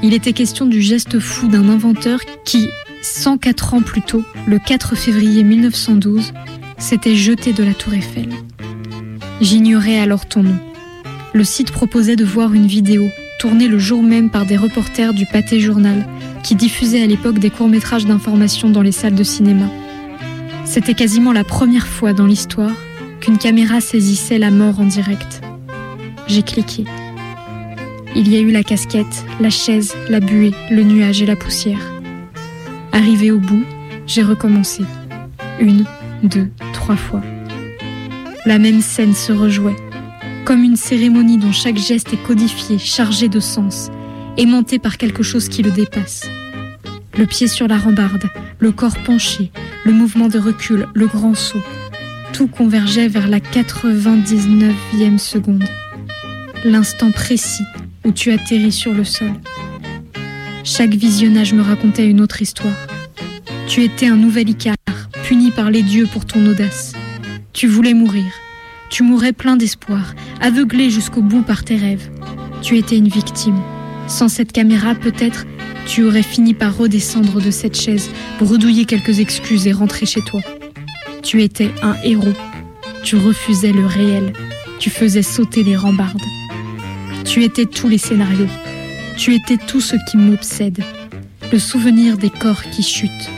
il 0.03 0.13
était 0.13 0.35
question 0.35 0.67
du 0.67 0.83
geste 0.83 1.19
fou 1.19 1.49
d'un 1.49 1.71
inventeur 1.71 2.21
qui, 2.45 2.69
104 3.01 3.73
ans 3.73 3.81
plus 3.81 4.03
tôt, 4.03 4.23
le 4.47 4.59
4 4.59 4.97
février 4.97 5.45
1912, 5.45 6.35
s'était 6.77 7.17
jeté 7.17 7.55
de 7.55 7.65
la 7.65 7.73
tour 7.73 7.95
Eiffel. 7.95 8.29
J'ignorais 9.41 9.99
alors 9.99 10.27
ton 10.27 10.43
nom. 10.43 10.59
Le 11.33 11.45
site 11.45 11.73
proposait 11.73 12.17
de 12.17 12.25
voir 12.25 12.53
une 12.53 12.67
vidéo, 12.67 13.09
tournée 13.39 13.69
le 13.69 13.79
jour 13.79 14.03
même 14.03 14.31
par 14.31 14.45
des 14.45 14.57
reporters 14.57 15.15
du 15.15 15.25
Pâté 15.25 15.61
Journal, 15.61 16.07
qui 16.43 16.55
diffusaient 16.57 17.03
à 17.03 17.07
l'époque 17.07 17.39
des 17.39 17.51
courts-métrages 17.51 18.05
d'information 18.05 18.69
dans 18.69 18.83
les 18.83 18.93
salles 18.93 19.15
de 19.15 19.23
cinéma. 19.23 19.67
C'était 20.65 20.95
quasiment 20.95 21.33
la 21.33 21.45
première 21.45 21.87
fois 21.87 22.13
dans 22.13 22.27
l'histoire 22.27 22.75
qu'une 23.21 23.39
caméra 23.39 23.81
saisissait 23.81 24.39
la 24.39 24.51
mort 24.51 24.81
en 24.81 24.85
direct. 24.85 25.41
J'ai 26.27 26.43
cliqué. 26.43 26.85
Il 28.15 28.29
y 28.29 28.37
a 28.37 28.41
eu 28.41 28.51
la 28.51 28.63
casquette, 28.63 29.25
la 29.41 29.51
chaise, 29.51 29.95
la 30.09 30.21
buée, 30.21 30.53
le 30.71 30.83
nuage 30.83 31.23
et 31.23 31.27
la 31.27 31.37
poussière. 31.37 31.93
Arrivé 32.93 33.31
au 33.31 33.39
bout, 33.39 33.65
j'ai 34.07 34.23
recommencé. 34.23 34.83
Une, 35.61 35.85
deux, 36.23 36.51
trois 36.73 36.97
fois. 36.97 37.23
La 38.45 38.59
même 38.59 38.81
scène 38.81 39.15
se 39.15 39.33
rejouait, 39.33 39.77
comme 40.49 40.65
une 40.65 40.77
cérémonie 40.77 41.37
dont 41.37 41.53
chaque 41.53 41.77
geste 41.77 42.15
est 42.15 42.23
codifié, 42.23 42.79
chargé 42.79 43.29
de 43.29 43.39
sens, 43.39 43.91
aimanté 44.39 44.79
par 44.79 44.97
quelque 44.97 45.23
chose 45.23 45.51
qui 45.51 45.63
le 45.63 45.71
dépasse. 45.71 46.27
Le 47.19 47.27
pied 47.27 47.49
sur 47.49 47.69
la 47.69 47.77
rambarde, 47.77 48.31
le 48.59 48.73
corps 48.73 48.97
penché, 49.05 49.51
le 49.85 49.93
mouvement 49.93 50.29
de 50.29 50.39
recul, 50.39 50.87
le 50.95 51.07
grand 51.07 51.35
saut. 51.35 51.61
Tout 52.33 52.47
convergeait 52.47 53.09
vers 53.09 53.29
la 53.29 53.41
99e 53.41 55.19
seconde. 55.19 55.69
L'instant 56.65 57.11
précis 57.11 57.65
où 58.07 58.13
tu 58.13 58.33
atterris 58.33 58.73
sur 58.73 58.95
le 58.95 59.05
sol. 59.05 59.33
Chaque 60.65 60.95
visionnage 60.95 61.53
me 61.53 61.61
racontait 61.61 62.09
une 62.09 62.23
autre 62.23 62.41
histoire. 62.41 62.87
Tu 63.67 63.85
étais 63.85 64.07
un 64.07 64.17
nouvel 64.17 64.49
Icare, 64.49 64.77
puni 65.25 65.51
par 65.51 65.71
les 65.71 65.83
dieux 65.83 66.07
pour 66.11 66.25
ton 66.25 66.47
audace. 66.47 66.95
Tu 67.53 67.67
voulais 67.67 67.93
mourir. 67.93 68.25
Tu 68.91 69.03
mourais 69.03 69.33
plein 69.33 69.57
d'espoir, 69.57 70.15
aveuglé 70.41 70.91
jusqu'au 70.91 71.21
bout 71.21 71.43
par 71.43 71.65
tes 71.65 71.77
rêves. 71.77 72.11
Tu 72.63 72.79
étais 72.79 72.97
une 72.97 73.09
victime. 73.09 73.61
Sans 74.07 74.29
cette 74.29 74.53
caméra, 74.53 74.95
peut-être, 74.95 75.45
tu 75.87 76.05
aurais 76.05 76.23
fini 76.23 76.55
par 76.55 76.77
redescendre 76.77 77.41
de 77.41 77.51
cette 77.51 77.79
chaise, 77.79 78.11
bredouiller 78.41 78.87
quelques 78.87 79.21
excuses 79.21 79.67
et 79.67 79.73
rentrer 79.73 80.07
chez 80.07 80.23
toi. 80.23 80.41
Tu 81.23 81.43
étais 81.43 81.71
un 81.83 81.97
héros. 82.03 82.33
Tu 83.05 83.17
refusais 83.17 83.73
le 83.73 83.85
réel. 83.85 84.33
Tu 84.79 84.89
faisais 84.91 85.23
sauter 85.23 85.63
les 85.63 85.77
rambardes. 85.77 86.23
Tu 87.25 87.45
étais 87.45 87.67
tous 87.67 87.89
les 87.89 87.99
scénarios. 87.99 88.49
Tu 89.19 89.35
étais 89.35 89.59
tout 89.59 89.81
ce 89.81 89.97
qui 90.11 90.17
m'obsède. 90.17 90.83
Le 91.53 91.59
souvenir 91.59 92.17
des 92.17 92.31
corps 92.31 92.63
qui 92.71 92.83
chutent. 92.83 93.31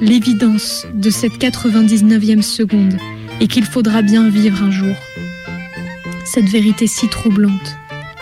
L'évidence 0.00 0.86
de 0.94 1.10
cette 1.10 1.38
99e 1.38 2.42
seconde 2.42 2.96
et 3.40 3.48
qu'il 3.48 3.64
faudra 3.64 4.02
bien 4.02 4.28
vivre 4.28 4.62
un 4.62 4.70
jour. 4.70 4.94
Cette 6.24 6.48
vérité 6.48 6.86
si 6.86 7.08
troublante. 7.08 7.76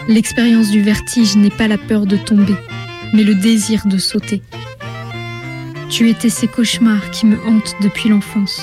L'expérience 0.08 0.70
du 0.70 0.80
vertige 0.80 1.36
n'est 1.36 1.50
pas 1.50 1.68
la 1.68 1.76
peur 1.76 2.06
de 2.06 2.16
tomber, 2.16 2.56
mais 3.12 3.24
le 3.24 3.34
désir 3.34 3.86
de 3.86 3.98
sauter. 3.98 4.42
Tu 5.90 6.08
étais 6.08 6.30
ces 6.30 6.46
cauchemars 6.46 7.10
qui 7.10 7.26
me 7.26 7.38
hantent 7.46 7.74
depuis 7.82 8.08
l'enfance. 8.08 8.62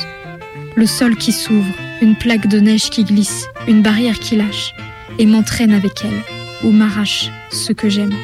Le 0.75 0.85
sol 0.85 1.15
qui 1.15 1.31
s'ouvre, 1.31 1.73
une 2.01 2.15
plaque 2.15 2.47
de 2.47 2.59
neige 2.59 2.89
qui 2.89 3.03
glisse, 3.03 3.47
une 3.67 3.81
barrière 3.81 4.19
qui 4.19 4.35
lâche, 4.35 4.73
et 5.19 5.25
m'entraîne 5.25 5.73
avec 5.73 6.03
elle, 6.03 6.67
ou 6.67 6.71
m'arrache 6.71 7.29
ce 7.51 7.73
que 7.73 7.89
j'aime. 7.89 8.15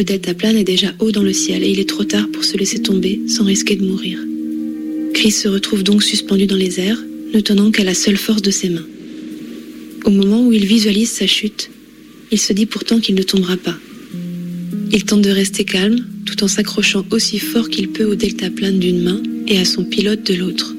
Le 0.00 0.04
deltaplane 0.04 0.56
est 0.56 0.64
déjà 0.64 0.94
haut 0.98 1.12
dans 1.12 1.22
le 1.22 1.34
ciel 1.34 1.62
et 1.62 1.68
il 1.68 1.78
est 1.78 1.86
trop 1.86 2.04
tard 2.04 2.26
pour 2.32 2.42
se 2.42 2.56
laisser 2.56 2.80
tomber 2.80 3.20
sans 3.28 3.44
risquer 3.44 3.76
de 3.76 3.84
mourir. 3.84 4.18
Chris 5.12 5.30
se 5.30 5.46
retrouve 5.46 5.82
donc 5.82 6.02
suspendu 6.02 6.46
dans 6.46 6.56
les 6.56 6.80
airs, 6.80 6.96
ne 7.34 7.40
tenant 7.40 7.70
qu'à 7.70 7.84
la 7.84 7.92
seule 7.92 8.16
force 8.16 8.40
de 8.40 8.50
ses 8.50 8.70
mains. 8.70 8.86
Au 10.06 10.10
moment 10.10 10.42
où 10.42 10.54
il 10.54 10.64
visualise 10.64 11.10
sa 11.10 11.26
chute, 11.26 11.68
il 12.32 12.40
se 12.40 12.54
dit 12.54 12.64
pourtant 12.64 12.98
qu'il 12.98 13.14
ne 13.14 13.22
tombera 13.22 13.58
pas. 13.58 13.76
Il 14.90 15.04
tente 15.04 15.20
de 15.20 15.28
rester 15.28 15.64
calme 15.64 16.02
tout 16.24 16.44
en 16.44 16.48
s'accrochant 16.48 17.04
aussi 17.10 17.38
fort 17.38 17.68
qu'il 17.68 17.90
peut 17.90 18.06
au 18.06 18.14
deltaplane 18.14 18.78
d'une 18.78 19.02
main 19.02 19.22
et 19.48 19.58
à 19.58 19.66
son 19.66 19.84
pilote 19.84 20.26
de 20.26 20.32
l'autre. 20.32 20.74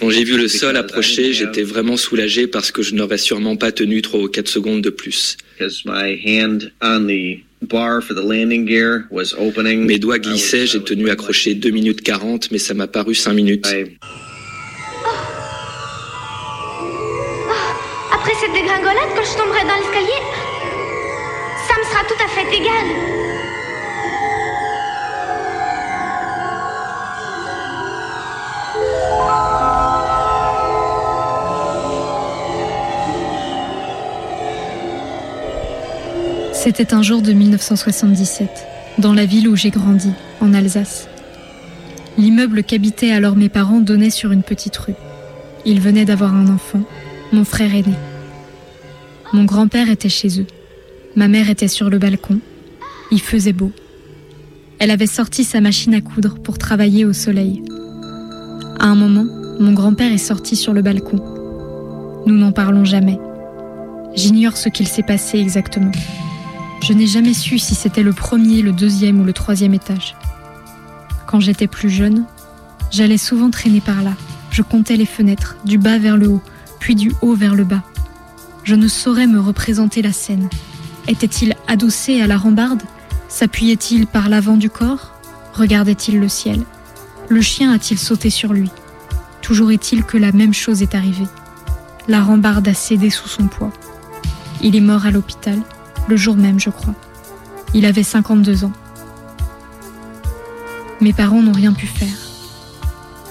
Quand 0.00 0.10
j'ai 0.10 0.24
vu 0.24 0.36
le 0.36 0.48
sol 0.48 0.76
approcher, 0.76 1.32
j'étais 1.32 1.62
vraiment 1.62 1.96
soulagé 1.96 2.46
parce 2.46 2.70
que 2.70 2.82
je 2.82 2.94
n'aurais 2.94 3.18
sûrement 3.18 3.56
pas 3.56 3.72
tenu 3.72 4.02
3 4.02 4.20
ou 4.20 4.28
4 4.28 4.48
secondes 4.48 4.82
de 4.82 4.90
plus. 4.90 5.36
Because 5.58 5.84
my 5.84 6.18
hand 6.24 6.72
on 6.82 7.06
the 7.06 7.40
bar 7.62 8.02
for 8.02 8.14
the 8.14 8.22
landing 8.22 8.66
gear 8.66 9.04
was 9.10 9.34
opening. 9.38 9.86
Mes 9.86 9.98
doigts 9.98 10.18
glissaient, 10.18 10.66
j'ai 10.66 10.80
tenu 10.80 11.10
accroché 11.10 11.54
2 11.54 11.70
minutes 11.70 12.02
40, 12.02 12.50
mais 12.50 12.58
ça 12.58 12.74
m'a 12.74 12.86
paru 12.86 13.14
5 13.14 13.32
minutes. 13.32 13.66
Après 18.12 18.32
cette 18.40 18.52
dégringolade, 18.52 19.10
quand 19.16 19.24
je 19.24 19.36
tomberai 19.36 19.62
dans 19.62 19.76
l'escalier, 19.76 20.20
ça 21.66 21.74
me 21.78 21.84
sera 21.84 22.04
tout 22.06 22.20
à 22.24 22.28
fait 22.28 22.56
égal. 22.56 23.17
C'était 36.60 36.92
un 36.92 37.02
jour 37.02 37.22
de 37.22 37.32
1977, 37.32 38.48
dans 38.98 39.14
la 39.14 39.26
ville 39.26 39.46
où 39.46 39.54
j'ai 39.54 39.70
grandi, 39.70 40.10
en 40.40 40.52
Alsace. 40.52 41.08
L'immeuble 42.18 42.64
qu'habitaient 42.64 43.12
alors 43.12 43.36
mes 43.36 43.48
parents 43.48 43.78
donnait 43.78 44.10
sur 44.10 44.32
une 44.32 44.42
petite 44.42 44.76
rue. 44.76 44.96
Ils 45.64 45.80
venaient 45.80 46.04
d'avoir 46.04 46.34
un 46.34 46.48
enfant, 46.48 46.82
mon 47.32 47.44
frère 47.44 47.72
aîné. 47.72 47.94
Mon 49.32 49.44
grand-père 49.44 49.88
était 49.88 50.08
chez 50.08 50.40
eux. 50.40 50.48
Ma 51.14 51.28
mère 51.28 51.48
était 51.48 51.68
sur 51.68 51.90
le 51.90 51.98
balcon. 51.98 52.40
Il 53.12 53.20
faisait 53.20 53.52
beau. 53.52 53.70
Elle 54.80 54.90
avait 54.90 55.06
sorti 55.06 55.44
sa 55.44 55.60
machine 55.60 55.94
à 55.94 56.00
coudre 56.00 56.40
pour 56.40 56.58
travailler 56.58 57.04
au 57.04 57.12
soleil. 57.12 57.62
À 58.80 58.86
un 58.86 58.96
moment, 58.96 59.26
mon 59.60 59.74
grand-père 59.74 60.12
est 60.12 60.18
sorti 60.18 60.56
sur 60.56 60.72
le 60.72 60.82
balcon. 60.82 61.22
Nous 62.26 62.36
n'en 62.36 62.50
parlons 62.50 62.84
jamais. 62.84 63.20
J'ignore 64.16 64.56
ce 64.56 64.68
qu'il 64.68 64.88
s'est 64.88 65.04
passé 65.04 65.38
exactement. 65.38 65.92
Je 66.80 66.92
n'ai 66.92 67.06
jamais 67.06 67.34
su 67.34 67.58
si 67.58 67.74
c'était 67.74 68.02
le 68.02 68.12
premier, 68.12 68.62
le 68.62 68.72
deuxième 68.72 69.20
ou 69.20 69.24
le 69.24 69.32
troisième 69.32 69.74
étage. 69.74 70.16
Quand 71.26 71.40
j'étais 71.40 71.66
plus 71.66 71.90
jeune, 71.90 72.24
j'allais 72.90 73.18
souvent 73.18 73.50
traîner 73.50 73.80
par 73.80 74.02
là. 74.02 74.12
Je 74.50 74.62
comptais 74.62 74.96
les 74.96 75.06
fenêtres, 75.06 75.56
du 75.64 75.76
bas 75.76 75.98
vers 75.98 76.16
le 76.16 76.28
haut, 76.28 76.42
puis 76.80 76.94
du 76.94 77.12
haut 77.20 77.34
vers 77.34 77.54
le 77.54 77.64
bas. 77.64 77.82
Je 78.64 78.74
ne 78.74 78.88
saurais 78.88 79.26
me 79.26 79.40
représenter 79.40 80.02
la 80.02 80.12
scène. 80.12 80.48
Était-il 81.06 81.54
adossé 81.66 82.20
à 82.20 82.26
la 82.26 82.36
rambarde? 82.36 82.82
S'appuyait-il 83.28 84.06
par 84.06 84.28
l'avant 84.28 84.56
du 84.56 84.70
corps? 84.70 85.14
Regardait-il 85.52 86.18
le 86.18 86.28
ciel? 86.28 86.62
Le 87.28 87.42
chien 87.42 87.72
a-t-il 87.72 87.98
sauté 87.98 88.30
sur 88.30 88.52
lui? 88.52 88.70
Toujours 89.42 89.70
est-il 89.70 90.04
que 90.04 90.16
la 90.16 90.32
même 90.32 90.54
chose 90.54 90.82
est 90.82 90.94
arrivée. 90.94 91.26
La 92.08 92.22
rambarde 92.22 92.68
a 92.68 92.74
cédé 92.74 93.10
sous 93.10 93.28
son 93.28 93.48
poids. 93.48 93.72
Il 94.62 94.76
est 94.76 94.80
mort 94.80 95.04
à 95.04 95.10
l'hôpital, 95.10 95.58
le 96.08 96.16
jour 96.16 96.36
même, 96.36 96.58
je 96.58 96.70
crois. 96.70 96.94
Il 97.74 97.84
avait 97.84 98.02
52 98.02 98.64
ans. 98.64 98.72
Mes 101.00 101.12
parents 101.12 101.42
n'ont 101.42 101.52
rien 101.52 101.72
pu 101.72 101.86
faire. 101.86 102.08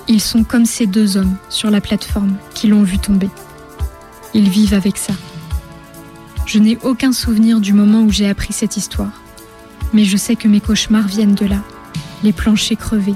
Ils 0.08 0.22
sont 0.22 0.44
comme 0.44 0.66
ces 0.66 0.86
deux 0.86 1.18
hommes 1.18 1.36
sur 1.50 1.70
la 1.70 1.82
plateforme 1.82 2.36
qui 2.54 2.68
l'ont 2.68 2.84
vu 2.84 3.00
tomber. 3.00 3.30
Ils 4.34 4.50
vivent 4.50 4.76
avec 4.76 4.98
ça. 4.98 5.14
Je 6.46 6.60
n'ai 6.60 6.78
aucun 6.84 7.12
souvenir 7.12 7.60
du 7.60 7.74
moment 7.74 8.04
où 8.04 8.12
j'ai 8.12 8.30
appris 8.30 8.54
cette 8.54 8.78
histoire. 8.78 9.22
Mais 9.92 10.06
je 10.06 10.16
sais 10.16 10.36
que 10.36 10.48
mes 10.48 10.62
cauchemars 10.62 11.08
viennent 11.08 11.36
de 11.36 11.46
là. 11.46 11.62
Les 12.24 12.32
planchers 12.32 12.78
crevés, 12.78 13.16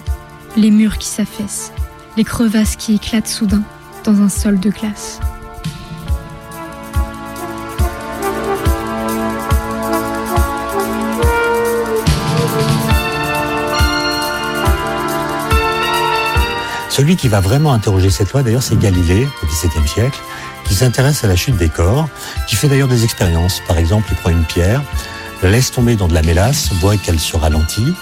les 0.57 0.71
murs 0.71 0.97
qui 0.97 1.07
s'affaissent, 1.07 1.71
les 2.17 2.23
crevasses 2.23 2.75
qui 2.75 2.95
éclatent 2.95 3.27
soudain 3.27 3.63
dans 4.03 4.21
un 4.21 4.29
sol 4.29 4.59
de 4.59 4.69
glace. 4.69 5.19
Celui 17.01 17.15
qui 17.15 17.29
va 17.29 17.39
vraiment 17.39 17.73
interroger 17.73 18.11
cette 18.11 18.31
loi, 18.31 18.43
d'ailleurs, 18.43 18.61
c'est 18.61 18.77
Galilée, 18.77 19.27
au 19.41 19.47
XVIIe 19.47 19.87
siècle, 19.87 20.19
qui 20.65 20.75
s'intéresse 20.75 21.23
à 21.23 21.27
la 21.27 21.35
chute 21.35 21.57
des 21.57 21.67
corps, 21.67 22.07
qui 22.47 22.55
fait 22.55 22.67
d'ailleurs 22.67 22.87
des 22.87 23.03
expériences. 23.03 23.59
Par 23.67 23.79
exemple, 23.79 24.09
il 24.11 24.17
prend 24.17 24.29
une 24.29 24.43
pierre, 24.43 24.83
la 25.41 25.49
laisse 25.49 25.71
tomber 25.71 25.95
dans 25.95 26.07
de 26.07 26.13
la 26.13 26.21
mélasse, 26.21 26.71
voit 26.73 26.97
qu'elle 26.97 27.19
se 27.19 27.35
ralentit. 27.35 27.95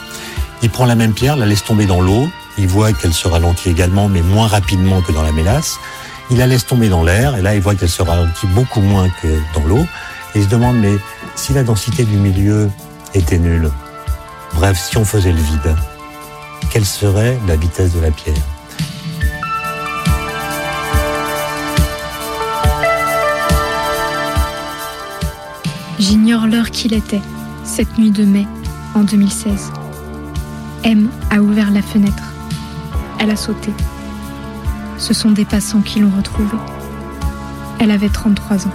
Il 0.62 0.70
prend 0.70 0.86
la 0.86 0.96
même 0.96 1.14
pierre, 1.14 1.38
la 1.38 1.46
laisse 1.46 1.64
tomber 1.64 1.86
dans 1.86 2.02
l'eau, 2.02 2.28
il 2.58 2.68
voit 2.68 2.92
qu'elle 2.92 3.14
se 3.14 3.26
ralentit 3.30 3.70
également, 3.70 4.10
mais 4.10 4.22
moins 4.22 4.48
rapidement 4.48 5.02
que 5.02 5.14
dans 5.14 5.24
la 5.24 5.32
mélasse. 5.32 5.78
Il 6.30 6.38
la 6.38 6.46
laisse 6.46 6.66
tomber 6.66 6.90
dans 6.90 7.06
l'air, 7.06 7.38
et 7.38 7.42
là, 7.42 7.56
il 7.56 7.62
voit 7.62 7.76
qu'elle 7.76 7.88
se 7.88 8.02
ralentit 8.02 8.48
beaucoup 8.48 8.82
moins 8.82 9.08
que 9.22 9.30
dans 9.54 9.66
l'eau. 9.66 9.88
Et 10.36 10.40
il 10.40 10.44
se 10.44 10.50
demande, 10.50 10.76
mais 10.78 10.98
si 11.36 11.54
la 11.54 11.64
densité 11.64 12.04
du 12.04 12.18
milieu 12.18 12.70
était 13.14 13.40
nulle, 13.40 13.72
bref, 14.56 14.78
si 14.78 14.98
on 14.98 15.06
faisait 15.06 15.32
le 15.32 15.42
vide, 15.42 15.74
quelle 16.70 16.86
serait 16.86 17.40
la 17.48 17.56
vitesse 17.56 17.94
de 17.94 18.02
la 18.02 18.12
pierre? 18.12 18.36
J'ignore 26.00 26.48
l'heure 26.48 26.72
qu'il 26.72 26.94
était, 26.94 27.22
cette 27.66 27.98
nuit 27.98 28.12
de 28.12 28.24
mai, 28.24 28.48
en 28.96 29.04
2016. 29.04 29.70
M 30.86 31.10
a 31.30 31.42
ouvert 31.42 31.72
la 31.72 31.82
fenêtre. 31.82 32.24
Elle 33.20 33.30
a 33.30 33.36
sauté. 33.36 33.74
Ce 34.98 35.14
sont 35.14 35.32
des 35.32 35.44
passants 35.44 35.82
qui 35.82 36.00
l'ont 36.00 36.12
retrouvée. 36.16 36.58
Elle 37.80 37.92
avait 37.92 38.08
33 38.08 38.68
ans. 38.68 38.72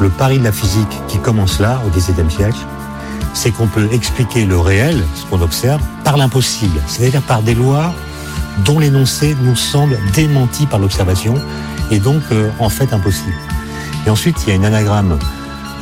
Le 0.00 0.08
pari 0.10 0.38
de 0.38 0.44
la 0.44 0.52
physique 0.52 0.96
qui 1.08 1.18
commence 1.18 1.58
là, 1.58 1.82
au 1.84 1.90
XVIIe 1.90 2.30
siècle, 2.30 2.64
c'est 3.34 3.50
qu'on 3.50 3.66
peut 3.66 3.88
expliquer 3.90 4.44
le 4.44 4.60
réel, 4.60 5.04
ce 5.16 5.24
qu'on 5.24 5.42
observe, 5.42 5.82
par 6.04 6.16
l'impossible, 6.16 6.80
c'est-à-dire 6.86 7.22
par 7.22 7.42
des 7.42 7.54
lois 7.54 7.92
dont 8.64 8.78
l'énoncé 8.78 9.36
nous 9.42 9.56
semble 9.56 9.98
démenti 10.14 10.66
par 10.66 10.78
l'observation 10.78 11.34
et 11.90 11.98
donc 11.98 12.22
euh, 12.32 12.50
en 12.58 12.68
fait 12.68 12.92
impossible. 12.92 13.36
Et 14.06 14.10
ensuite, 14.10 14.36
il 14.42 14.50
y 14.50 14.52
a 14.52 14.54
une 14.56 14.64
anagramme 14.64 15.18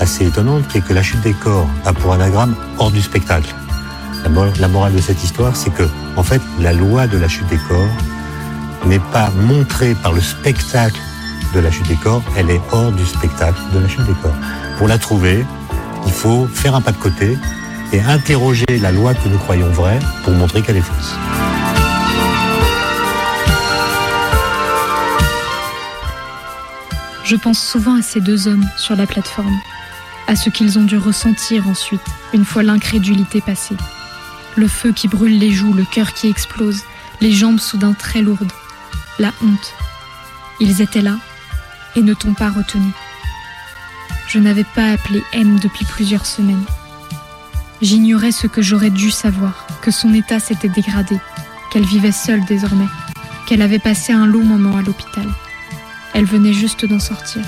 assez 0.01 0.27
étonnante 0.27 0.66
qui 0.68 0.79
est 0.79 0.81
que 0.83 0.93
la 0.93 1.03
chute 1.03 1.20
des 1.22 1.33
corps 1.33 1.68
a 1.85 1.93
pour 1.93 2.12
anagramme 2.12 2.55
hors 2.79 2.91
du 2.91 3.01
spectacle. 3.01 3.55
La, 4.24 4.31
la 4.59 4.68
morale 4.68 4.95
de 4.95 5.01
cette 5.01 5.22
histoire, 5.22 5.57
c'est 5.57 5.72
que 5.72 5.89
en 6.16 6.22
fait, 6.22 6.43
la 6.61 6.72
loi 6.72 7.07
de 7.07 7.18
la 7.18 7.29
chute 7.29 7.47
des 7.49 7.59
corps 7.68 7.89
n'est 8.87 9.01
pas 9.12 9.31
montrée 9.31 9.95
par 9.95 10.12
le 10.12 10.20
spectacle 10.20 11.01
de 11.55 11.61
la 11.61 11.70
chute 11.70 11.89
des 11.89 11.97
corps, 11.97 12.22
elle 12.37 12.51
est 12.51 12.61
hors 12.72 12.93
du 12.93 13.05
spectacle 13.05 13.59
de 13.72 13.79
la 13.79 13.89
chute 13.89 14.05
des 14.07 14.14
corps. 14.22 14.35
Pour 14.79 14.89
la 14.89 14.99
trouver, 14.99 15.45
il 16.07 16.12
faut 16.12 16.47
faire 16.47 16.74
un 16.74 16.81
pas 16.81 16.93
de 16.93 16.97
côté 16.97 17.39
et 17.93 18.01
interroger 18.01 18.66
la 18.81 18.93
loi 18.93 19.14
que 19.14 19.29
nous 19.29 19.39
croyons 19.39 19.68
vraie 19.70 19.99
pour 20.24 20.33
montrer 20.35 20.62
qu'elle 20.62 20.77
est 20.77 20.81
fausse. 20.81 21.14
Je 27.27 27.35
pense 27.35 27.59
souvent 27.59 27.97
à 27.99 28.03
ces 28.03 28.20
deux 28.20 28.47
hommes 28.47 28.64
sur 28.77 28.95
la 28.95 29.05
plateforme, 29.05 29.59
à 30.29 30.37
ce 30.37 30.49
qu'ils 30.49 30.79
ont 30.79 30.85
dû 30.85 30.97
ressentir 30.97 31.66
ensuite, 31.66 32.01
une 32.33 32.45
fois 32.45 32.62
l'incrédulité 32.62 33.41
passée. 33.41 33.74
Le 34.55 34.68
feu 34.68 34.93
qui 34.93 35.09
brûle 35.09 35.37
les 35.37 35.51
joues, 35.51 35.72
le 35.72 35.85
cœur 35.85 36.12
qui 36.12 36.29
explose, 36.29 36.85
les 37.20 37.33
jambes 37.33 37.59
soudain 37.59 37.95
très 37.95 38.22
lourdes, 38.22 38.53
la 39.18 39.33
honte. 39.43 39.74
Ils 40.61 40.81
étaient 40.81 41.03
là 41.03 41.16
et 41.97 42.03
ne 42.03 42.14
t'ont 42.14 42.33
pas 42.33 42.49
retenu. 42.49 42.93
Je 44.29 44.39
n'avais 44.39 44.62
pas 44.62 44.93
appelé 44.93 45.24
M 45.33 45.59
depuis 45.59 45.85
plusieurs 45.85 46.27
semaines. 46.27 46.64
J'ignorais 47.83 48.31
ce 48.31 48.47
que 48.47 48.62
j'aurais 48.62 48.91
dû 48.91 49.11
savoir, 49.11 49.66
que 49.83 49.91
son 49.91 50.14
état 50.14 50.39
s'était 50.39 50.68
dégradé, 50.68 51.18
qu'elle 51.72 51.87
vivait 51.87 52.12
seule 52.12 52.45
désormais, 52.45 52.87
qu'elle 53.49 53.62
avait 53.62 53.81
passé 53.81 54.12
un 54.12 54.27
long 54.27 54.45
moment 54.45 54.77
à 54.77 54.83
l'hôpital. 54.83 55.27
Elle 56.19 56.25
venait 56.25 56.55
juste 56.55 56.87
d'en 56.87 56.99
sortir. 56.99 57.43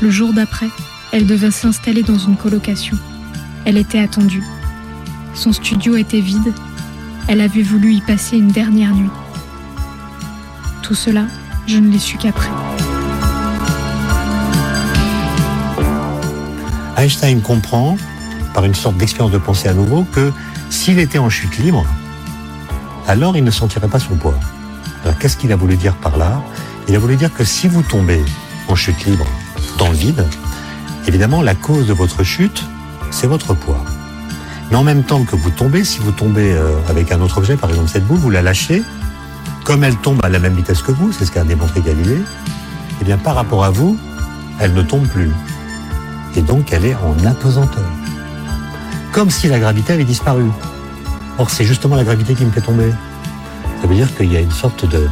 Le 0.00 0.10
jour 0.10 0.32
d'après, 0.32 0.68
elle 1.12 1.28
devait 1.28 1.52
s'installer 1.52 2.02
dans 2.02 2.18
une 2.18 2.36
colocation. 2.36 2.96
Elle 3.64 3.76
était 3.76 4.00
attendue. 4.00 4.42
Son 5.32 5.52
studio 5.52 5.94
était 5.94 6.18
vide. 6.18 6.52
Elle 7.28 7.40
avait 7.40 7.62
voulu 7.62 7.94
y 7.94 8.00
passer 8.00 8.36
une 8.36 8.48
dernière 8.48 8.92
nuit. 8.92 9.12
Tout 10.82 10.96
cela, 10.96 11.26
je 11.68 11.76
ne 11.76 11.88
l'ai 11.88 12.00
su 12.00 12.16
qu'après. 12.16 12.50
Einstein 16.96 17.40
comprend, 17.42 17.96
par 18.54 18.64
une 18.64 18.74
sorte 18.74 18.96
d'expérience 18.96 19.30
de 19.30 19.38
pensée 19.38 19.68
à 19.68 19.74
nouveau, 19.74 20.02
que 20.02 20.32
s'il 20.68 20.98
était 20.98 21.18
en 21.18 21.30
chute 21.30 21.56
libre, 21.58 21.86
alors 23.06 23.36
il 23.36 23.44
ne 23.44 23.52
sentirait 23.52 23.86
pas 23.86 24.00
son 24.00 24.16
poids. 24.16 24.34
Qu'est-ce 25.20 25.36
qu'il 25.36 25.52
a 25.52 25.56
voulu 25.56 25.76
dire 25.76 25.94
par 25.94 26.16
là? 26.16 26.42
Il 26.88 26.96
a 26.96 26.98
voulu 26.98 27.16
dire 27.16 27.32
que 27.32 27.44
si 27.44 27.68
vous 27.68 27.82
tombez 27.82 28.24
en 28.66 28.74
chute 28.74 29.04
libre 29.04 29.26
dans 29.76 29.90
le 29.90 29.94
vide, 29.94 30.24
évidemment 31.06 31.42
la 31.42 31.54
cause 31.54 31.86
de 31.86 31.92
votre 31.92 32.24
chute, 32.24 32.64
c'est 33.10 33.26
votre 33.26 33.52
poids. 33.52 33.84
Mais 34.70 34.76
en 34.76 34.84
même 34.84 35.02
temps 35.02 35.24
que 35.24 35.36
vous 35.36 35.50
tombez, 35.50 35.84
si 35.84 35.98
vous 35.98 36.12
tombez 36.12 36.52
euh, 36.52 36.78
avec 36.88 37.12
un 37.12 37.20
autre 37.20 37.38
objet, 37.38 37.56
par 37.56 37.68
exemple 37.68 37.90
cette 37.90 38.06
boule, 38.06 38.18
vous 38.18 38.30
la 38.30 38.40
lâchez, 38.40 38.82
comme 39.64 39.84
elle 39.84 39.96
tombe 39.96 40.24
à 40.24 40.30
la 40.30 40.38
même 40.38 40.54
vitesse 40.54 40.80
que 40.80 40.92
vous, 40.92 41.12
c'est 41.12 41.26
ce 41.26 41.32
qu'a 41.32 41.44
démontré 41.44 41.82
Galilée, 41.82 42.22
eh 43.02 43.04
bien 43.04 43.18
par 43.18 43.34
rapport 43.34 43.64
à 43.64 43.70
vous, 43.70 43.98
elle 44.58 44.72
ne 44.72 44.82
tombe 44.82 45.06
plus. 45.06 45.30
Et 46.36 46.40
donc 46.40 46.72
elle 46.72 46.86
est 46.86 46.94
en 46.94 47.26
apesanteur. 47.26 47.84
Comme 49.12 49.30
si 49.30 49.48
la 49.48 49.58
gravité 49.58 49.92
avait 49.92 50.04
disparu. 50.04 50.44
Or 51.36 51.50
c'est 51.50 51.64
justement 51.64 51.96
la 51.96 52.04
gravité 52.04 52.34
qui 52.34 52.46
me 52.46 52.50
fait 52.50 52.62
tomber. 52.62 52.92
Ça 53.82 53.86
veut 53.86 53.94
dire 53.94 54.14
qu'il 54.16 54.32
y 54.32 54.36
a 54.38 54.40
une 54.40 54.50
sorte 54.50 54.86
de 54.88 55.06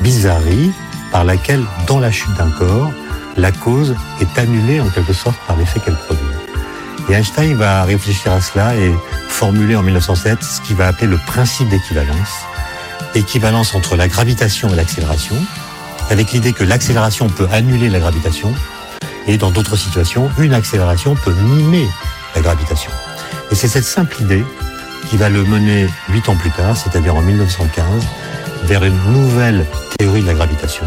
bizarrerie 0.00 0.72
par 1.10 1.24
laquelle, 1.24 1.62
dans 1.86 2.00
la 2.00 2.10
chute 2.10 2.34
d'un 2.34 2.50
corps, 2.50 2.92
la 3.36 3.52
cause 3.52 3.94
est 4.20 4.38
annulée 4.38 4.80
en 4.80 4.88
quelque 4.88 5.12
sorte 5.12 5.36
par 5.46 5.56
l'effet 5.56 5.80
qu'elle 5.80 5.96
produit. 5.96 6.26
Et 7.08 7.14
Einstein 7.14 7.54
va 7.54 7.84
réfléchir 7.84 8.32
à 8.32 8.40
cela 8.40 8.74
et 8.74 8.92
formuler 9.28 9.76
en 9.76 9.82
1907 9.82 10.42
ce 10.42 10.60
qu'il 10.60 10.76
va 10.76 10.88
appeler 10.88 11.06
le 11.06 11.16
principe 11.16 11.68
d'équivalence. 11.68 12.32
Équivalence 13.14 13.74
entre 13.74 13.96
la 13.96 14.08
gravitation 14.08 14.68
et 14.68 14.76
l'accélération, 14.76 15.36
avec 16.10 16.32
l'idée 16.32 16.52
que 16.52 16.64
l'accélération 16.64 17.28
peut 17.28 17.48
annuler 17.52 17.88
la 17.88 18.00
gravitation, 18.00 18.52
et 19.26 19.38
dans 19.38 19.50
d'autres 19.50 19.76
situations, 19.76 20.30
une 20.38 20.54
accélération 20.54 21.14
peut 21.14 21.34
mimer 21.34 21.86
la 22.34 22.42
gravitation. 22.42 22.90
Et 23.50 23.54
c'est 23.54 23.68
cette 23.68 23.84
simple 23.84 24.20
idée 24.20 24.44
qui 25.08 25.16
va 25.16 25.28
le 25.28 25.44
mener 25.44 25.88
huit 26.10 26.28
ans 26.28 26.36
plus 26.36 26.50
tard, 26.50 26.76
c'est-à-dire 26.76 27.14
en 27.14 27.22
1915, 27.22 27.86
vers 28.64 28.84
une 28.84 28.98
nouvelle 29.12 29.64
théorie 29.98 30.22
de 30.22 30.28
la 30.28 30.34
gravitation 30.34 30.86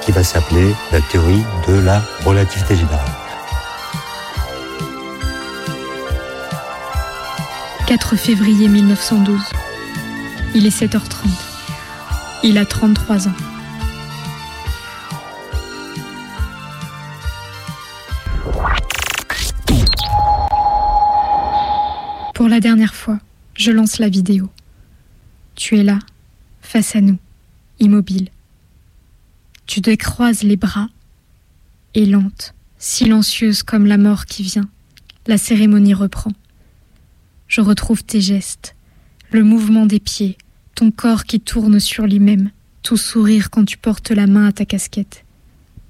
qui 0.00 0.12
va 0.12 0.24
s'appeler 0.24 0.74
la 0.90 1.02
théorie 1.02 1.44
de 1.68 1.74
la 1.74 2.00
relativité 2.24 2.74
générale. 2.74 2.98
4 7.86 8.16
février 8.16 8.68
1912. 8.68 9.38
Il 10.54 10.64
est 10.64 10.74
7h30. 10.74 11.28
Il 12.44 12.56
a 12.56 12.64
33 12.64 13.28
ans. 13.28 13.32
Pour 22.34 22.48
la 22.48 22.60
dernière 22.60 22.94
fois, 22.94 23.18
je 23.54 23.70
lance 23.70 23.98
la 23.98 24.08
vidéo. 24.08 24.48
Tu 25.56 25.78
es 25.78 25.82
là, 25.82 25.98
face 26.62 26.96
à 26.96 27.02
nous, 27.02 27.18
immobile. 27.80 28.30
Tu 29.66 29.80
décroises 29.80 30.42
les 30.42 30.56
bras 30.56 30.88
et 31.94 32.06
lente, 32.06 32.54
silencieuse 32.78 33.62
comme 33.62 33.86
la 33.86 33.98
mort 33.98 34.26
qui 34.26 34.42
vient, 34.42 34.68
la 35.26 35.38
cérémonie 35.38 35.94
reprend. 35.94 36.32
Je 37.48 37.60
retrouve 37.60 38.04
tes 38.04 38.20
gestes, 38.20 38.76
le 39.32 39.42
mouvement 39.42 39.86
des 39.86 40.00
pieds, 40.00 40.38
ton 40.74 40.90
corps 40.90 41.24
qui 41.24 41.40
tourne 41.40 41.80
sur 41.80 42.06
lui-même, 42.06 42.50
tout 42.82 42.96
sourire 42.96 43.50
quand 43.50 43.64
tu 43.64 43.76
portes 43.76 44.10
la 44.10 44.26
main 44.26 44.46
à 44.46 44.52
ta 44.52 44.64
casquette. 44.64 45.24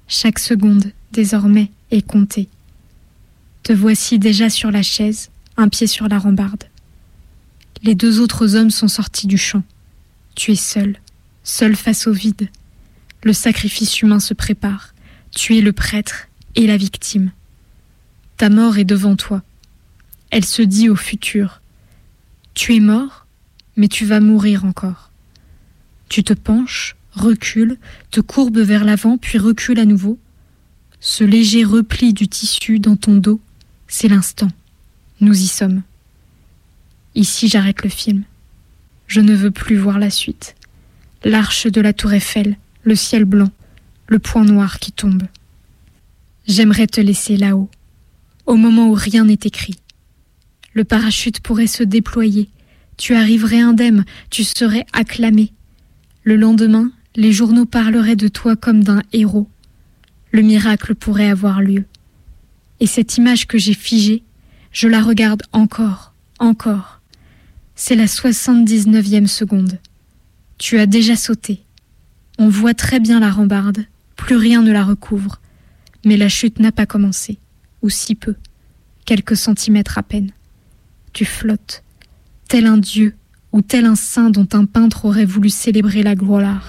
Chaque 0.07 0.39
seconde, 0.39 0.91
désormais, 1.11 1.69
est 1.91 2.01
comptée. 2.05 2.49
Te 3.61 3.73
voici 3.73 4.17
déjà 4.17 4.49
sur 4.49 4.71
la 4.71 4.81
chaise, 4.81 5.29
un 5.55 5.67
pied 5.67 5.87
sur 5.87 6.07
la 6.07 6.17
rambarde. 6.17 6.63
Les 7.83 7.93
deux 7.93 8.19
autres 8.19 8.55
hommes 8.55 8.71
sont 8.71 8.87
sortis 8.87 9.27
du 9.27 9.37
champ. 9.37 9.63
Tu 10.35 10.53
es 10.53 10.55
seul, 10.55 10.99
seul 11.43 11.75
face 11.75 12.07
au 12.07 12.13
vide. 12.13 12.49
Le 13.23 13.33
sacrifice 13.33 14.01
humain 14.01 14.19
se 14.19 14.33
prépare. 14.33 14.93
Tu 15.31 15.57
es 15.57 15.61
le 15.61 15.73
prêtre 15.73 16.27
et 16.55 16.67
la 16.67 16.77
victime. 16.77 17.31
Ta 18.37 18.49
mort 18.49 18.77
est 18.77 18.85
devant 18.85 19.15
toi. 19.15 19.43
Elle 20.29 20.45
se 20.45 20.61
dit 20.61 20.89
au 20.89 20.95
futur. 20.95 21.61
Tu 22.53 22.75
es 22.75 22.79
mort, 22.79 23.25
mais 23.75 23.87
tu 23.87 24.05
vas 24.05 24.19
mourir 24.19 24.65
encore. 24.65 25.11
Tu 26.09 26.23
te 26.23 26.33
penches, 26.33 26.95
recules, 27.11 27.77
te 28.11 28.21
courbes 28.21 28.59
vers 28.59 28.83
l'avant, 28.83 29.17
puis 29.17 29.37
recules 29.37 29.79
à 29.79 29.85
nouveau. 29.85 30.19
Ce 30.99 31.23
léger 31.23 31.63
repli 31.63 32.13
du 32.13 32.27
tissu 32.27 32.79
dans 32.79 32.95
ton 32.95 33.15
dos, 33.17 33.39
c'est 33.87 34.07
l'instant. 34.07 34.49
Nous 35.21 35.39
y 35.39 35.47
sommes. 35.47 35.83
Ici 37.15 37.47
j'arrête 37.47 37.83
le 37.83 37.89
film. 37.89 38.23
Je 39.07 39.21
ne 39.21 39.33
veux 39.33 39.51
plus 39.51 39.77
voir 39.77 39.99
la 39.99 40.09
suite. 40.09 40.55
L'arche 41.23 41.67
de 41.67 41.81
la 41.81 41.93
tour 41.93 42.13
Eiffel, 42.13 42.57
le 42.87 42.95
ciel 42.95 43.25
blanc, 43.25 43.51
le 44.07 44.17
point 44.17 44.45
noir 44.45 44.79
qui 44.79 44.93
tombe. 44.93 45.23
J'aimerais 46.47 46.87
te 46.87 47.01
laisser 47.01 47.35
là-haut, 47.35 47.69
au 48.45 48.55
moment 48.55 48.87
où 48.87 48.93
rien 48.93 49.25
n'est 49.25 49.33
écrit. 49.43 49.75
Le 50.73 50.85
parachute 50.85 51.41
pourrait 51.41 51.67
se 51.67 51.83
déployer, 51.83 52.47
tu 52.95 53.13
arriverais 53.13 53.59
indemne, 53.59 54.05
tu 54.29 54.45
serais 54.45 54.85
acclamé. 54.93 55.51
Le 56.23 56.37
lendemain, 56.37 56.89
les 57.17 57.33
journaux 57.33 57.65
parleraient 57.65 58.15
de 58.15 58.29
toi 58.29 58.55
comme 58.55 58.85
d'un 58.85 59.03
héros. 59.11 59.49
Le 60.31 60.41
miracle 60.41 60.95
pourrait 60.95 61.29
avoir 61.29 61.61
lieu. 61.61 61.83
Et 62.79 62.87
cette 62.87 63.17
image 63.17 63.47
que 63.47 63.57
j'ai 63.57 63.73
figée, 63.73 64.23
je 64.71 64.87
la 64.87 65.01
regarde 65.01 65.43
encore, 65.51 66.13
encore. 66.39 67.01
C'est 67.75 67.95
la 67.95 68.05
79e 68.05 69.27
seconde. 69.27 69.77
Tu 70.57 70.79
as 70.79 70.85
déjà 70.85 71.17
sauté. 71.17 71.66
On 72.39 72.49
voit 72.49 72.75
très 72.75 72.99
bien 72.99 73.19
la 73.19 73.31
rambarde, 73.31 73.79
plus 74.15 74.35
rien 74.35 74.61
ne 74.61 74.71
la 74.71 74.83
recouvre. 74.83 75.39
Mais 76.05 76.17
la 76.17 76.29
chute 76.29 76.59
n'a 76.59 76.71
pas 76.71 76.85
commencé, 76.85 77.39
ou 77.81 77.89
si 77.89 78.13
peu, 78.13 78.35
quelques 79.05 79.35
centimètres 79.35 79.97
à 79.97 80.03
peine. 80.03 80.31
Tu 81.13 81.25
flottes, 81.25 81.83
tel 82.47 82.67
un 82.67 82.77
dieu 82.77 83.15
ou 83.51 83.61
tel 83.61 83.85
un 83.85 83.95
saint 83.95 84.29
dont 84.29 84.47
un 84.53 84.65
peintre 84.65 85.05
aurait 85.05 85.25
voulu 85.25 85.49
célébrer 85.49 86.03
la 86.03 86.13
gloire. 86.13 86.61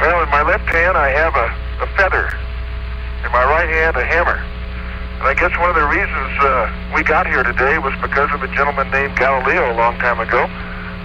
Well, 0.00 0.22
in 0.22 0.30
my 0.30 0.42
left 0.50 0.66
hand 0.70 0.96
I 0.96 1.10
have 1.12 1.34
a, 1.36 1.84
a 1.84 1.86
feather. 1.98 2.32
In 3.26 3.30
my 3.32 3.44
right 3.44 3.68
hand 3.68 3.96
a 3.96 4.04
hammer. 4.04 4.40
And 5.20 5.28
I 5.28 5.34
guess 5.34 5.52
one 5.58 5.68
of 5.68 5.76
the 5.76 5.84
reasons 5.84 6.32
uh, 6.40 6.70
we 6.94 7.02
got 7.02 7.26
here 7.26 7.42
today 7.42 7.76
was 7.78 7.92
because 8.00 8.30
of 8.32 8.40
a 8.42 8.48
gentleman 8.56 8.88
named 8.90 9.18
Galileo 9.18 9.74
a 9.74 9.76
long 9.76 9.98
time 9.98 10.20
ago 10.20 10.46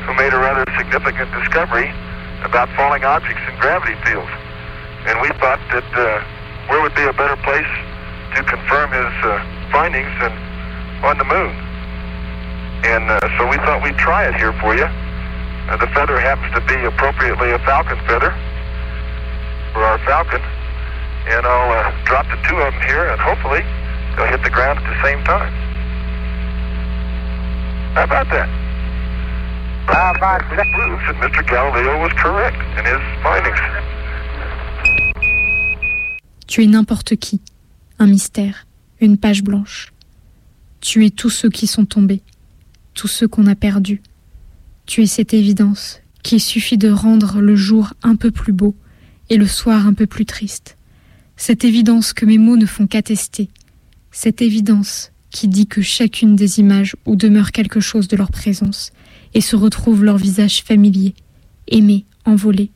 who 0.06 0.14
made 0.16 0.32
a 0.32 0.38
rather 0.38 0.64
significant 0.78 1.28
discovery 1.34 1.92
about 2.44 2.70
falling 2.76 3.04
objects 3.04 3.42
in 3.50 3.60
gravity 3.60 3.96
fields. 4.06 4.32
And 5.08 5.20
we 5.20 5.30
thought 5.40 5.60
that 5.72 5.88
uh, 5.96 6.24
where 6.70 6.82
would 6.82 6.96
be 6.96 7.04
a 7.04 7.14
better 7.14 7.36
place 7.44 7.74
to 8.36 8.44
confirm 8.44 8.92
his 8.92 9.14
uh, 9.24 9.40
findings 9.72 10.12
than 10.20 10.32
on 11.04 11.18
the 11.18 11.28
moon. 11.28 11.52
And 12.84 13.10
uh, 13.12 13.20
so 13.38 13.48
we 13.48 13.58
thought 13.64 13.84
we'd 13.84 13.98
try 13.98 14.28
it 14.28 14.36
here 14.36 14.54
for 14.60 14.76
you. 14.76 14.88
Uh, 14.88 15.78
the 15.78 15.88
feather 15.96 16.20
happens 16.20 16.52
to 16.56 16.62
be 16.68 16.80
appropriately 16.86 17.52
a 17.52 17.60
falcon 17.60 18.00
feather 18.08 18.32
for 19.72 19.84
our 19.84 20.00
falcon. 20.04 20.42
And 21.28 21.46
I'll 21.46 21.72
uh, 21.72 21.92
drop 22.04 22.28
the 22.28 22.40
two 22.48 22.60
of 22.60 22.74
them 22.74 22.84
here, 22.84 23.08
and 23.08 23.20
hopefully 23.20 23.64
they'll 24.16 24.28
hit 24.28 24.44
the 24.44 24.52
ground 24.52 24.80
at 24.80 24.88
the 24.88 25.00
same 25.04 25.24
time. 25.24 25.52
How 27.96 28.04
about 28.04 28.28
that? 28.32 28.63
Tu 36.48 36.64
es 36.64 36.68
n'importe 36.68 37.18
qui, 37.18 37.42
un 38.00 38.08
mystère, 38.08 38.66
une 39.02 39.18
page 39.18 39.44
blanche. 39.44 39.92
Tu 40.80 41.06
es 41.06 41.10
tous 41.10 41.30
ceux 41.30 41.50
qui 41.50 41.68
sont 41.68 41.86
tombés, 41.86 42.22
tous 42.94 43.10
ceux 43.10 43.28
qu'on 43.28 43.48
a 43.48 43.56
perdus. 43.56 44.02
Tu 44.86 45.04
es 45.04 45.08
cette 45.08 45.34
évidence 45.34 46.00
qu'il 46.24 46.40
suffit 46.40 46.78
de 46.78 46.90
rendre 46.90 47.42
le 47.42 47.56
jour 47.56 47.94
un 48.04 48.16
peu 48.16 48.32
plus 48.32 48.54
beau 48.54 48.76
et 49.30 49.38
le 49.38 49.48
soir 49.48 49.86
un 49.86 49.94
peu 49.94 50.08
plus 50.08 50.26
triste. 50.26 50.78
Cette 51.36 51.66
évidence 51.66 52.14
que 52.14 52.26
mes 52.26 52.38
mots 52.38 52.58
ne 52.58 52.66
font 52.66 52.88
qu'attester. 52.88 53.50
Cette 54.12 54.42
évidence 54.42 55.12
qui 55.30 55.50
dit 55.50 55.68
que 55.68 55.82
chacune 55.82 56.38
des 56.38 56.60
images 56.60 56.96
où 57.06 57.18
demeure 57.18 57.52
quelque 57.52 57.82
chose 57.82 58.08
de 58.08 58.16
leur 58.16 58.32
présence 58.32 58.94
et 59.34 59.42
se 59.42 59.56
retrouve 59.56 60.04
leur 60.04 60.18
visage 60.18 60.64
familier, 60.64 61.14
aimé, 61.68 62.06
envolé. 62.26 62.70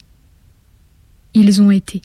Ils 1.33 1.61
ont 1.61 1.71
été. 1.71 2.01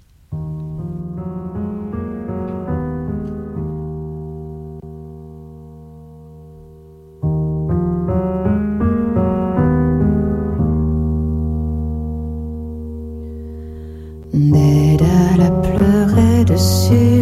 Dessus 16.44 17.21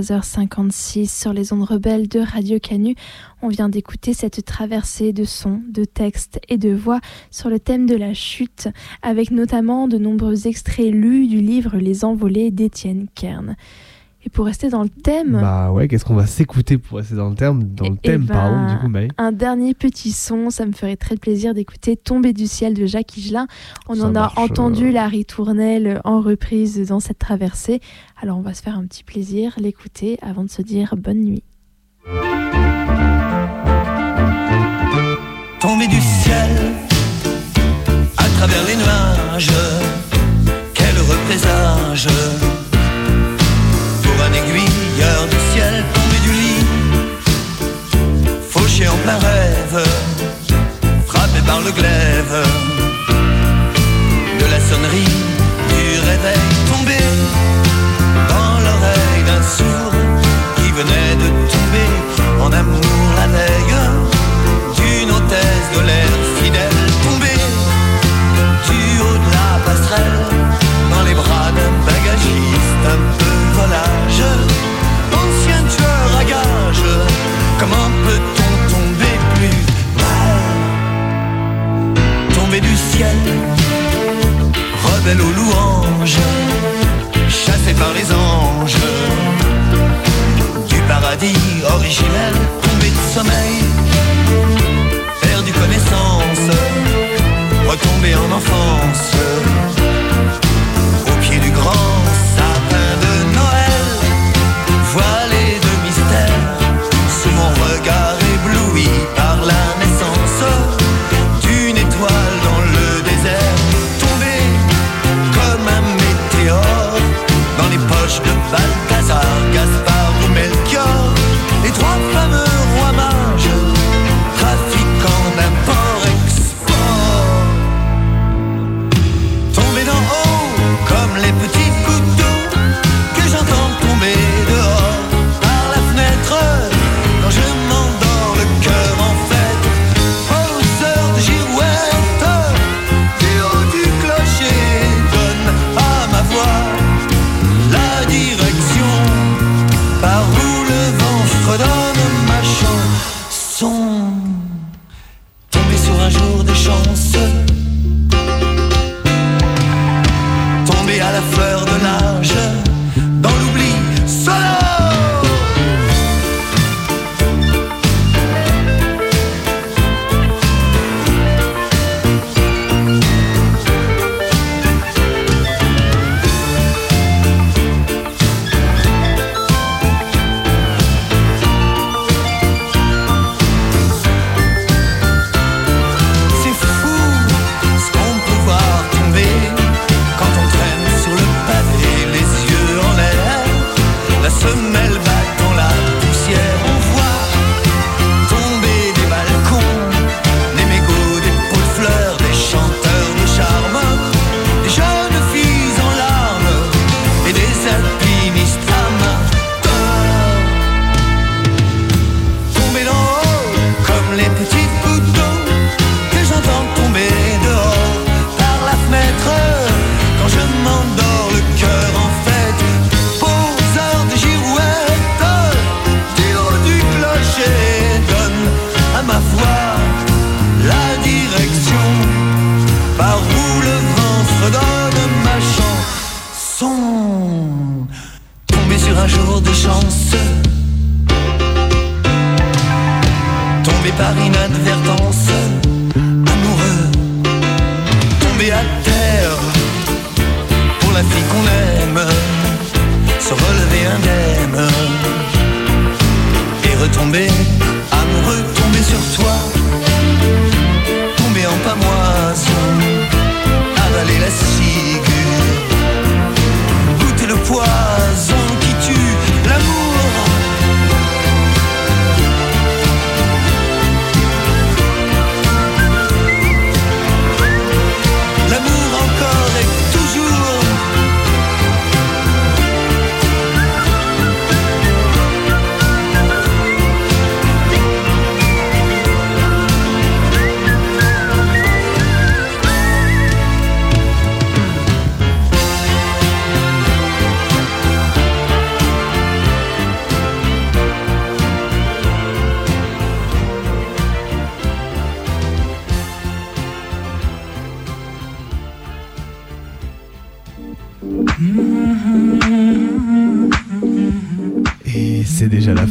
23h56 0.00 1.20
sur 1.20 1.32
les 1.32 1.52
ondes 1.52 1.64
rebelles 1.64 2.08
de 2.08 2.20
Radio 2.20 2.58
Canu. 2.58 2.94
On 3.42 3.48
vient 3.48 3.68
d'écouter 3.68 4.14
cette 4.14 4.44
traversée 4.44 5.12
de 5.12 5.24
sons, 5.24 5.60
de 5.68 5.84
textes 5.84 6.40
et 6.48 6.56
de 6.56 6.72
voix 6.74 7.00
sur 7.30 7.50
le 7.50 7.60
thème 7.60 7.86
de 7.86 7.96
la 7.96 8.14
chute, 8.14 8.68
avec 9.02 9.30
notamment 9.30 9.88
de 9.88 9.98
nombreux 9.98 10.46
extraits 10.46 10.90
lus 10.90 11.26
du 11.26 11.40
livre 11.40 11.76
Les 11.76 12.04
Envolées 12.04 12.50
d'Étienne 12.50 13.08
Kern. 13.14 13.56
Et 14.24 14.28
pour 14.28 14.44
rester 14.44 14.68
dans 14.68 14.82
le 14.82 14.90
thème. 14.90 15.38
Bah 15.40 15.72
ouais, 15.72 15.88
qu'est-ce 15.88 16.04
qu'on 16.04 16.14
va 16.14 16.26
s'écouter 16.26 16.76
pour 16.76 16.98
rester 16.98 17.14
dans 17.14 17.30
le 17.30 17.34
thème 17.34 17.64
Dans 17.64 17.88
le 17.88 17.96
eh 18.02 18.06
thème, 18.06 18.24
bah, 18.24 18.34
pardon, 18.34 18.56
ben, 18.56 18.74
du 18.74 18.78
coup, 18.80 18.88
mais... 18.88 19.08
Un 19.16 19.32
dernier 19.32 19.72
petit 19.72 20.12
son, 20.12 20.50
ça 20.50 20.66
me 20.66 20.72
ferait 20.72 20.96
très 20.96 21.16
plaisir 21.16 21.54
d'écouter 21.54 21.96
Tomber 21.96 22.34
du 22.34 22.46
ciel 22.46 22.74
de 22.74 22.84
Jacques 22.84 23.16
Higelin. 23.16 23.46
On 23.88 23.98
en 24.00 24.14
a 24.14 24.26
euh, 24.26 24.42
entendu 24.42 24.92
la 24.92 25.06
ritournelle 25.06 26.02
en 26.04 26.20
reprise 26.20 26.86
dans 26.86 27.00
cette 27.00 27.18
traversée. 27.18 27.80
Alors 28.20 28.36
on 28.36 28.42
va 28.42 28.52
se 28.52 28.62
faire 28.62 28.76
un 28.76 28.84
petit 28.84 29.04
plaisir, 29.04 29.54
l'écouter 29.58 30.18
avant 30.20 30.44
de 30.44 30.50
se 30.50 30.60
dire 30.60 30.94
bonne 30.98 31.20
nuit. 31.20 31.42
Tomber 35.60 35.86
du 35.86 36.00
ciel 36.00 36.50
à 38.18 38.24
travers 38.36 38.66
les 38.66 38.76
nuages, 38.76 39.50
quel 40.74 40.96
représage 40.98 42.08
aiguilleur 44.48 45.26
du 45.28 45.36
ciel 45.52 45.84
tombé 45.94 46.18
du 46.24 46.32
lit, 46.32 46.64
fauché 48.50 48.88
en 48.88 48.96
plein 48.96 49.18
rêve, 49.18 49.84
frappé 51.06 51.40
par 51.46 51.60
le 51.60 51.70
glaive 51.72 52.36
de 54.38 54.44
la 54.46 54.60
sonnerie 54.60 55.14
du 55.68 56.00
réveil. 56.10 56.69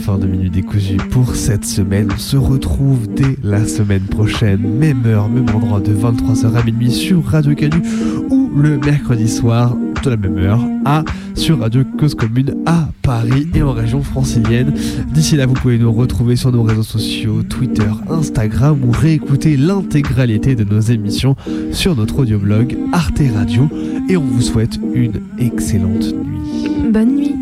Fin 0.10 0.18
de 0.18 0.26
Minute 0.26 0.54
Décousu 0.54 0.98
pour 1.12 1.36
cette 1.36 1.66
semaine. 1.66 2.08
On 2.12 2.18
se 2.18 2.36
retrouve 2.36 3.08
dès 3.14 3.38
la 3.44 3.64
semaine 3.68 4.02
prochaine, 4.02 4.60
même 4.60 5.06
heure, 5.06 5.30
même 5.30 5.48
endroit, 5.54 5.82
de 5.82 5.94
23h 5.94 6.56
à 6.56 6.64
minuit 6.64 6.90
sur 6.90 7.24
Radio 7.24 7.54
Canu 7.54 7.84
ou 8.32 8.50
le 8.56 8.80
mercredi 8.80 9.28
soir 9.28 9.76
de 10.04 10.10
la 10.10 10.18
même 10.18 10.38
heure 10.40 10.62
à 10.86 11.04
sur 11.36 11.60
Radio 11.60 11.84
Cause 12.00 12.16
Commune 12.16 12.56
à 12.66 12.90
Paris 13.04 13.48
et 13.54 13.62
en 13.62 13.72
région 13.72 14.02
francilienne. 14.02 14.74
D'ici 15.14 15.36
là, 15.36 15.46
vous 15.46 15.54
pouvez 15.54 15.78
nous 15.78 15.94
retrouver 15.94 16.36
sur 16.36 16.52
nos 16.52 16.64
réseaux 16.64 16.82
sociaux, 16.82 17.44
Twitter, 17.44 17.92
Instagram 18.10 18.80
ou 18.84 18.92
réécouter 18.92 19.58
l'intégralité 19.58 20.56
de 20.56 20.64
nos 20.64 20.82
émissions 20.82 21.36
sur 21.72 21.96
notre 21.96 22.18
audioblog 22.18 22.76
Arte 22.94 23.22
Radio. 23.36 23.70
Et 24.10 24.18
on 24.18 24.24
vous 24.24 24.42
souhaite 24.42 24.80
une 24.96 25.22
excellente 25.38 26.16
nuit. 26.16 26.90
Bonne 26.92 27.16
nuit. 27.16 27.39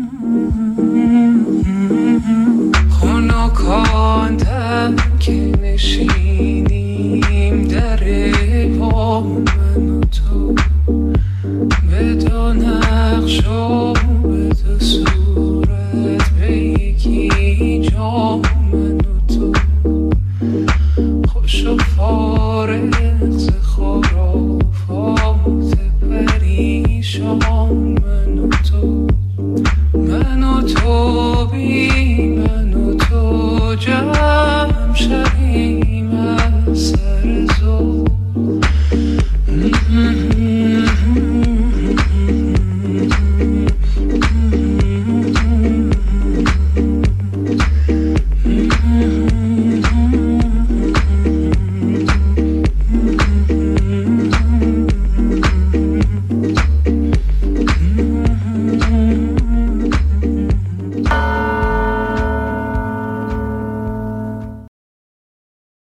خنکاندم 3.68 4.96
که 5.20 5.32
نشینیم 5.62 7.18
در 7.68 7.98
پا 8.78 9.20
من 9.20 9.88
و 9.88 10.00
تو 10.00 10.54
به 11.90 12.14
دو 12.14 12.52
نقش 12.52 13.46
و 13.46 13.97